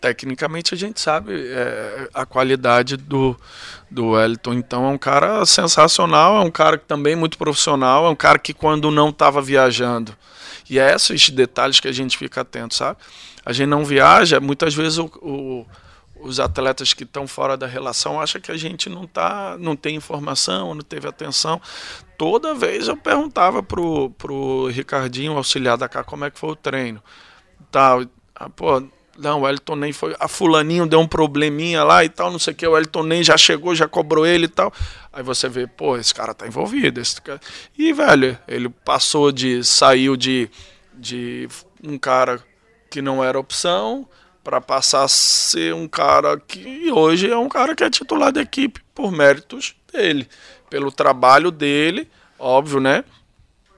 tecnicamente 0.01 0.75
a 0.75 0.77
gente 0.77 1.01
sabe 1.01 1.35
é, 1.35 2.09
a 2.13 2.27
qualidade 2.27 2.97
do, 2.97 3.39
do 3.89 4.09
Wellington. 4.09 4.55
Então 4.55 4.85
é 4.85 4.89
um 4.89 4.99
cara 4.99 5.47
sensacional, 5.47 6.39
é 6.39 6.41
um 6.41 6.51
cara 6.51 6.77
que 6.77 6.85
também 6.85 7.15
muito 7.15 7.39
profissional, 7.39 8.07
é 8.07 8.11
um 8.11 8.17
cara 8.17 8.41
que 8.41 8.53
quando 8.53 8.91
não 8.91 9.11
estava 9.11 9.41
viajando. 9.41 10.17
E 10.69 10.81
é 10.81 10.93
esses 10.93 11.31
detalhes 11.31 11.79
que 11.79 11.87
a 11.87 11.93
gente 11.93 12.19
fica 12.19 12.41
atento, 12.41 12.75
sabe? 12.75 12.99
A 13.45 13.53
gente 13.53 13.69
não 13.69 13.85
viaja, 13.85 14.41
muitas 14.41 14.75
vezes 14.75 14.99
o, 14.99 15.05
o 15.23 15.67
os 16.27 16.41
atletas 16.41 16.93
que 16.93 17.05
estão 17.05 17.27
fora 17.27 17.57
da 17.57 17.67
relação 17.67 18.21
acham 18.21 18.41
que 18.41 18.51
a 18.51 18.57
gente 18.57 18.89
não 18.89 19.07
tá, 19.07 19.57
não 19.59 19.77
tem 19.77 19.97
informação, 19.97 20.75
não 20.75 20.83
teve 20.83 21.09
atenção. 21.09 21.61
Toda 22.19 22.55
vez 22.55 22.89
eu 22.89 22.97
perguntava 22.97 23.63
pro, 23.63 24.11
pro 24.11 24.67
Ricardinho, 24.67 25.37
auxiliar 25.37 25.77
da 25.77 25.89
cá, 25.89 26.03
como 26.03 26.25
é 26.25 26.31
que 26.31 26.39
foi 26.39 26.51
o 26.51 26.57
treino. 26.57 27.03
Tal. 27.71 28.05
Ah, 28.35 28.49
pô, 28.49 28.83
não, 29.19 29.43
o 29.43 29.49
Elton 29.49 29.77
nem 29.77 29.93
foi. 29.93 30.15
A 30.21 30.29
fulaninho 30.29 30.87
deu 30.87 31.01
um 31.01 31.07
probleminha 31.07 31.83
lá 31.85 32.05
e 32.05 32.09
tal, 32.09 32.31
não 32.31 32.39
sei 32.39 32.53
o 32.53 32.57
que. 32.57 32.67
O 32.67 32.77
Elton 32.77 33.03
nem 33.03 33.23
já 33.23 33.37
chegou, 33.37 33.75
já 33.75 33.89
cobrou 33.89 34.27
ele 34.27 34.47
e 34.47 34.49
tal. 34.49 34.73
Aí 35.13 35.23
você 35.23 35.49
vê, 35.49 35.67
pô, 35.67 35.97
esse 35.97 36.15
cara 36.15 36.35
tá 36.35 36.47
envolvido. 36.47 37.01
Esse 37.01 37.21
cara... 37.21 37.41
E, 37.77 37.93
velho, 37.93 38.39
ele 38.47 38.69
passou 38.69 39.33
de. 39.33 39.65
saiu 39.65 40.17
de, 40.17 40.51
de 40.95 41.49
um 41.83 41.99
cara 41.99 42.43
que 42.91 43.01
não 43.01 43.25
era 43.25 43.39
opção 43.39 44.07
para 44.47 44.61
passar 44.61 45.03
a 45.03 45.09
ser 45.09 45.75
um 45.75 45.89
cara 45.89 46.39
que 46.39 46.89
hoje 46.93 47.29
é 47.29 47.37
um 47.37 47.49
cara 47.49 47.75
que 47.75 47.83
é 47.83 47.91
titular 47.91 48.31
da 48.31 48.41
equipe 48.41 48.81
por 48.95 49.11
méritos 49.11 49.75
dele, 49.93 50.29
pelo 50.71 50.93
trabalho 50.93 51.51
dele, 51.51 52.09
óbvio, 52.39 52.79
né? 52.79 53.03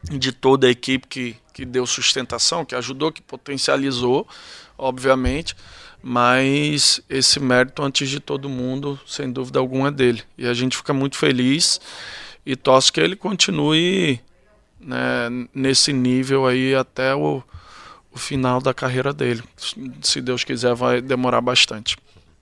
De 0.03 0.31
toda 0.31 0.67
a 0.67 0.71
equipe 0.71 1.09
que, 1.09 1.37
que 1.55 1.65
deu 1.65 1.87
sustentação, 1.87 2.67
que 2.67 2.75
ajudou, 2.75 3.11
que 3.11 3.23
potencializou, 3.23 4.29
obviamente, 4.77 5.57
mas 6.03 7.01
esse 7.09 7.41
mérito, 7.41 7.83
antes 7.83 8.11
de 8.11 8.21
todo 8.21 8.47
mundo, 8.47 9.01
sem 9.07 9.33
dúvida 9.33 9.59
alguma, 9.59 9.89
é 9.89 9.91
dele. 9.91 10.23
E 10.37 10.47
a 10.47 10.53
gente 10.53 10.77
fica 10.77 10.93
muito 10.93 11.17
feliz 11.17 11.81
e 12.45 12.55
torce 12.55 12.93
que 12.93 13.01
ele 13.01 13.17
continue 13.17 14.21
né, 14.79 15.31
nesse 15.55 15.95
nível 15.95 16.47
aí 16.47 16.75
até 16.75 17.15
o, 17.15 17.43
final 18.19 18.61
da 18.61 18.75
carreira 18.75 19.13
dele. 19.13 19.43
Se 20.03 20.21
Deus 20.21 20.45
quiser, 20.45 20.75
vai 20.75 21.01
demorar 21.01 21.41
bastante. 21.41 21.97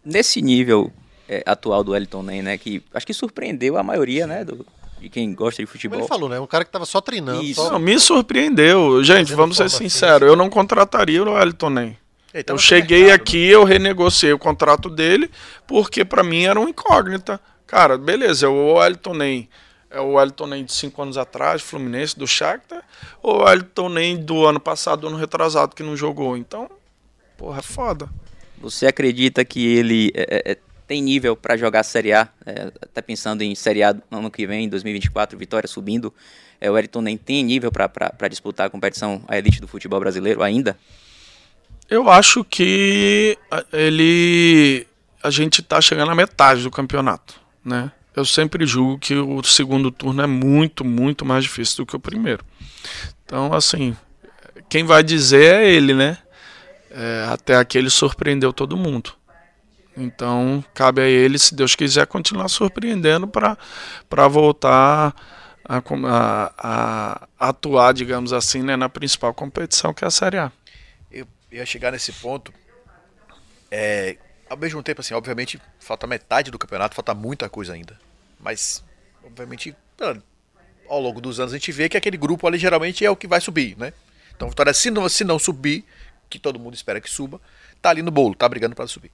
Nesse 0.05 0.41
nível 0.41 0.93
é, 1.29 1.43
atual 1.47 1.83
do 1.83 1.95
Elton 1.95 2.23
Nem, 2.23 2.43
né, 2.43 2.59
que 2.59 2.83
acho 2.95 3.07
que 3.07 3.13
surpreendeu 3.13 3.77
a 3.77 3.83
maioria, 3.83 4.27
né, 4.27 4.45
do, 4.45 4.65
de 5.01 5.09
quem 5.09 5.35
gosta 5.35 5.63
de 5.63 5.67
futebol. 5.67 5.99
Como 5.99 6.05
ele 6.05 6.09
falou, 6.09 6.29
né, 6.29 6.41
um 6.41 6.47
cara 6.47 6.65
que 6.65 6.69
estava 6.69 6.87
só 6.87 7.01
treinando. 7.01 7.43
Isso. 7.43 7.63
Só... 7.63 7.73
Não, 7.73 7.79
me 7.79 7.99
surpreendeu. 7.99 9.03
Gente, 9.03 9.35
vamos 9.35 9.57
ser 9.57 9.69
sinceros, 9.71 10.29
eu 10.29 10.37
não 10.37 10.49
contrataria 10.49 11.23
o 11.23 11.39
Elton 11.39 11.71
Nem. 11.71 11.99
Eu 12.47 12.59
cheguei 12.59 13.05
mercado, 13.05 13.21
aqui, 13.23 13.47
né? 13.47 13.55
eu 13.55 13.65
renegociei 13.65 14.33
o 14.33 14.39
contrato 14.39 14.91
dele, 14.91 15.31
porque 15.67 16.05
para 16.05 16.23
mim 16.23 16.45
era 16.45 16.61
uma 16.61 16.69
incógnita. 16.69 17.41
Cara, 17.67 17.97
beleza, 17.97 18.49
o 18.49 18.85
Elton 18.85 19.15
Nem 19.15 19.49
é 19.97 20.01
o 20.01 20.13
Wellington 20.13 20.47
Nem 20.47 20.65
de 20.65 20.73
cinco 20.73 21.03
anos 21.03 21.17
atrás, 21.17 21.63
Fluminense, 21.63 22.19
do 22.19 22.27
Shakhtar, 22.27 22.85
ou 23.23 23.41
o 23.41 23.45
Wellington 23.45 23.89
Nem 23.89 24.17
do 24.17 24.45
ano 24.45 24.61
passado, 24.61 25.01
do 25.01 25.07
ano 25.09 25.17
retrasado, 25.17 25.75
que 25.75 25.83
não 25.83 25.97
jogou. 25.97 26.37
Então, 26.37 26.71
porra, 27.37 27.61
é 27.61 27.63
foda. 27.63 28.09
Você 28.59 28.87
acredita 28.87 29.45
que 29.45 29.67
ele 29.67 30.13
é, 30.15 30.51
é, 30.51 30.53
é 30.53 30.59
tem 30.87 31.03
nível 31.03 31.35
para 31.35 31.57
jogar 31.57 31.83
Série 31.83 32.13
A? 32.13 32.29
É, 32.45 32.71
tá 32.95 33.03
pensando 33.03 33.43
em 33.43 33.55
Série 33.55 33.83
A 33.83 33.95
no 34.11 34.19
ano 34.19 34.31
que 34.31 34.47
vem, 34.47 34.69
2024, 34.69 35.37
Vitória 35.37 35.67
subindo. 35.67 36.13
É, 36.61 36.71
o 36.71 36.75
Wellington 36.75 37.01
Nem 37.01 37.17
tem 37.17 37.43
nível 37.43 37.73
para 37.73 38.29
disputar 38.29 38.67
a 38.67 38.71
competição, 38.71 39.23
a 39.27 39.37
elite 39.37 39.61
do 39.61 39.67
futebol 39.67 39.99
brasileiro 39.99 40.43
ainda? 40.43 40.79
Eu 41.89 42.11
acho 42.11 42.45
que 42.45 43.39
ele... 43.73 44.87
A 45.23 45.31
gente 45.31 45.61
está 45.61 45.81
chegando 45.81 46.13
à 46.13 46.15
metade 46.15 46.63
do 46.63 46.71
campeonato, 46.71 47.41
né? 47.65 47.91
Eu 48.17 48.25
sempre 48.25 48.65
julgo 48.65 48.99
que 48.99 49.15
o 49.15 49.43
segundo 49.43 49.91
turno 49.91 50.23
é 50.23 50.27
muito, 50.27 50.83
muito 50.83 51.23
mais 51.23 51.45
difícil 51.45 51.85
do 51.85 51.87
que 51.87 51.95
o 51.95 52.01
primeiro. 52.01 52.43
Então, 53.25 53.53
assim, 53.53 53.95
quem 54.71 54.85
vai 54.85 55.03
dizer 55.03 55.55
é 55.55 55.71
ele, 55.71 55.93
né? 55.93 56.17
É, 56.91 57.27
até 57.31 57.57
aqui 57.57 57.77
ele 57.77 57.91
surpreendeu 57.91 58.55
todo 58.55 58.75
mundo. 58.75 59.13
Então, 59.95 60.65
cabe 60.73 61.03
a 61.03 61.07
ele, 61.07 61.39
se 61.39 61.55
Deus 61.55 61.75
quiser, 61.75 62.07
continuar 62.07 62.49
surpreendendo 62.49 63.29
para 63.29 64.29
voltar 64.29 65.15
a, 65.63 65.77
a, 65.77 66.53
a, 66.59 67.29
atuar, 67.39 67.93
digamos 67.93 68.33
assim, 68.33 68.63
né, 68.63 68.77
na 68.77 68.89
principal 68.89 69.35
competição, 69.35 69.93
que 69.93 70.05
é 70.05 70.09
a 70.09 70.11
Série 70.11 70.39
A. 70.39 70.51
Eu 71.11 71.27
ia 71.53 71.67
chegar 71.67 71.93
nesse 71.93 72.13
ponto. 72.13 72.53
É, 73.71 74.17
ao 74.49 74.57
mesmo 74.57 74.83
tempo, 74.83 75.01
assim, 75.03 75.13
obviamente, 75.13 75.61
falta 75.79 76.07
metade 76.07 76.51
do 76.51 76.59
campeonato, 76.59 76.95
falta 76.95 77.15
muita 77.15 77.49
coisa 77.49 77.75
ainda. 77.75 78.06
Mas, 78.47 78.85
obviamente, 79.25 79.75
ao 80.89 81.01
longo 81.01 81.21
dos 81.21 81.41
anos 81.41 81.53
a 81.53 81.57
gente 81.57 81.73
vê 81.73 81.89
que 81.89 81.97
aquele 81.97 82.17
grupo 82.17 82.47
ali 82.47 82.57
geralmente 82.59 83.05
é 83.05 83.11
o 83.11 83.17
que 83.17 83.27
vai 83.27 83.41
subir, 83.41 83.77
né? 83.77 83.93
Então, 84.37 84.49
Vitória, 84.49 84.73
se 84.73 84.89
não, 84.89 85.09
se 85.09 85.25
não 85.25 85.37
subir, 85.37 85.85
que 86.31 86.39
todo 86.39 86.57
mundo 86.57 86.75
espera 86.75 87.01
que 87.01 87.11
suba, 87.11 87.41
tá 87.83 87.91
ali 87.91 88.03
no 88.03 88.13
bolo, 88.13 88.37
tá 88.37 88.49
brigando 88.49 88.77
para 88.77 88.87
subir. 88.87 89.11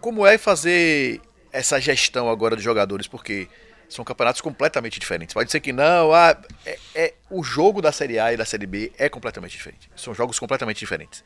Como 0.00 0.24
é 0.24 0.38
fazer 0.38 1.20
essa 1.50 1.80
gestão 1.80 2.30
agora 2.30 2.54
dos 2.54 2.62
jogadores? 2.64 3.08
Porque 3.08 3.48
são 3.88 4.04
campeonatos 4.04 4.40
completamente 4.40 5.00
diferentes. 5.00 5.34
Pode 5.34 5.50
ser 5.50 5.58
que 5.58 5.72
não, 5.72 6.12
ah, 6.12 6.40
é, 6.64 6.78
é, 6.94 7.14
o 7.28 7.42
jogo 7.42 7.82
da 7.82 7.90
Série 7.90 8.20
A 8.20 8.32
e 8.32 8.36
da 8.36 8.44
Série 8.44 8.66
B 8.66 8.92
é 8.96 9.08
completamente 9.08 9.56
diferente. 9.56 9.90
São 9.96 10.14
jogos 10.14 10.38
completamente 10.38 10.78
diferentes 10.78 11.24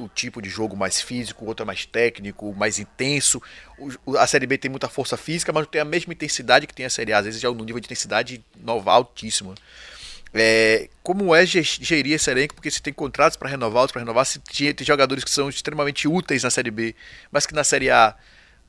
o 0.00 0.08
tipo 0.08 0.42
de 0.42 0.48
jogo 0.48 0.76
mais 0.76 1.00
físico, 1.00 1.44
outro 1.46 1.64
é 1.64 1.66
mais 1.66 1.86
técnico, 1.86 2.54
mais 2.54 2.78
intenso. 2.78 3.40
O, 4.04 4.16
a 4.16 4.26
Série 4.26 4.46
B 4.46 4.58
tem 4.58 4.70
muita 4.70 4.88
força 4.88 5.16
física, 5.16 5.52
mas 5.52 5.62
não 5.62 5.70
tem 5.70 5.80
a 5.80 5.84
mesma 5.84 6.12
intensidade 6.12 6.66
que 6.66 6.74
tem 6.74 6.86
a 6.86 6.90
Série 6.90 7.12
A. 7.12 7.18
Às 7.18 7.24
vezes 7.26 7.40
já 7.40 7.48
é 7.48 7.50
um 7.50 7.54
nível 7.54 7.80
de 7.80 7.86
intensidade 7.86 8.44
nova 8.62 8.92
altíssimo. 8.92 9.54
É, 10.34 10.88
como 11.02 11.34
é 11.34 11.46
gerir 11.46 12.12
esse 12.12 12.30
elenco? 12.30 12.54
Porque 12.54 12.70
se 12.70 12.82
tem 12.82 12.92
contratos 12.92 13.36
para 13.36 13.48
renovar, 13.48 13.82
outros 13.82 13.92
para 13.92 14.02
renovar, 14.02 14.26
se 14.26 14.38
tem, 14.38 14.74
tem 14.74 14.86
jogadores 14.86 15.24
que 15.24 15.30
são 15.30 15.48
extremamente 15.48 16.06
úteis 16.06 16.42
na 16.42 16.50
Série 16.50 16.70
B, 16.70 16.94
mas 17.30 17.46
que 17.46 17.54
na 17.54 17.64
Série 17.64 17.90
A 17.90 18.14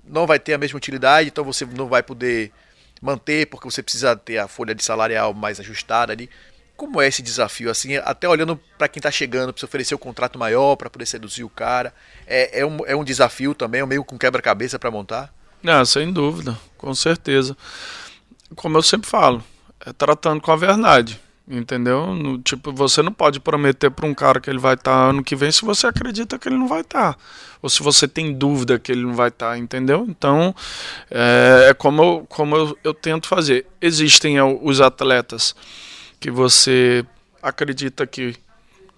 não 0.06 0.26
vai 0.26 0.40
ter 0.40 0.54
a 0.54 0.58
mesma 0.58 0.78
utilidade, 0.78 1.28
então 1.28 1.44
você 1.44 1.66
não 1.66 1.88
vai 1.88 2.02
poder 2.02 2.54
manter, 3.02 3.48
porque 3.48 3.70
você 3.70 3.84
precisa 3.84 4.16
ter 4.16 4.38
a 4.38 4.48
folha 4.48 4.74
de 4.74 4.84
salarial 4.84 5.34
mais 5.34 5.60
ajustada 5.60 6.14
ali. 6.14 6.30
Como 6.78 7.02
é 7.02 7.08
esse 7.08 7.24
desafio, 7.24 7.72
assim, 7.72 7.98
até 7.98 8.30
olhando 8.30 8.58
para 8.78 8.88
quem 8.88 9.00
está 9.00 9.10
chegando, 9.10 9.52
para 9.52 9.66
oferecer 9.66 9.96
o 9.96 9.98
um 9.98 10.00
contrato 10.00 10.38
maior, 10.38 10.76
para 10.76 10.92
poder 10.92 11.08
seduzir 11.08 11.44
o 11.44 11.50
cara? 11.50 11.92
É, 12.28 12.60
é, 12.60 12.66
um, 12.66 12.78
é 12.86 12.96
um 12.96 13.04
desafio 13.04 13.56
também, 13.56 13.82
é 13.82 13.86
meio 13.86 14.04
com 14.04 14.16
quebra-cabeça 14.16 14.78
para 14.78 14.92
montar? 14.92 15.34
Ah, 15.66 15.84
sem 15.84 16.14
dúvida, 16.14 16.56
com 16.78 16.94
certeza. 16.94 17.58
Como 18.56 18.78
eu 18.78 18.84
sempre 18.84 19.10
falo, 19.10 19.44
é 19.84 19.92
tratando 19.92 20.40
com 20.40 20.52
a 20.52 20.56
verdade, 20.56 21.20
entendeu? 21.48 22.14
No, 22.14 22.38
tipo, 22.38 22.72
você 22.72 23.02
não 23.02 23.12
pode 23.12 23.40
prometer 23.40 23.90
para 23.90 24.06
um 24.06 24.14
cara 24.14 24.40
que 24.40 24.50
ele 24.50 24.60
vai 24.60 24.76
estar 24.76 24.92
tá 24.92 25.10
ano 25.10 25.24
que 25.24 25.36
vem 25.36 25.52
se 25.52 25.66
você 25.66 25.88
acredita 25.88 26.38
que 26.38 26.48
ele 26.48 26.58
não 26.58 26.68
vai 26.68 26.82
estar. 26.82 27.14
Tá. 27.14 27.20
Ou 27.62 27.70
se 27.70 27.82
você 27.82 28.08
tem 28.08 28.34
dúvida 28.34 28.78
que 28.78 28.92
ele 28.92 29.02
não 29.02 29.16
vai 29.16 29.30
estar, 29.30 29.50
tá, 29.50 29.58
entendeu? 29.58 30.06
Então, 30.08 30.54
é, 31.10 31.70
é 31.70 31.74
como, 31.74 32.04
eu, 32.04 32.26
como 32.30 32.56
eu, 32.56 32.78
eu 32.84 32.94
tento 32.94 33.28
fazer. 33.28 33.66
Existem 33.82 34.40
os 34.42 34.80
atletas 34.80 35.56
que 36.20 36.32
você 36.32 37.06
acredita 37.42 38.06
que, 38.06 38.36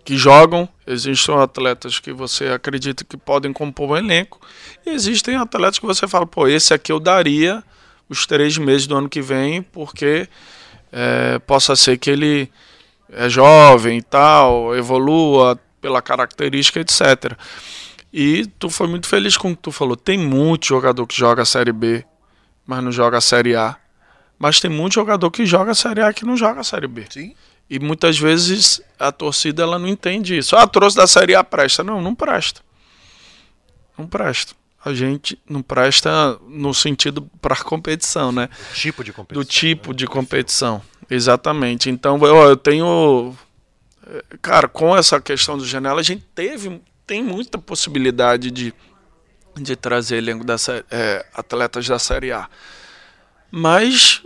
que 0.04 0.18
jogam, 0.18 0.68
existem 0.88 1.36
atletas 1.36 2.00
que 2.00 2.12
você 2.12 2.48
acredita 2.48 3.04
que 3.04 3.18
podem 3.18 3.54
compor 3.54 3.92
um 3.92 3.98
elenco, 3.98 4.40
e 4.86 4.90
existem 4.90 5.36
atletas 5.36 5.80
que 5.80 5.86
você 5.86 6.08
fala, 6.08 6.26
pô, 6.26 6.48
esse 6.48 6.74
aqui 6.74 6.92
eu 6.92 7.00
daria 7.00 7.64
os 8.10 8.26
três 8.26 8.58
meses 8.58 8.88
do 8.88 8.98
ano 8.98 9.10
que 9.10 9.22
vem, 9.22 9.62
porque 9.62 10.28
é, 10.92 11.38
possa 11.40 11.76
ser 11.76 11.98
que 11.98 12.10
ele 12.10 12.52
é 13.12 13.30
jovem 13.30 13.98
e 14.00 14.02
tal, 14.02 14.76
evolua 14.76 15.60
pela 15.82 16.02
característica, 16.02 16.80
etc. 16.80 17.38
E 18.12 18.46
tu 18.58 18.70
foi 18.70 18.88
muito 18.88 19.08
feliz 19.08 19.38
com 19.38 19.52
o 19.52 19.56
que 19.56 19.62
tu 19.62 19.72
falou. 19.72 19.96
Tem 19.96 20.18
muito 20.18 20.66
jogador 20.66 21.06
que 21.06 21.16
joga 21.16 21.44
a 21.44 21.46
Série 21.46 21.72
B, 21.72 22.04
mas 22.66 22.84
não 22.84 22.92
joga 22.92 23.18
a 23.18 23.22
Série 23.22 23.56
A. 23.56 23.78
Mas 24.40 24.62
tem 24.62 24.72
muito 24.72 24.94
jogador 24.94 25.30
que 25.30 25.46
joga 25.46 25.72
a 25.72 25.76
Série 25.76 26.02
A 26.02 26.14
que 26.14 26.26
não 26.26 26.38
joga 26.38 26.62
a 26.62 26.64
Série 26.64 26.88
B. 26.88 27.06
Sim. 27.10 27.36
E 27.70 27.78
muitas 27.78 28.18
vezes 28.18 28.82
a 28.98 29.12
torcida 29.12 29.62
ela 29.62 29.78
não 29.78 29.88
entende 29.88 30.38
isso. 30.38 30.56
Ah, 30.56 30.66
trouxe 30.66 30.96
da 30.96 31.06
Série 31.06 31.36
A 31.36 31.44
presta. 31.44 31.84
Não, 31.84 32.02
não 32.02 32.16
presta. 32.16 32.62
Não 33.98 34.08
presta. 34.08 34.56
A 34.84 34.94
gente 34.94 35.38
não 35.48 35.62
presta 35.62 36.40
no 36.48 36.74
sentido 36.74 37.30
para 37.42 37.56
competição, 37.58 38.32
né? 38.32 38.48
Do 38.48 38.76
tipo 38.76 39.04
de 39.04 39.12
competição. 39.12 39.44
Do 39.44 39.48
tipo 39.48 39.90
né? 39.90 39.98
de 39.98 40.08
competição. 40.08 40.82
Exatamente. 41.10 41.90
Então, 41.90 42.18
eu, 42.26 42.36
eu 42.38 42.56
tenho. 42.56 43.36
Cara, 44.42 44.70
com 44.70 44.96
essa 44.96 45.20
questão 45.20 45.58
do 45.58 45.66
janela, 45.66 46.00
a 46.00 46.04
gente 46.04 46.24
teve. 46.34 46.82
Tem 47.06 47.22
muita 47.24 47.58
possibilidade 47.58 48.52
de, 48.52 48.74
de 49.58 49.76
trazer 49.76 50.18
elenco 50.18 50.46
da, 50.46 50.56
é, 50.90 51.26
atletas 51.34 51.88
da 51.88 52.00
Série 52.00 52.32
A. 52.32 52.48
Mas, 53.52 54.22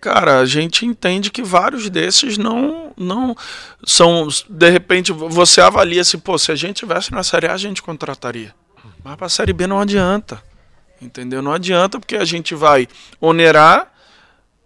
cara, 0.00 0.40
a 0.40 0.46
gente 0.46 0.84
entende 0.84 1.30
que 1.30 1.42
vários 1.42 1.88
desses 1.88 2.36
não, 2.36 2.92
não 2.96 3.36
são. 3.84 4.28
De 4.48 4.70
repente, 4.70 5.12
você 5.12 5.60
avalia 5.60 6.04
se, 6.04 6.18
pô, 6.18 6.38
se 6.38 6.52
a 6.52 6.56
gente 6.56 6.76
tivesse 6.76 7.12
na 7.12 7.22
Série 7.22 7.46
A, 7.46 7.54
a 7.54 7.58
gente 7.58 7.82
contrataria. 7.82 8.54
Mas 9.02 9.16
para 9.16 9.26
a 9.26 9.30
Série 9.30 9.52
B 9.52 9.66
não 9.66 9.80
adianta. 9.80 10.42
Entendeu? 11.00 11.40
Não 11.40 11.52
adianta 11.52 11.98
porque 11.98 12.16
a 12.16 12.24
gente 12.24 12.54
vai 12.54 12.86
onerar, 13.20 13.90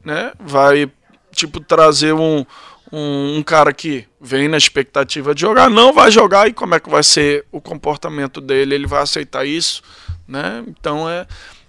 né? 0.04 0.32
Vai, 0.40 0.90
tipo, 1.32 1.60
trazer 1.60 2.12
um, 2.12 2.44
um, 2.90 3.38
um, 3.38 3.42
cara 3.42 3.72
que 3.72 4.04
vem 4.20 4.48
na 4.48 4.56
expectativa 4.56 5.32
de 5.32 5.42
jogar, 5.42 5.70
não 5.70 5.92
vai 5.92 6.10
jogar 6.10 6.48
e 6.48 6.52
como 6.52 6.74
é 6.74 6.80
que 6.80 6.90
vai 6.90 7.04
ser 7.04 7.46
o 7.52 7.60
comportamento 7.60 8.40
dele? 8.40 8.74
Ele 8.74 8.86
vai 8.86 9.02
aceitar 9.02 9.46
isso, 9.46 9.80
né? 10.26 10.64
Então 10.66 11.08
é 11.08 11.24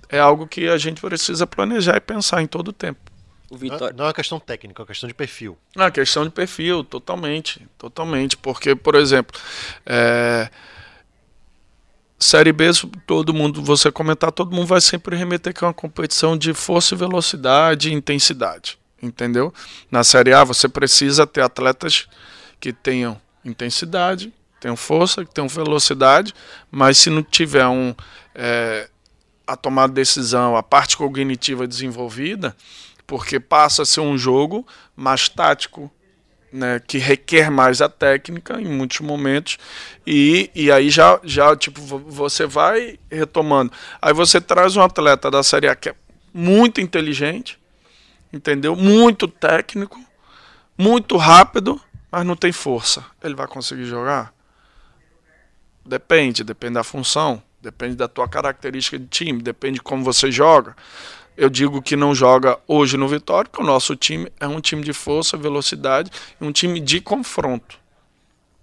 é 0.10 0.20
algo 0.20 0.48
que 0.48 0.68
a 0.68 0.78
gente 0.78 1.02
precisa 1.02 1.46
planejar 1.48 1.98
e 1.98 2.02
pensar 2.02 2.42
em 2.42 2.48
todo 2.48 2.70
o 2.70 2.74
tempo. 2.74 3.00
O 3.50 3.58
Vitória... 3.58 3.94
Não 3.96 4.06
é 4.06 4.08
uma 4.08 4.14
questão 4.14 4.40
técnica, 4.40 4.82
é 4.82 4.84
uma 4.84 4.88
questão 4.88 5.08
de 5.08 5.14
perfil. 5.14 5.58
Não, 5.76 5.86
é 5.86 5.92
questão 5.92 6.24
de 6.24 6.32
perfil, 6.32 6.84
totalmente. 6.84 7.66
Totalmente. 7.78 8.36
Porque, 8.38 8.76
por 8.76 8.96
exemplo, 8.96 9.40
é... 9.86 10.50
Série 12.18 12.54
B, 12.54 12.72
todo 13.06 13.34
mundo, 13.34 13.62
você 13.62 13.92
comentar, 13.92 14.32
todo 14.32 14.56
mundo 14.56 14.68
vai 14.68 14.80
sempre 14.80 15.16
remeter 15.16 15.54
que 15.54 15.64
é 15.64 15.68
uma 15.68 15.74
competição 15.74 16.38
de 16.38 16.54
força 16.54 16.96
e 16.96 16.98
velocidade 16.98 17.90
e 17.90 17.94
intensidade. 17.94 18.80
Entendeu? 19.02 19.54
Na 19.92 20.04
Série 20.04 20.34
A 20.34 20.44
você 20.44 20.68
precisa 20.68 21.28
ter 21.28 21.42
atletas 21.42 22.08
que 22.60 22.72
tenham 22.72 23.20
intensidade, 23.44 24.34
tenham 24.60 24.76
força, 24.76 25.24
que 25.24 25.34
tenham 25.34 25.48
velocidade, 25.48 26.34
mas 26.72 26.98
se 26.98 27.10
não 27.10 27.22
tiver 27.22 27.68
um. 27.68 27.94
É, 28.34 28.90
a 29.48 29.56
tomada 29.56 29.90
de 29.90 29.96
decisão, 29.96 30.56
a 30.56 30.64
parte 30.64 30.98
cognitiva 30.98 31.68
desenvolvida, 31.68 32.56
porque 33.06 33.40
passa 33.40 33.84
a 33.84 33.86
ser 33.86 34.02
um 34.02 34.18
jogo 34.18 34.66
mais 34.96 35.30
tático, 35.30 35.92
né, 36.52 36.80
que 36.80 36.98
requer 36.98 37.52
mais 37.52 37.82
a 37.82 37.90
técnica 37.90 38.60
em 38.62 38.66
muitos 38.66 39.02
momentos 39.02 39.58
e, 40.08 40.50
e 40.56 40.72
aí 40.72 40.90
já, 40.90 41.20
já 41.24 41.56
tipo 41.56 41.82
você 41.82 42.46
vai 42.46 42.98
retomando. 43.12 43.74
Aí 44.02 44.14
você 44.14 44.40
traz 44.40 44.78
um 44.78 44.82
atleta 44.82 45.30
da 45.30 45.44
série 45.44 45.68
A 45.68 45.76
que 45.76 45.90
é 45.90 45.96
muito 46.34 46.80
inteligente 46.80 47.60
entendeu? 48.32 48.76
Muito 48.76 49.28
técnico 49.28 50.00
muito 50.78 51.18
rápido 51.18 51.80
mas 52.10 52.26
não 52.26 52.36
tem 52.36 52.54
força. 52.54 53.06
Ele 53.22 53.36
vai 53.36 53.48
conseguir 53.48 53.86
jogar? 53.86 54.34
Depende 55.86 56.42
depende 56.42 56.76
da 56.76 56.84
função 56.84 57.44
depende 57.66 57.96
da 57.96 58.08
tua 58.08 58.30
característica 58.30 58.98
de 59.00 59.08
time, 59.08 59.42
depende 59.42 59.76
de 59.76 59.82
como 59.82 60.04
você 60.04 60.32
joga. 60.32 60.76
Eu 61.36 61.50
digo 61.50 61.82
que 61.82 61.96
não 61.96 62.14
joga 62.14 62.60
hoje 62.68 62.96
no 62.96 63.08
Vitória, 63.08 63.50
porque 63.50 63.64
o 63.64 63.66
nosso 63.66 63.96
time 63.96 64.32
é 64.40 64.48
um 64.48 64.62
time 64.62 64.84
de 64.84 64.94
força, 64.94 65.36
velocidade 65.36 66.12
e 66.40 66.46
um 66.46 66.52
time 66.52 66.80
de 66.80 67.02
confronto. 67.02 67.78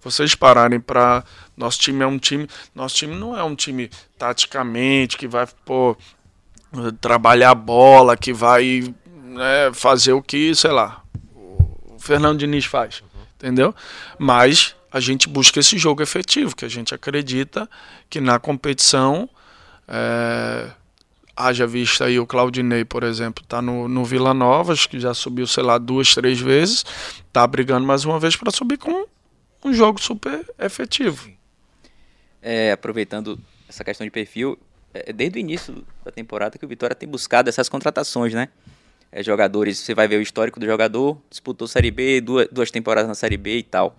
Vocês 0.01 0.35
pararem 0.35 0.81
para 0.81 1.25
nosso 1.57 1.81
time 1.81 2.03
é 2.03 2.07
um 2.07 2.19
time, 2.19 2.49
nosso 2.75 2.95
time 2.97 3.15
não 3.15 3.37
é 3.37 3.43
um 3.43 3.55
time 3.55 3.91
taticamente 4.17 5.17
que 5.17 5.29
vai 5.29 5.47
pô, 5.65 5.97
trabalhar 7.01 7.51
a 7.51 7.55
bola, 7.55 8.17
que 8.17 8.33
vai 8.33 8.95
né, 9.07 9.73
fazer 9.75 10.13
o 10.13 10.23
que, 10.23 10.55
sei 10.55 10.71
lá, 10.71 11.03
o 11.35 11.99
Fernando 11.99 12.39
Diniz 12.39 12.65
faz, 12.65 13.03
entendeu? 13.37 13.75
Mas 14.19 14.75
a 14.93 15.01
gente 15.01 15.29
busca 15.29 15.59
esse 15.59 15.79
jogo 15.79 16.03
efetivo, 16.03 16.55
que 16.55 16.65
a 16.65 16.69
gente 16.69 16.95
acredita 16.95 17.69
que 18.11 18.21
na 18.21 18.39
competição, 18.39 19.29
é, 19.89 20.71
haja 21.35 21.67
vista 21.67 22.05
aí 22.05 22.21
o 22.21 22.27
Claudinei, 22.27 22.85
por 22.85 23.03
exemplo, 23.03 23.43
está 23.43 23.63
no, 23.63 23.89
no 23.89 24.05
Vila 24.05 24.35
Nova, 24.35 24.75
acho 24.75 24.89
que 24.89 25.01
já 25.01 25.15
subiu, 25.15 25.47
sei 25.47 25.63
lá, 25.63 25.79
duas, 25.79 26.15
três 26.15 26.39
vezes, 26.39 26.85
está 27.27 27.47
brigando 27.47 27.87
mais 27.87 28.05
uma 28.05 28.21
vez 28.21 28.37
para 28.37 28.51
subir 28.51 28.77
com 28.77 29.07
um, 29.65 29.73
jogo 29.73 29.99
super 29.99 30.45
efetivo. 30.59 31.31
É, 32.43 32.73
aproveitando 32.73 33.41
essa 33.67 33.83
questão 33.83 34.07
de 34.07 34.11
perfil, 34.11 34.59
é, 34.93 35.11
desde 35.11 35.39
o 35.39 35.41
início 35.41 35.83
da 36.05 36.11
temporada 36.11 36.59
que 36.59 36.65
o 36.67 36.69
Vitória 36.69 36.95
tem 36.95 37.09
buscado 37.09 37.49
essas 37.49 37.67
contratações, 37.67 38.35
né? 38.35 38.51
É, 39.11 39.23
jogadores, 39.23 39.79
você 39.79 39.95
vai 39.95 40.07
ver 40.07 40.17
o 40.17 40.23
histórico 40.23 40.61
do 40.61 40.67
jogador, 40.67 41.19
disputou 41.31 41.67
Série 41.67 41.91
B, 41.91 42.21
duas, 42.21 42.49
duas 42.51 42.71
temporadas 42.71 43.09
na 43.09 43.15
Série 43.15 43.39
B 43.39 43.59
e 43.59 43.63
tal. 43.63 43.97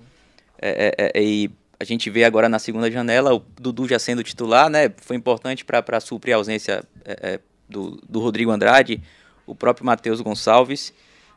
É, 0.65 0.95
é, 0.97 1.11
é 1.19 1.23
e 1.23 1.51
a 1.79 1.83
gente 1.83 2.09
vê 2.09 2.23
agora 2.23 2.47
na 2.47 2.59
segunda 2.59 2.89
janela 2.89 3.33
o 3.33 3.43
Dudu 3.59 3.87
já 3.87 3.99
sendo 3.99 4.23
titular, 4.23 4.69
né? 4.69 4.89
Foi 4.97 5.15
importante 5.17 5.65
para 5.65 5.99
suprir 5.99 6.33
a 6.33 6.37
ausência 6.37 6.83
do, 7.67 7.99
do 8.07 8.19
Rodrigo 8.21 8.51
Andrade, 8.51 9.01
o 9.45 9.53
próprio 9.53 9.85
Matheus 9.85 10.21
Gonçalves. 10.21 10.93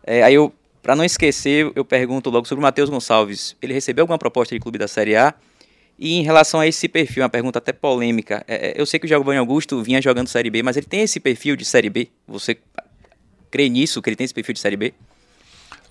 aí 0.06 0.34
eu, 0.34 0.52
para 0.82 0.94
não 0.94 1.04
esquecer, 1.04 1.72
eu 1.74 1.84
pergunto 1.84 2.30
logo 2.30 2.46
sobre 2.46 2.60
o 2.60 2.62
Matheus 2.62 2.88
Gonçalves. 2.88 3.56
Ele 3.60 3.72
recebeu 3.72 4.04
alguma 4.04 4.18
proposta 4.18 4.54
de 4.54 4.60
clube 4.60 4.78
da 4.78 4.86
Série 4.86 5.16
A? 5.16 5.34
E 5.98 6.14
em 6.14 6.22
relação 6.22 6.60
a 6.60 6.66
esse 6.66 6.88
perfil, 6.88 7.22
uma 7.22 7.28
pergunta 7.28 7.58
até 7.58 7.72
polêmica. 7.72 8.44
É, 8.46 8.80
eu 8.80 8.84
sei 8.84 9.00
que 9.00 9.06
o 9.06 9.08
Giovanni 9.08 9.38
Augusto 9.38 9.82
vinha 9.82 10.00
jogando 10.00 10.28
Série 10.28 10.50
B, 10.50 10.62
mas 10.62 10.76
ele 10.76 10.86
tem 10.86 11.00
esse 11.00 11.18
perfil 11.18 11.56
de 11.56 11.64
Série 11.64 11.88
B? 11.88 12.08
Você 12.28 12.58
crê 13.50 13.68
nisso, 13.68 14.02
que 14.02 14.10
ele 14.10 14.16
tem 14.16 14.26
esse 14.26 14.34
perfil 14.34 14.52
de 14.52 14.60
Série 14.60 14.76
B? 14.76 14.92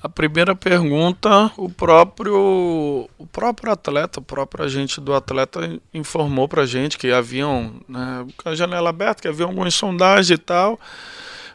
A 0.01 0.09
primeira 0.09 0.55
pergunta, 0.55 1.51
o 1.57 1.69
próprio, 1.69 3.09
o 3.17 3.27
próprio 3.31 3.71
atleta, 3.71 4.19
o 4.19 4.23
próprio 4.23 4.63
agente 4.63 5.01
do 5.01 5.13
atleta 5.13 5.79
informou 5.93 6.47
pra 6.47 6.65
gente 6.65 6.97
que 6.97 7.11
haviam, 7.11 7.73
né, 7.87 8.25
a 8.43 8.53
janela 8.53 8.89
aberta, 8.89 9.23
que 9.23 9.27
havia 9.27 9.45
algumas 9.45 9.73
sondagens 9.73 10.29
e 10.29 10.37
tal, 10.37 10.79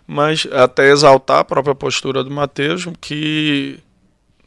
mas 0.07 0.47
até 0.53 0.91
exaltar 0.91 1.39
a 1.39 1.45
própria 1.45 1.75
postura 1.75 2.25
do 2.25 2.31
Matheus, 2.31 2.87
que 3.01 3.79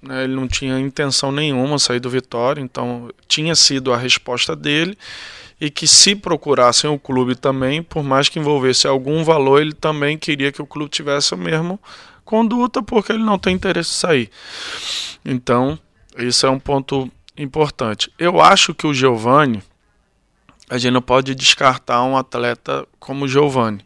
né, 0.02 0.26
ele 0.26 0.36
não 0.36 0.48
tinha 0.48 0.78
intenção 0.80 1.32
nenhuma 1.32 1.80
sair 1.80 2.02
do 2.02 2.10
Vitória, 2.10 2.62
então 2.62 3.10
tinha 3.28 3.56
sido 3.56 3.94
a 3.94 3.98
resposta 3.98 4.56
dele 4.56 4.98
e 5.62 5.70
que 5.70 5.88
se 5.88 6.14
procurassem 6.14 6.89
o 6.89 7.00
clube 7.00 7.36
também, 7.36 7.82
por 7.82 8.04
mais 8.04 8.28
que 8.28 8.38
envolvesse 8.38 8.86
algum 8.86 9.24
valor, 9.24 9.62
ele 9.62 9.72
também 9.72 10.18
queria 10.18 10.52
que 10.52 10.62
o 10.62 10.68
clube 10.68 10.89
tivesse 10.89 11.34
a 11.34 11.38
mesma 11.38 11.80
conduta, 12.24 12.82
porque 12.82 13.11
ele 13.11 13.24
não 13.24 13.38
tem 13.38 13.55
interesse 13.55 13.91
em 13.91 13.99
sair. 13.99 14.30
Então, 15.24 15.78
isso 16.17 16.45
é 16.45 16.49
um 16.49 16.59
ponto 16.59 17.11
importante. 17.38 18.11
Eu 18.17 18.41
acho 18.41 18.74
que 18.74 18.86
o 18.86 18.93
Giovani, 18.93 19.63
a 20.69 20.78
gente 20.78 20.93
não 20.93 21.01
pode 21.01 21.36
descartar 21.36 22.03
um 22.03 22.17
atleta 22.17 22.88
como 22.99 23.26
o 23.26 23.28
Giovani. 23.28 23.84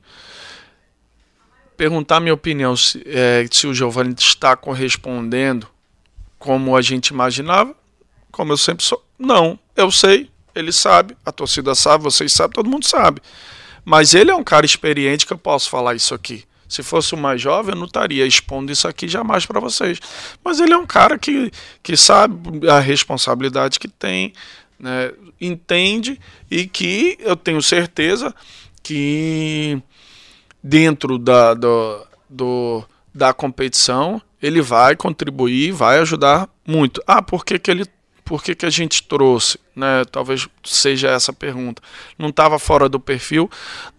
Perguntar 1.75 2.19
minha 2.19 2.33
opinião 2.33 2.75
se, 2.75 3.03
é, 3.05 3.45
se 3.51 3.67
o 3.67 3.73
Giovani 3.73 4.15
está 4.17 4.55
correspondendo 4.55 5.67
como 6.39 6.75
a 6.75 6.81
gente 6.81 7.07
imaginava, 7.07 7.75
como 8.31 8.51
eu 8.51 8.57
sempre 8.57 8.83
sou. 8.83 9.03
Não, 9.17 9.59
eu 9.75 9.91
sei, 9.91 10.29
ele 10.55 10.71
sabe, 10.71 11.15
a 11.25 11.31
torcida 11.31 11.75
sabe, 11.75 12.03
vocês 12.03 12.33
sabem, 12.33 12.53
todo 12.53 12.69
mundo 12.69 12.85
sabe. 12.85 13.21
Mas 13.85 14.13
ele 14.13 14.31
é 14.31 14.35
um 14.35 14.43
cara 14.43 14.65
experiente 14.65 15.25
que 15.25 15.33
eu 15.33 15.38
posso 15.38 15.69
falar 15.69 15.95
isso 15.95 16.13
aqui. 16.13 16.43
Se 16.68 16.84
fosse 16.84 17.13
o 17.13 17.18
mais 17.18 17.41
jovem, 17.41 17.74
eu 17.74 17.80
não 17.80 17.86
estaria 17.86 18.26
expondo 18.26 18.72
isso 18.72 18.88
aqui 18.88 19.07
jamais 19.07 19.45
para 19.45 19.59
vocês. 19.59 19.99
Mas 20.43 20.59
ele 20.59 20.74
é 20.74 20.78
um 20.78 20.86
cara 20.86 21.18
que, 21.18 21.51
que 21.82 21.95
sabe 21.95 22.68
a 22.68 22.80
responsabilidade 22.80 23.80
que 23.80 23.88
tem, 23.88 24.34
né, 24.80 25.11
entende 25.39 26.20
e 26.49 26.68
que 26.68 27.18
eu 27.22 27.36
tenho 27.36 27.61
certeza 27.61 28.34
que 28.84 29.82
dentro 30.61 31.18
da, 31.18 31.53
do, 31.53 32.07
do, 32.30 32.84
da 33.13 33.34
competição 33.34 34.22
ele 34.41 34.61
vai 34.61 34.95
contribuir, 34.95 35.72
vai 35.72 35.99
ajudar 35.99 36.49
muito. 36.65 37.01
Ah, 37.07 37.22
por 37.22 37.43
que, 37.43 37.57
que 37.57 37.72
ele 37.72 37.86
por 38.28 38.43
que, 38.43 38.53
que 38.53 38.65
a 38.65 38.69
gente 38.69 39.03
trouxe? 39.03 39.57
Né? 39.73 40.03
Talvez 40.11 40.49
seja 40.61 41.07
essa 41.09 41.32
a 41.32 41.34
pergunta. 41.34 41.82
Não 42.19 42.28
estava 42.28 42.59
fora 42.59 42.89
do 42.89 42.99
perfil? 42.99 43.49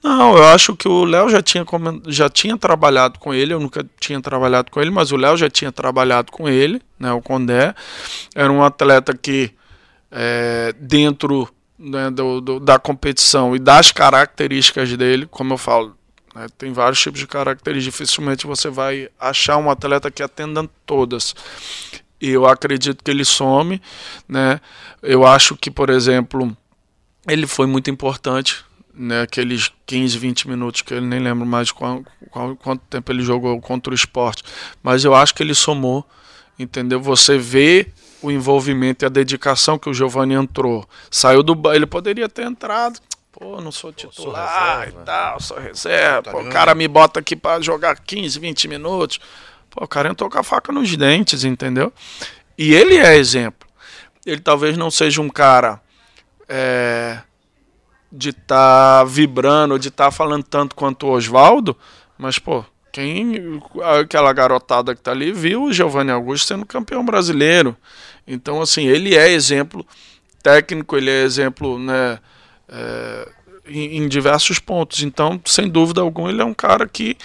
Não, 0.05 0.37
eu 0.37 0.45
acho 0.49 0.77
que 0.77 0.87
o 0.87 1.05
Léo 1.05 1.31
já 1.31 1.41
tinha, 1.43 1.65
já 2.07 2.29
tinha 2.29 2.57
trabalhado 2.59 3.19
com 3.19 3.33
ele, 3.33 3.55
eu 3.55 3.59
nunca 3.59 3.85
tinha 3.99 4.21
trabalhado 4.21 4.71
com 4.71 4.83
ele, 4.83 4.91
mas 4.91 5.13
o 5.13 5.17
Léo 5.17 5.35
já 5.39 5.49
tinha 5.49 5.73
trabalhado 5.73 6.31
com 6.31 6.47
ele, 6.47 6.83
né? 7.01 7.11
o 7.11 7.23
Condé. 7.23 7.75
Era 8.35 8.53
um 8.53 8.63
atleta 8.63 9.17
que, 9.17 9.51
é, 10.11 10.75
dentro 10.79 11.49
né, 11.79 12.11
do, 12.11 12.43
do, 12.43 12.61
da 12.61 12.79
competição 12.79 13.57
e 13.57 13.59
das 13.59 13.93
características 13.93 14.95
dele, 14.95 15.27
como 15.27 15.55
eu 15.55 15.59
falo, 15.59 15.97
né? 16.35 16.47
Tem 16.59 16.73
vários 16.73 17.01
tipos 17.01 17.19
de 17.19 17.27
características. 17.27 17.95
Dificilmente 17.95 18.47
você 18.47 18.69
vai 18.69 19.09
achar 19.19 19.57
um 19.57 19.71
atleta 19.71 20.11
que 20.11 20.23
atenda 20.23 20.69
todas. 20.85 21.35
E 22.21 22.31
eu 22.31 22.47
acredito 22.47 23.03
que 23.03 23.11
ele 23.11 23.25
some. 23.25 23.81
Né? 24.29 24.61
Eu 25.03 25.27
acho 25.27 25.57
que, 25.57 25.71
por 25.71 25.91
exemplo, 25.91 26.57
ele 27.27 27.47
foi 27.47 27.67
muito 27.67 27.91
importante. 27.91 28.65
Né, 29.01 29.23
aqueles 29.23 29.71
15, 29.87 30.19
20 30.19 30.49
minutos 30.49 30.83
que 30.83 30.93
ele 30.93 31.07
nem 31.07 31.21
lembro 31.21 31.47
mais 31.47 31.71
qual, 31.71 32.03
qual, 32.31 32.57
quanto 32.57 32.81
tempo 32.91 33.13
ele 33.13 33.23
jogou 33.23 33.61
contra 33.61 33.93
o 33.93 33.95
esporte. 33.95 34.43
Mas 34.83 35.05
eu 35.05 35.15
acho 35.15 35.33
que 35.35 35.43
ele 35.43 35.55
somou. 35.55 36.05
Entendeu? 36.59 37.01
Você 37.01 37.39
vê 37.39 37.87
o 38.21 38.29
envolvimento 38.29 39.05
e 39.05 39.07
a 39.07 39.09
dedicação 39.09 39.79
que 39.79 39.89
o 39.89 39.95
Giovanni 39.95 40.35
entrou. 40.35 40.85
Saiu 41.09 41.45
do. 41.45 41.57
Ele 41.73 41.87
poderia 41.87 42.29
ter 42.29 42.43
entrado 42.43 43.01
Pô, 43.39 43.61
não 43.61 43.71
sou 43.71 43.93
titular 43.93 44.91
sou 44.91 45.01
e 45.01 45.05
tal, 45.05 45.41
sou 45.41 45.59
reserva. 45.61 46.23
Tá 46.23 46.31
Pô, 46.33 46.41
o 46.41 46.49
cara 46.49 46.75
me 46.75 46.89
bota 46.89 47.21
aqui 47.21 47.37
para 47.37 47.61
jogar 47.61 47.97
15, 47.97 48.37
20 48.41 48.67
minutos. 48.67 49.21
Pô, 49.71 49.85
o 49.85 49.89
cara 49.89 50.09
entrou 50.09 50.31
com 50.31 50.39
a 50.39 50.43
faca 50.43 50.73
nos 50.73 50.97
dentes, 50.97 51.45
entendeu? 51.45 51.93
E 52.57 52.75
ele 52.75 52.97
é 52.97 53.17
exemplo. 53.17 53.69
Ele 54.25 54.41
talvez 54.41 54.77
não 54.77 54.91
seja 54.91 55.21
um 55.21 55.29
cara 55.29 55.81
é, 56.49 57.19
de 58.11 58.31
estar 58.31 59.01
tá 59.01 59.05
vibrando, 59.05 59.79
de 59.79 59.89
estar 59.89 60.07
tá 60.07 60.11
falando 60.11 60.45
tanto 60.45 60.75
quanto 60.75 61.07
o 61.07 61.11
Oswaldo, 61.11 61.77
mas, 62.17 62.39
pô, 62.39 62.65
quem 62.93 63.61
aquela 64.01 64.33
garotada 64.33 64.95
que 64.95 65.01
tá 65.01 65.13
ali 65.13 65.33
viu 65.33 65.65
o 65.65 65.73
Giovanni 65.73 66.11
Augusto 66.11 66.49
sendo 66.49 66.67
campeão 66.67 67.05
brasileiro. 67.05 67.77
Então, 68.27 68.61
assim, 68.61 68.87
ele 68.87 69.17
é 69.17 69.31
exemplo 69.31 69.87
técnico, 70.43 70.97
ele 70.97 71.11
é 71.11 71.23
exemplo, 71.23 71.79
né? 71.79 72.19
é, 72.69 73.29
em, 73.67 74.07
diversos 74.07 74.59
pontos. 74.59 75.03
Então, 75.03 75.41
sem 75.47 75.69
dúvida 75.69 76.01
alguma, 76.01 76.31
ele 76.31 76.43
é 76.43 76.45
um 76.45 76.55
cara 76.55 76.87
que 76.87 77.17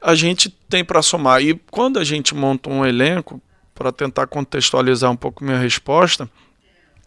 a 0.00 0.14
gente 0.14 0.48
tem 0.48 0.84
para 0.84 1.02
somar. 1.02 1.42
E 1.42 1.54
quando 1.70 1.98
a 1.98 2.04
gente 2.04 2.34
monta 2.34 2.70
um 2.70 2.84
elenco, 2.84 3.40
para 3.74 3.92
tentar 3.92 4.26
contextualizar 4.26 5.10
um 5.10 5.16
pouco 5.16 5.44
minha 5.44 5.58
resposta, 5.58 6.28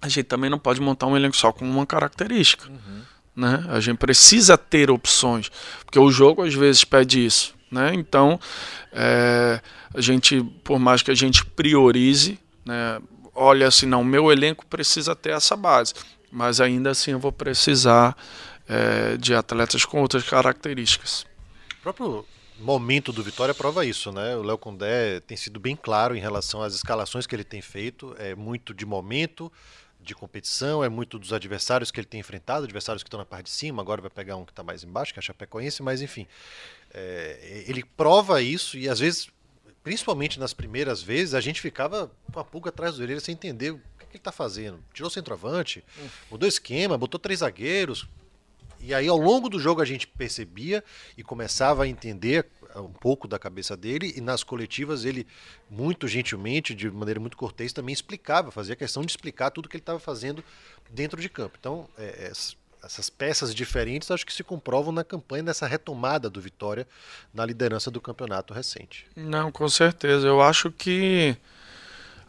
a 0.01 0.07
gente 0.07 0.23
também 0.23 0.49
não 0.49 0.57
pode 0.57 0.79
montar 0.79 1.07
um 1.07 1.17
elenco 1.17 1.35
só 1.35 1.51
com 1.51 1.69
uma 1.69 1.85
característica. 1.85 2.69
Uhum. 2.69 3.01
Né? 3.35 3.65
A 3.69 3.79
gente 3.79 3.97
precisa 3.97 4.57
ter 4.57 4.89
opções, 4.89 5.49
porque 5.85 5.99
o 5.99 6.11
jogo 6.11 6.43
às 6.43 6.53
vezes 6.53 6.83
pede 6.83 7.25
isso. 7.25 7.53
Né? 7.69 7.91
Então, 7.93 8.39
é, 8.91 9.61
a 9.93 10.01
gente, 10.01 10.41
por 10.63 10.79
mais 10.79 11.01
que 11.01 11.11
a 11.11 11.15
gente 11.15 11.45
priorize, 11.45 12.39
né, 12.65 13.01
olha 13.35 13.67
assim, 13.67 13.85
não, 13.85 14.03
meu 14.03 14.31
elenco 14.31 14.65
precisa 14.65 15.15
ter 15.15 15.31
essa 15.31 15.55
base 15.55 15.93
mas 16.31 16.61
ainda 16.61 16.91
assim 16.91 17.11
eu 17.11 17.19
vou 17.19 17.31
precisar 17.31 18.15
é, 18.67 19.17
de 19.17 19.35
atletas 19.35 19.83
com 19.83 20.01
outras 20.01 20.23
características. 20.23 21.25
O 21.79 21.81
próprio 21.83 22.25
momento 22.61 23.11
do 23.11 23.23
Vitória 23.23 23.53
prova 23.53 23.85
isso, 23.85 24.11
né? 24.11 24.35
O 24.35 24.43
Léo 24.43 24.57
Condé 24.57 25.19
tem 25.21 25.35
sido 25.35 25.59
bem 25.59 25.75
claro 25.75 26.15
em 26.15 26.19
relação 26.19 26.61
às 26.61 26.73
escalações 26.73 27.27
que 27.27 27.35
ele 27.35 27.43
tem 27.43 27.61
feito, 27.61 28.15
é 28.17 28.35
muito 28.35 28.73
de 28.73 28.85
momento, 28.85 29.51
de 29.99 30.15
competição, 30.15 30.83
é 30.83 30.89
muito 30.89 31.19
dos 31.19 31.33
adversários 31.33 31.91
que 31.91 31.99
ele 31.99 32.07
tem 32.07 32.19
enfrentado, 32.19 32.63
adversários 32.63 33.03
que 33.03 33.07
estão 33.07 33.19
na 33.19 33.25
parte 33.25 33.45
de 33.45 33.51
cima, 33.51 33.81
agora 33.81 34.01
vai 34.01 34.09
pegar 34.09 34.35
um 34.37 34.45
que 34.45 34.51
está 34.51 34.63
mais 34.63 34.83
embaixo, 34.83 35.13
que 35.13 35.19
é 35.19 35.21
a 35.21 35.23
Chapecoense, 35.23 35.83
mas 35.83 36.01
enfim, 36.01 36.25
é, 36.93 37.65
ele 37.67 37.83
prova 37.97 38.41
isso 38.41 38.77
e 38.77 38.89
às 38.89 38.99
vezes, 38.99 39.29
principalmente 39.83 40.39
nas 40.39 40.53
primeiras 40.53 41.01
vezes, 41.01 41.33
a 41.33 41.41
gente 41.41 41.61
ficava 41.61 42.11
com 42.31 42.39
a 42.39 42.43
pulga 42.43 42.69
atrás 42.69 42.95
do 42.95 43.03
orelha 43.03 43.19
sem 43.19 43.33
entender 43.33 43.79
que 44.11 44.17
ele 44.17 44.21
está 44.21 44.31
fazendo? 44.31 44.83
Tirou 44.93 45.07
o 45.07 45.11
centroavante, 45.11 45.83
mudou 46.29 46.47
esquema, 46.47 46.97
botou 46.97 47.19
três 47.19 47.39
zagueiros. 47.39 48.07
E 48.83 48.93
aí, 48.93 49.07
ao 49.07 49.17
longo 49.17 49.49
do 49.49 49.59
jogo, 49.59 49.81
a 49.81 49.85
gente 49.85 50.07
percebia 50.07 50.83
e 51.17 51.23
começava 51.23 51.83
a 51.83 51.87
entender 51.87 52.45
um 52.75 52.91
pouco 52.91 53.27
da 53.27 53.37
cabeça 53.37 53.75
dele. 53.75 54.13
E 54.15 54.21
nas 54.21 54.43
coletivas, 54.43 55.05
ele, 55.05 55.27
muito 55.69 56.07
gentilmente, 56.07 56.73
de 56.73 56.89
maneira 56.89 57.19
muito 57.19 57.37
cortês, 57.37 57.73
também 57.73 57.93
explicava, 57.93 58.51
fazia 58.51 58.75
questão 58.75 59.03
de 59.03 59.11
explicar 59.11 59.51
tudo 59.51 59.69
que 59.69 59.75
ele 59.75 59.81
estava 59.81 59.99
fazendo 59.99 60.43
dentro 60.89 61.21
de 61.21 61.29
campo. 61.29 61.57
Então, 61.59 61.87
é, 61.97 62.27
é, 62.27 62.31
essas 62.83 63.09
peças 63.09 63.53
diferentes 63.53 64.09
acho 64.09 64.25
que 64.25 64.33
se 64.33 64.43
comprovam 64.43 64.91
na 64.91 65.03
campanha 65.03 65.43
dessa 65.43 65.67
retomada 65.67 66.29
do 66.29 66.41
Vitória 66.41 66.87
na 67.33 67.45
liderança 67.45 67.91
do 67.91 68.01
campeonato 68.01 68.53
recente. 68.53 69.05
Não, 69.15 69.51
com 69.51 69.69
certeza. 69.69 70.27
Eu 70.27 70.41
acho 70.41 70.71
que, 70.71 71.37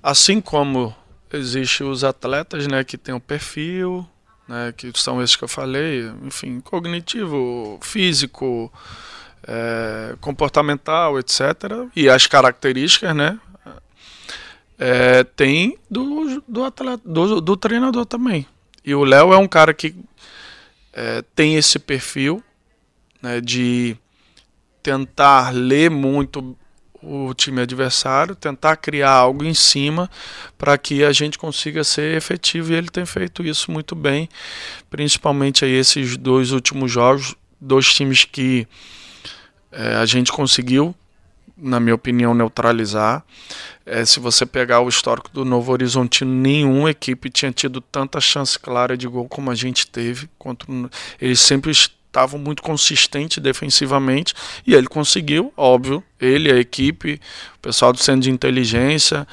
assim 0.02 0.40
como 0.40 0.94
Existem 1.32 1.86
os 1.86 2.04
atletas, 2.04 2.66
né, 2.66 2.84
que 2.84 2.98
tem 2.98 3.14
o 3.14 3.20
perfil, 3.20 4.06
né, 4.52 4.74
que 4.76 4.92
são 4.96 5.22
esses 5.22 5.34
que 5.34 5.44
eu 5.44 5.48
falei, 5.48 6.12
enfim, 6.22 6.60
cognitivo, 6.60 7.78
físico, 7.80 8.70
é, 9.42 10.14
comportamental, 10.20 11.18
etc. 11.18 11.40
E 11.96 12.06
as 12.10 12.26
características, 12.26 13.16
né, 13.16 13.40
é, 14.78 15.24
tem 15.24 15.78
do, 15.90 16.42
do 16.46 16.64
atleta, 16.64 17.02
do, 17.02 17.40
do 17.40 17.56
treinador 17.56 18.04
também. 18.04 18.46
E 18.84 18.94
o 18.94 19.04
Léo 19.04 19.32
é 19.32 19.38
um 19.38 19.48
cara 19.48 19.72
que 19.72 19.94
é, 20.92 21.22
tem 21.34 21.56
esse 21.56 21.78
perfil, 21.78 22.44
né, 23.22 23.40
de 23.40 23.96
tentar 24.82 25.48
ler 25.50 25.90
muito 25.90 26.54
o 27.02 27.34
time 27.34 27.60
adversário, 27.60 28.36
tentar 28.36 28.76
criar 28.76 29.10
algo 29.10 29.44
em 29.44 29.54
cima 29.54 30.08
para 30.56 30.78
que 30.78 31.02
a 31.04 31.12
gente 31.12 31.36
consiga 31.36 31.82
ser 31.82 32.16
efetivo 32.16 32.72
e 32.72 32.76
ele 32.76 32.88
tem 32.88 33.04
feito 33.04 33.44
isso 33.44 33.70
muito 33.72 33.94
bem, 33.94 34.28
principalmente 34.88 35.64
aí 35.64 35.72
esses 35.72 36.16
dois 36.16 36.52
últimos 36.52 36.90
jogos, 36.90 37.34
dois 37.60 37.92
times 37.92 38.24
que 38.24 38.66
é, 39.72 39.96
a 39.96 40.06
gente 40.06 40.30
conseguiu, 40.30 40.94
na 41.56 41.80
minha 41.80 41.94
opinião, 41.94 42.34
neutralizar. 42.34 43.24
É, 43.84 44.04
se 44.04 44.20
você 44.20 44.46
pegar 44.46 44.80
o 44.80 44.88
histórico 44.88 45.30
do 45.32 45.44
Novo 45.44 45.72
Horizontino, 45.72 46.32
nenhuma 46.32 46.90
equipe 46.90 47.30
tinha 47.30 47.50
tido 47.50 47.80
tanta 47.80 48.20
chance 48.20 48.58
clara 48.58 48.96
de 48.96 49.08
gol 49.08 49.28
como 49.28 49.50
a 49.50 49.54
gente 49.54 49.86
teve. 49.86 50.28
Contra, 50.38 50.68
eles 51.20 51.40
sempre 51.40 51.72
estavam 52.12 52.38
muito 52.38 52.62
consistentes 52.62 53.38
defensivamente 53.38 54.34
e 54.66 54.74
ele 54.74 54.86
conseguiu, 54.86 55.50
óbvio, 55.56 56.04
ele, 56.20 56.52
a 56.52 56.56
equipe, 56.56 57.18
o 57.56 57.58
pessoal 57.58 57.90
do 57.90 57.98
centro 57.98 58.20
de 58.20 58.30
inteligência, 58.30 59.26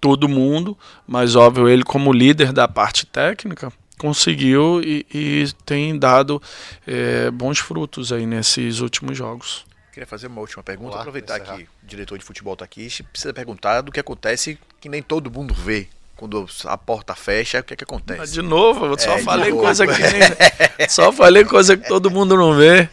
todo 0.00 0.28
mundo, 0.28 0.76
mas 1.06 1.36
óbvio, 1.36 1.68
ele 1.68 1.84
como 1.84 2.10
líder 2.10 2.52
da 2.52 2.66
parte 2.66 3.04
técnica 3.04 3.70
conseguiu 3.98 4.80
e, 4.82 5.06
e 5.14 5.44
tem 5.64 5.96
dado 5.96 6.42
é, 6.86 7.30
bons 7.30 7.58
frutos 7.58 8.12
aí 8.12 8.26
nesses 8.26 8.80
últimos 8.80 9.16
jogos. 9.16 9.64
Queria 9.92 10.06
fazer 10.06 10.26
uma 10.26 10.40
última 10.40 10.62
pergunta, 10.62 10.96
lá, 10.96 11.02
aproveitar 11.02 11.38
que 11.38 11.62
o 11.62 11.86
diretor 11.86 12.18
de 12.18 12.24
futebol 12.24 12.54
está 12.54 12.64
aqui, 12.64 12.80
a 12.80 12.88
gente 12.88 13.02
precisa 13.02 13.34
perguntar 13.34 13.82
do 13.82 13.92
que 13.92 14.00
acontece 14.00 14.58
que 14.80 14.88
nem 14.88 15.02
todo 15.02 15.30
mundo 15.30 15.52
vê 15.52 15.86
quando 16.16 16.46
a 16.66 16.78
porta 16.78 17.14
fecha, 17.14 17.60
o 17.60 17.64
que 17.64 17.74
é 17.74 17.76
que 17.76 17.84
acontece? 17.84 18.32
De 18.32 18.42
novo, 18.42 18.86
eu 18.86 18.98
só 18.98 19.14
é, 19.18 19.22
falei 19.22 19.52
coisa 19.52 19.86
que 19.86 19.92
nem, 19.92 20.20
só 20.88 21.12
falei 21.12 21.44
coisa 21.44 21.76
que 21.76 21.88
todo 21.88 22.10
mundo 22.10 22.36
não 22.36 22.54
vê. 22.54 22.88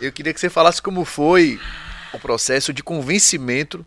Eu 0.00 0.12
queria 0.12 0.32
que 0.32 0.40
você 0.40 0.48
falasse 0.48 0.80
como 0.80 1.04
foi 1.04 1.60
o 2.12 2.18
processo 2.18 2.72
de 2.72 2.82
convencimento 2.82 3.84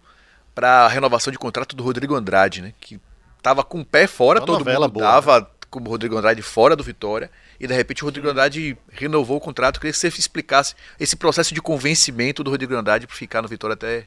para 0.53 0.85
a 0.85 0.87
renovação 0.87 1.31
de 1.31 1.37
contrato 1.37 1.75
do 1.75 1.83
Rodrigo 1.83 2.15
Andrade, 2.15 2.61
né? 2.61 2.73
Que 2.79 2.99
tava 3.41 3.63
com 3.63 3.81
o 3.81 3.85
pé 3.85 4.07
fora, 4.07 4.39
Uma 4.39 4.45
todo 4.45 4.65
mundo 4.65 4.89
boa, 4.89 5.05
tava 5.05 5.39
né? 5.41 5.47
com 5.69 5.79
o 5.79 5.83
Rodrigo 5.83 6.17
Andrade 6.17 6.41
fora 6.41 6.75
do 6.75 6.83
Vitória 6.83 7.29
e 7.59 7.67
de 7.67 7.73
repente 7.73 8.03
o 8.03 8.05
Rodrigo 8.05 8.29
Andrade 8.29 8.77
renovou 8.91 9.37
o 9.37 9.39
contrato. 9.39 9.77
Eu 9.77 9.81
queria 9.81 9.93
que 9.93 9.99
você 9.99 10.07
explicasse 10.07 10.75
esse 10.99 11.15
processo 11.15 11.53
de 11.53 11.61
convencimento 11.61 12.43
do 12.43 12.51
Rodrigo 12.51 12.75
Andrade 12.75 13.07
para 13.07 13.15
ficar 13.15 13.41
no 13.41 13.47
Vitória 13.47 13.73
até 13.73 14.05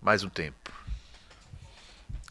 mais 0.00 0.22
um 0.22 0.28
tempo. 0.28 0.63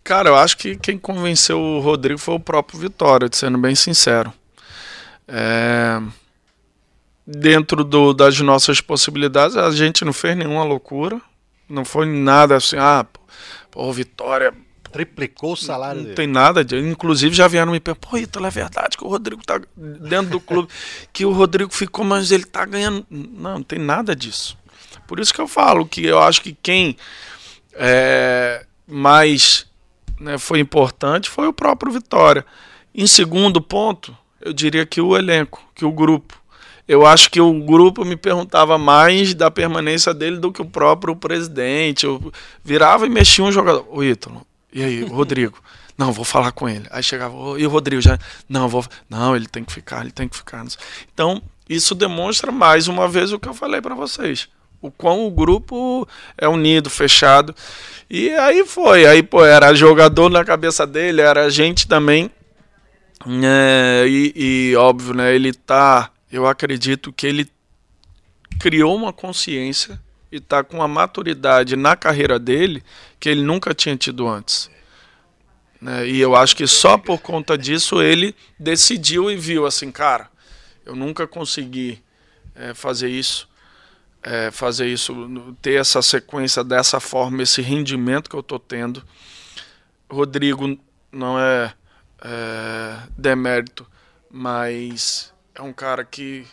Cara, 0.04 0.30
eu 0.30 0.36
acho 0.36 0.58
que 0.58 0.76
quem 0.76 0.97
convenceu 0.97 1.60
o 1.60 1.80
Rodrigo 1.80 2.20
foi 2.20 2.36
o 2.36 2.39
próprio 2.39 2.78
Vitória, 2.80 3.30
sendo 3.32 3.58
bem 3.58 3.74
sincero. 3.74 4.34
É... 5.28 6.01
Dentro 7.26 7.86
do, 7.86 8.14
das 8.14 8.38
nossas 8.41 8.82
possibilidades, 8.82 9.56
a 9.56 9.72
gente 9.72 10.04
não 10.04 10.12
fez 10.12 10.36
nenhuma 10.36 10.64
loucura. 10.64 11.22
Não 11.70 11.86
foi 11.86 12.06
nada 12.06 12.58
assim, 12.58 12.76
ah, 12.78 13.06
pô, 13.72 13.91
Vitória. 13.93 14.54
Triplicou 14.91 15.54
o 15.54 15.58
salário 15.58 15.97
não 15.97 16.04
dele. 16.04 16.16
tem 16.16 16.28
nada 16.28 16.64
de. 16.64 16.78
Inclusive 16.78 17.34
já 17.34 17.47
vieram 17.47 17.72
me 17.72 17.80
perguntar, 17.80 18.08
pô, 18.08 18.16
Ítalo, 18.16 18.45
é 18.45 18.51
verdade 18.51 18.95
que 18.95 19.04
o 19.04 19.08
Rodrigo 19.08 19.43
tá 19.43 19.60
dentro 19.76 20.30
do 20.32 20.39
clube, 20.39 20.72
que 21.12 21.26
o 21.26 21.32
Rodrigo 21.32 21.74
ficou, 21.74 22.06
mas 22.06 22.32
ele 22.32 22.43
tá 22.43 22.64
ganhando. 22.64 23.04
Não, 23.10 23.56
não 23.56 23.64
tem 23.64 23.80
nada 23.80 24.16
disso. 24.16 24.56
Por 25.08 25.20
isso 25.20 25.34
que 25.34 25.41
eu 25.41 25.47
falo 25.47 25.88
que 25.88 26.06
eu 26.06 26.20
acho 26.20 26.41
que 26.41 26.56
quem 26.62 26.95
é, 27.74 28.66
mais 28.86 29.66
né, 30.24 30.38
foi 30.38 30.59
importante 30.59 31.30
foi 31.30 31.47
o 31.47 31.53
próprio 31.53 31.91
Vitória. 31.91 32.45
Em 32.95 33.05
segundo 33.05 33.61
ponto, 33.61 34.15
eu 34.41 34.53
diria 34.53 34.86
que 34.86 35.01
o 35.01 35.15
elenco, 35.17 35.61
que 35.76 35.86
o 35.86 35.91
grupo. 35.91 36.41
Eu 36.88 37.05
acho 37.05 37.30
que 37.30 37.39
o 37.39 37.53
grupo 37.61 38.03
me 38.03 38.15
perguntava 38.15 38.78
mais 38.78 39.34
da 39.34 39.49
permanência 39.49 40.13
dele 40.13 40.38
do 40.38 40.51
que 40.51 40.61
o 40.61 40.65
próprio 40.65 41.15
presidente. 41.15 42.05
Eu 42.05 42.32
virava 42.63 43.05
e 43.05 43.09
mexia 43.09 43.43
um 43.43 43.51
jogador. 43.51 43.88
O 43.89 44.03
Ítalo, 44.03 44.45
e 44.71 44.84
aí, 44.84 45.03
o 45.03 45.07
Rodrigo? 45.07 45.57
Não, 45.97 46.11
vou 46.11 46.26
falar 46.26 46.51
com 46.51 46.67
ele. 46.67 46.86
Aí 46.89 47.03
chegava, 47.03 47.36
e 47.57 47.65
o 47.65 47.69
Rodrigo 47.69 48.01
já. 48.01 48.17
Não, 48.49 48.67
vou. 48.67 48.84
Não, 49.09 49.36
ele 49.36 49.47
tem 49.47 49.63
que 49.63 49.71
ficar, 49.71 50.01
ele 50.01 50.11
tem 50.11 50.28
que 50.28 50.36
ficar. 50.36 50.65
Então, 51.13 51.41
isso 51.69 51.93
demonstra 51.93 52.51
mais 52.51 52.88
uma 52.88 53.07
vez 53.07 53.32
o 53.32 53.39
que 53.39 53.47
eu 53.47 53.53
falei 53.53 53.80
para 53.80 53.95
vocês 53.95 54.49
o 54.84 54.91
quão 54.91 55.25
o 55.25 55.31
grupo 55.31 56.05
é 56.38 56.47
unido, 56.47 56.89
fechado. 56.89 57.55
E 58.09 58.29
aí 58.31 58.65
foi, 58.65 59.05
aí 59.05 59.23
pô, 59.23 59.43
era 59.43 59.73
jogador 59.73 60.29
na 60.29 60.43
cabeça 60.43 60.86
dele, 60.86 61.21
era 61.21 61.49
gente 61.49 61.88
também. 61.88 62.29
É, 63.25 64.03
e, 64.05 64.34
e, 64.36 64.75
óbvio, 64.75 65.13
né, 65.13 65.34
ele 65.34 65.53
tá, 65.53 66.11
eu 66.29 66.45
acredito 66.45 67.13
que 67.13 67.25
ele 67.25 67.49
criou 68.59 68.93
uma 68.93 69.13
consciência 69.13 69.99
e 70.29 70.41
tá 70.41 70.61
com 70.61 70.77
uma 70.77 70.88
maturidade 70.88 71.77
na 71.77 71.95
carreira 71.95 72.38
dele 72.38 72.84
que 73.21 73.29
ele 73.29 73.41
nunca 73.41 73.73
tinha 73.73 73.95
tido 73.95 74.27
antes. 74.27 74.69
Né, 75.79 76.09
e 76.09 76.19
eu 76.19 76.36
acho 76.36 76.57
que 76.57 76.67
só 76.67 76.97
por 76.97 77.19
conta 77.21 77.57
disso 77.57 78.01
ele 78.01 78.36
decidiu 78.59 79.31
e 79.31 79.38
viu 79.38 79.65
assim, 79.65 79.89
cara, 79.89 80.27
eu 80.86 80.93
nunca 80.93 81.25
consegui 81.25 82.03
é, 82.53 82.73
fazer 82.73 83.07
isso 83.07 83.47
é, 84.24 84.49
fazer 84.51 84.88
isso, 84.88 85.13
ter 85.61 85.80
essa 85.80 86.01
sequência 86.01 86.63
dessa 86.63 86.99
forma, 86.99 87.43
esse 87.43 87.61
rendimento 87.61 88.30
que 88.30 88.36
eu 88.36 88.39
estou 88.39 88.59
tendo. 88.59 89.03
Rodrigo 90.09 90.78
não 91.11 91.39
é, 91.39 91.74
é 92.24 92.97
demérito, 93.17 93.86
mas 94.32 95.34
é 95.53 95.61
um 95.61 95.74
cara 95.74 96.03
que 96.03 96.47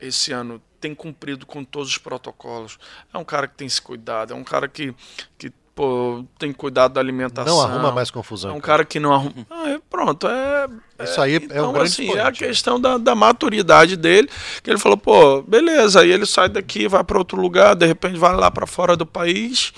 esse 0.00 0.32
ano 0.32 0.62
tem 0.80 0.94
cumprido 0.94 1.44
com 1.44 1.64
todos 1.64 1.90
os 1.90 1.98
protocolos. 1.98 2.78
É 3.12 3.18
um 3.18 3.24
cara 3.24 3.48
que 3.48 3.56
tem 3.56 3.68
se 3.68 3.82
cuidado, 3.82 4.32
é 4.32 4.36
um 4.36 4.44
cara 4.44 4.68
que, 4.68 4.94
que 5.36 5.50
pô, 5.74 6.24
tem 6.38 6.52
cuidado 6.52 6.94
da 6.94 7.00
alimentação. 7.00 7.56
Não 7.56 7.62
arruma 7.62 7.92
mais 7.92 8.10
confusão. 8.10 8.50
É 8.50 8.54
um 8.54 8.60
cara, 8.60 8.78
cara 8.78 8.84
que 8.84 9.00
não 9.00 9.12
arruma. 9.12 9.46
Ah, 9.50 9.77
pronto, 9.90 10.26
é. 10.26 10.68
Isso 11.04 11.20
aí 11.20 11.36
então, 11.36 11.56
é 11.56 11.62
um 11.62 11.72
grande 11.72 11.88
assim, 11.88 12.12
É 12.12 12.20
a 12.20 12.32
questão 12.32 12.80
da, 12.80 12.98
da 12.98 13.14
maturidade 13.14 13.96
dele, 13.96 14.28
que 14.62 14.70
ele 14.70 14.78
falou, 14.78 14.96
pô, 14.96 15.42
beleza, 15.42 16.00
aí 16.00 16.10
ele 16.10 16.26
sai 16.26 16.48
daqui, 16.48 16.88
vai 16.88 17.04
para 17.04 17.18
outro 17.18 17.40
lugar, 17.40 17.74
de 17.74 17.86
repente 17.86 18.18
vai 18.18 18.34
lá 18.34 18.50
para 18.50 18.66
fora 18.66 18.96
do 18.96 19.06
país. 19.06 19.72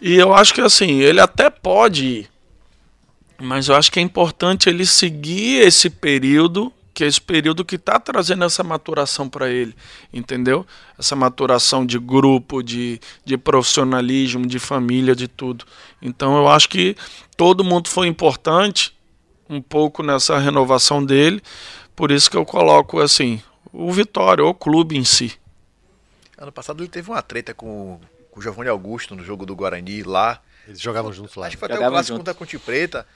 E 0.00 0.14
eu 0.14 0.34
acho 0.34 0.54
que 0.54 0.60
assim, 0.60 1.00
ele 1.00 1.20
até 1.20 1.50
pode 1.50 2.04
ir, 2.04 2.30
mas 3.40 3.68
eu 3.68 3.74
acho 3.74 3.90
que 3.90 3.98
é 3.98 4.02
importante 4.02 4.68
ele 4.68 4.84
seguir 4.84 5.60
esse 5.62 5.88
período 5.88 6.72
que 6.98 7.04
é 7.04 7.06
esse 7.06 7.20
período 7.20 7.64
que 7.64 7.76
está 7.76 8.00
trazendo 8.00 8.42
essa 8.42 8.64
maturação 8.64 9.28
para 9.28 9.48
ele, 9.48 9.72
entendeu? 10.12 10.66
Essa 10.98 11.14
maturação 11.14 11.86
de 11.86 11.96
grupo, 11.96 12.60
de, 12.60 12.98
de 13.24 13.38
profissionalismo, 13.38 14.44
de 14.44 14.58
família, 14.58 15.14
de 15.14 15.28
tudo. 15.28 15.64
Então 16.02 16.36
eu 16.36 16.48
acho 16.48 16.68
que 16.68 16.96
todo 17.36 17.62
mundo 17.62 17.88
foi 17.88 18.08
importante 18.08 18.97
um 19.48 19.60
pouco 19.60 20.02
nessa 20.02 20.38
renovação 20.38 21.04
dele, 21.04 21.42
por 21.96 22.10
isso 22.10 22.30
que 22.30 22.36
eu 22.36 22.44
coloco 22.44 23.00
assim, 23.00 23.42
o 23.72 23.90
Vitória, 23.92 24.44
o 24.44 24.54
clube 24.54 24.96
em 24.96 25.04
si. 25.04 25.38
Ano 26.36 26.52
passado 26.52 26.82
ele 26.82 26.90
teve 26.90 27.10
uma 27.10 27.22
treta 27.22 27.52
com, 27.52 28.00
com 28.30 28.40
o 28.40 28.42
Giovanni 28.42 28.68
Augusto 28.68 29.16
no 29.16 29.24
jogo 29.24 29.44
do 29.44 29.56
Guarani 29.56 30.02
lá. 30.02 30.40
Eles 30.66 30.80
jogavam 30.80 31.12
juntos 31.12 31.34
lá. 31.34 31.46
Acho 31.46 31.56
que 31.56 31.60
foi 31.60 31.66
até 31.66 31.86
o 31.86 31.90
clássico 31.90 32.08
junto. 32.08 32.18
contra 32.18 32.32
a 32.32 32.34
Ponte 32.34 32.58
Preta. 32.58 33.06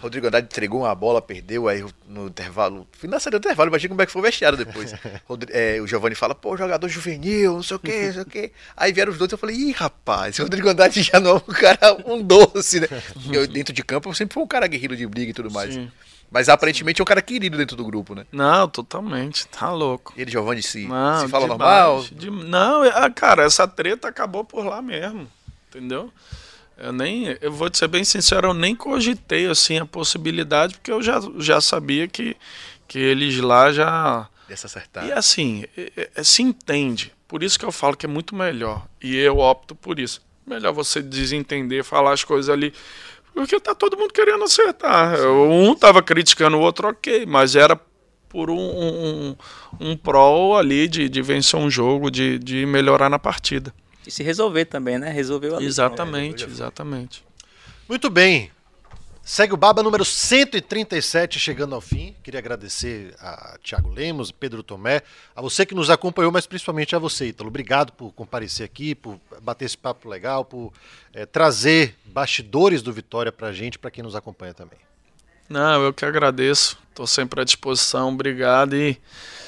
Rodrigo 0.00 0.26
Andrade 0.26 0.46
entregou 0.46 0.80
uma 0.80 0.94
bola, 0.94 1.20
perdeu, 1.20 1.68
aí 1.68 1.84
no 2.08 2.26
intervalo. 2.26 2.86
Final 2.92 3.20
do 3.20 3.36
intervalo, 3.36 3.68
imagina 3.70 3.90
como 3.90 4.02
é 4.02 4.06
que 4.06 4.12
foi 4.12 4.20
o 4.20 4.24
vestiário 4.24 4.56
depois. 4.56 4.94
Rodrigo, 5.26 5.52
é, 5.54 5.80
o 5.80 5.86
Giovanni 5.86 6.14
fala, 6.14 6.34
pô, 6.34 6.56
jogador 6.56 6.88
juvenil, 6.88 7.54
não 7.54 7.62
sei 7.62 7.76
o 7.76 7.80
que, 7.80 8.06
não 8.06 8.12
sei 8.12 8.22
o 8.22 8.26
que. 8.26 8.52
Aí 8.76 8.92
vieram 8.92 9.12
os 9.12 9.18
dois, 9.18 9.30
eu 9.30 9.38
falei, 9.38 9.56
ih, 9.56 9.72
rapaz, 9.72 10.38
o 10.38 10.42
Rodrigo 10.42 10.68
Andrade 10.68 11.02
já 11.02 11.20
não 11.20 11.32
é 11.32 11.34
um 11.34 11.40
cara, 11.40 11.96
um 12.06 12.22
doce, 12.22 12.80
né? 12.80 12.88
Eu, 13.30 13.46
dentro 13.46 13.72
de 13.72 13.82
campo, 13.82 14.08
eu 14.08 14.14
sempre 14.14 14.34
fui 14.34 14.42
um 14.42 14.46
cara 14.46 14.66
guerreiro 14.66 14.96
de 14.96 15.06
briga 15.06 15.30
e 15.30 15.34
tudo 15.34 15.50
mais. 15.50 15.74
Sim. 15.74 15.90
Mas 16.30 16.48
aparentemente 16.48 17.00
é 17.00 17.02
um 17.02 17.06
cara 17.06 17.20
querido 17.20 17.58
dentro 17.58 17.76
do 17.76 17.84
grupo, 17.84 18.14
né? 18.14 18.24
Não, 18.30 18.68
totalmente. 18.68 19.48
Tá 19.48 19.72
louco. 19.72 20.14
Ele, 20.16 20.30
Giovanni, 20.30 20.62
se, 20.62 20.86
não, 20.86 21.20
se 21.20 21.28
fala 21.28 21.48
demais, 21.48 21.58
normal? 21.58 22.04
De, 22.12 22.30
não, 22.30 22.84
é, 22.84 23.10
cara, 23.10 23.42
essa 23.42 23.66
treta 23.66 24.06
acabou 24.08 24.44
por 24.44 24.64
lá 24.64 24.80
mesmo. 24.80 25.28
Entendeu? 25.68 26.12
Eu 26.80 26.92
nem, 26.92 27.36
eu 27.40 27.52
vou 27.52 27.68
te 27.68 27.78
ser 27.78 27.88
bem 27.88 28.04
sincero, 28.04 28.48
eu 28.48 28.54
nem 28.54 28.74
cogitei 28.74 29.46
assim 29.46 29.78
a 29.78 29.86
possibilidade, 29.86 30.74
porque 30.74 30.90
eu 30.90 31.02
já, 31.02 31.20
já 31.38 31.60
sabia 31.60 32.08
que, 32.08 32.36
que 32.88 32.98
eles 32.98 33.38
lá 33.38 33.70
já. 33.70 34.28
Dessa 34.48 34.66
acertar. 34.66 35.06
E 35.06 35.12
assim, 35.12 35.64
é, 35.76 36.10
é, 36.14 36.24
se 36.24 36.42
entende. 36.42 37.12
Por 37.28 37.42
isso 37.42 37.58
que 37.58 37.64
eu 37.64 37.70
falo 37.70 37.96
que 37.96 38.06
é 38.06 38.08
muito 38.08 38.34
melhor. 38.34 38.86
E 39.00 39.16
eu 39.16 39.38
opto 39.38 39.74
por 39.74 40.00
isso. 40.00 40.22
Melhor 40.46 40.72
você 40.72 41.00
desentender, 41.00 41.84
falar 41.84 42.12
as 42.12 42.24
coisas 42.24 42.48
ali. 42.48 42.72
Porque 43.32 43.60
tá 43.60 43.74
todo 43.74 43.96
mundo 43.96 44.12
querendo 44.12 44.42
acertar. 44.42 45.20
Um 45.28 45.74
tava 45.74 46.02
criticando 46.02 46.56
o 46.56 46.60
outro, 46.60 46.88
ok, 46.88 47.24
mas 47.26 47.54
era 47.54 47.78
por 48.28 48.50
um, 48.50 48.58
um, 48.58 49.36
um 49.78 49.96
prol 49.96 50.56
ali 50.56 50.88
de, 50.88 51.08
de 51.08 51.20
vencer 51.20 51.58
um 51.58 51.70
jogo, 51.70 52.10
de, 52.10 52.38
de 52.38 52.64
melhorar 52.64 53.10
na 53.10 53.18
partida. 53.18 53.72
E 54.10 54.12
se 54.12 54.24
resolver 54.24 54.64
também, 54.64 54.98
né? 54.98 55.08
Resolveu 55.12 55.54
ali. 55.54 55.64
Exatamente, 55.64 56.42
exatamente. 56.44 57.24
Muito 57.88 58.10
bem. 58.10 58.50
Segue 59.22 59.54
o 59.54 59.56
Baba 59.56 59.84
número 59.84 60.04
137, 60.04 61.38
chegando 61.38 61.76
ao 61.76 61.80
fim. 61.80 62.16
Queria 62.20 62.40
agradecer 62.40 63.14
a 63.20 63.56
Thiago 63.62 63.88
Lemos, 63.88 64.32
Pedro 64.32 64.64
Tomé, 64.64 65.02
a 65.36 65.40
você 65.40 65.64
que 65.64 65.76
nos 65.76 65.90
acompanhou, 65.90 66.32
mas 66.32 66.44
principalmente 66.44 66.96
a 66.96 66.98
você, 66.98 67.26
Ítalo. 67.26 67.50
Obrigado 67.50 67.92
por 67.92 68.10
comparecer 68.10 68.66
aqui, 68.66 68.96
por 68.96 69.20
bater 69.40 69.66
esse 69.66 69.78
papo 69.78 70.08
legal, 70.08 70.44
por 70.44 70.72
é, 71.14 71.24
trazer 71.24 71.94
bastidores 72.06 72.82
do 72.82 72.92
Vitória 72.92 73.30
pra 73.30 73.52
gente, 73.52 73.78
para 73.78 73.92
quem 73.92 74.02
nos 74.02 74.16
acompanha 74.16 74.52
também. 74.52 74.80
Não, 75.48 75.84
eu 75.84 75.94
que 75.94 76.04
agradeço. 76.04 76.76
Estou 76.88 77.06
sempre 77.06 77.40
à 77.40 77.44
disposição. 77.44 78.08
Obrigado 78.08 78.74
e 78.74 78.94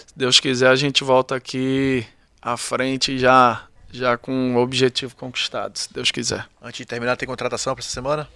se 0.07 0.15
Deus 0.15 0.39
quiser 0.39 0.69
a 0.69 0.77
gente 0.77 1.03
volta 1.03 1.35
aqui 1.35 2.07
à 2.41 2.57
frente 2.57 3.19
já 3.19 3.67
já 3.93 4.16
com 4.16 4.57
o 4.57 4.59
objetivo 4.59 5.14
conquistado, 5.14 5.78
se 5.78 5.93
Deus 5.93 6.11
quiser. 6.11 6.47
Antes 6.61 6.78
de 6.78 6.86
terminar, 6.86 7.16
tem 7.16 7.26
contratação 7.28 7.74
para 7.74 7.82
essa 7.82 7.90
semana? 7.93 8.28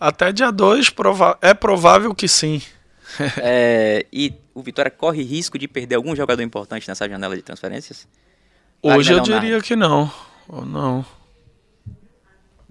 Até 0.00 0.32
dia 0.32 0.50
2 0.50 0.90
prova 0.90 1.38
é 1.42 1.52
provável 1.54 2.14
que 2.14 2.26
sim. 2.26 2.62
É, 3.40 4.04
e 4.12 4.34
o 4.54 4.62
Vitória 4.62 4.90
corre 4.90 5.22
risco 5.22 5.58
de 5.58 5.66
perder 5.66 5.94
algum 5.94 6.14
jogador 6.14 6.42
importante 6.42 6.86
nessa 6.86 7.08
janela 7.08 7.34
de 7.34 7.42
transferências? 7.42 8.06
Hoje 8.82 8.96
Wagner 8.96 9.12
eu 9.12 9.22
Leonardo. 9.24 9.46
diria 9.46 9.60
que 9.62 9.74
não. 9.74 10.12
Ou 10.46 10.64
não. 10.64 11.04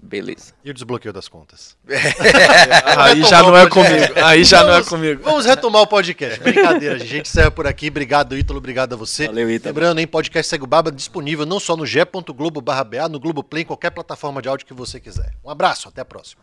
Beleza. 0.00 0.52
E 0.64 0.70
o 0.70 0.74
desbloqueio 0.74 1.12
das 1.12 1.28
contas. 1.28 1.76
Aí 2.96 3.22
já 3.24 3.42
não 3.42 3.56
é 3.56 3.68
comigo. 3.68 4.14
Aí 4.24 4.44
já 4.44 4.62
não 4.62 4.74
é 4.74 4.84
comigo. 4.84 5.22
Vamos 5.24 5.44
retomar 5.44 5.82
o 5.82 5.86
podcast. 5.88 6.38
Brincadeira, 6.40 6.98
gente. 6.98 7.08
A 7.08 7.16
gente 7.16 7.28
encerra 7.28 7.50
por 7.50 7.66
aqui. 7.66 7.88
Obrigado, 7.88 8.36
Ítalo. 8.36 8.58
Obrigado 8.58 8.92
a 8.92 8.96
você. 8.96 9.26
Valeu, 9.26 9.50
Ítalo. 9.50 9.74
Lembrando, 9.74 9.98
hein, 9.98 10.06
podcast 10.06 10.48
Segue 10.48 10.62
o 10.64 10.66
Baba 10.68 10.92
disponível 10.92 11.44
não 11.44 11.58
só 11.58 11.76
no 11.76 11.84
g.globo 11.84 12.60
barra 12.60 12.84
BA, 12.84 13.08
no 13.08 13.18
Globoplay, 13.18 13.64
em 13.64 13.66
qualquer 13.66 13.90
plataforma 13.90 14.40
de 14.40 14.48
áudio 14.48 14.66
que 14.66 14.74
você 14.74 15.00
quiser. 15.00 15.34
Um 15.44 15.50
abraço, 15.50 15.88
até 15.88 16.00
a 16.00 16.04
próxima. 16.04 16.42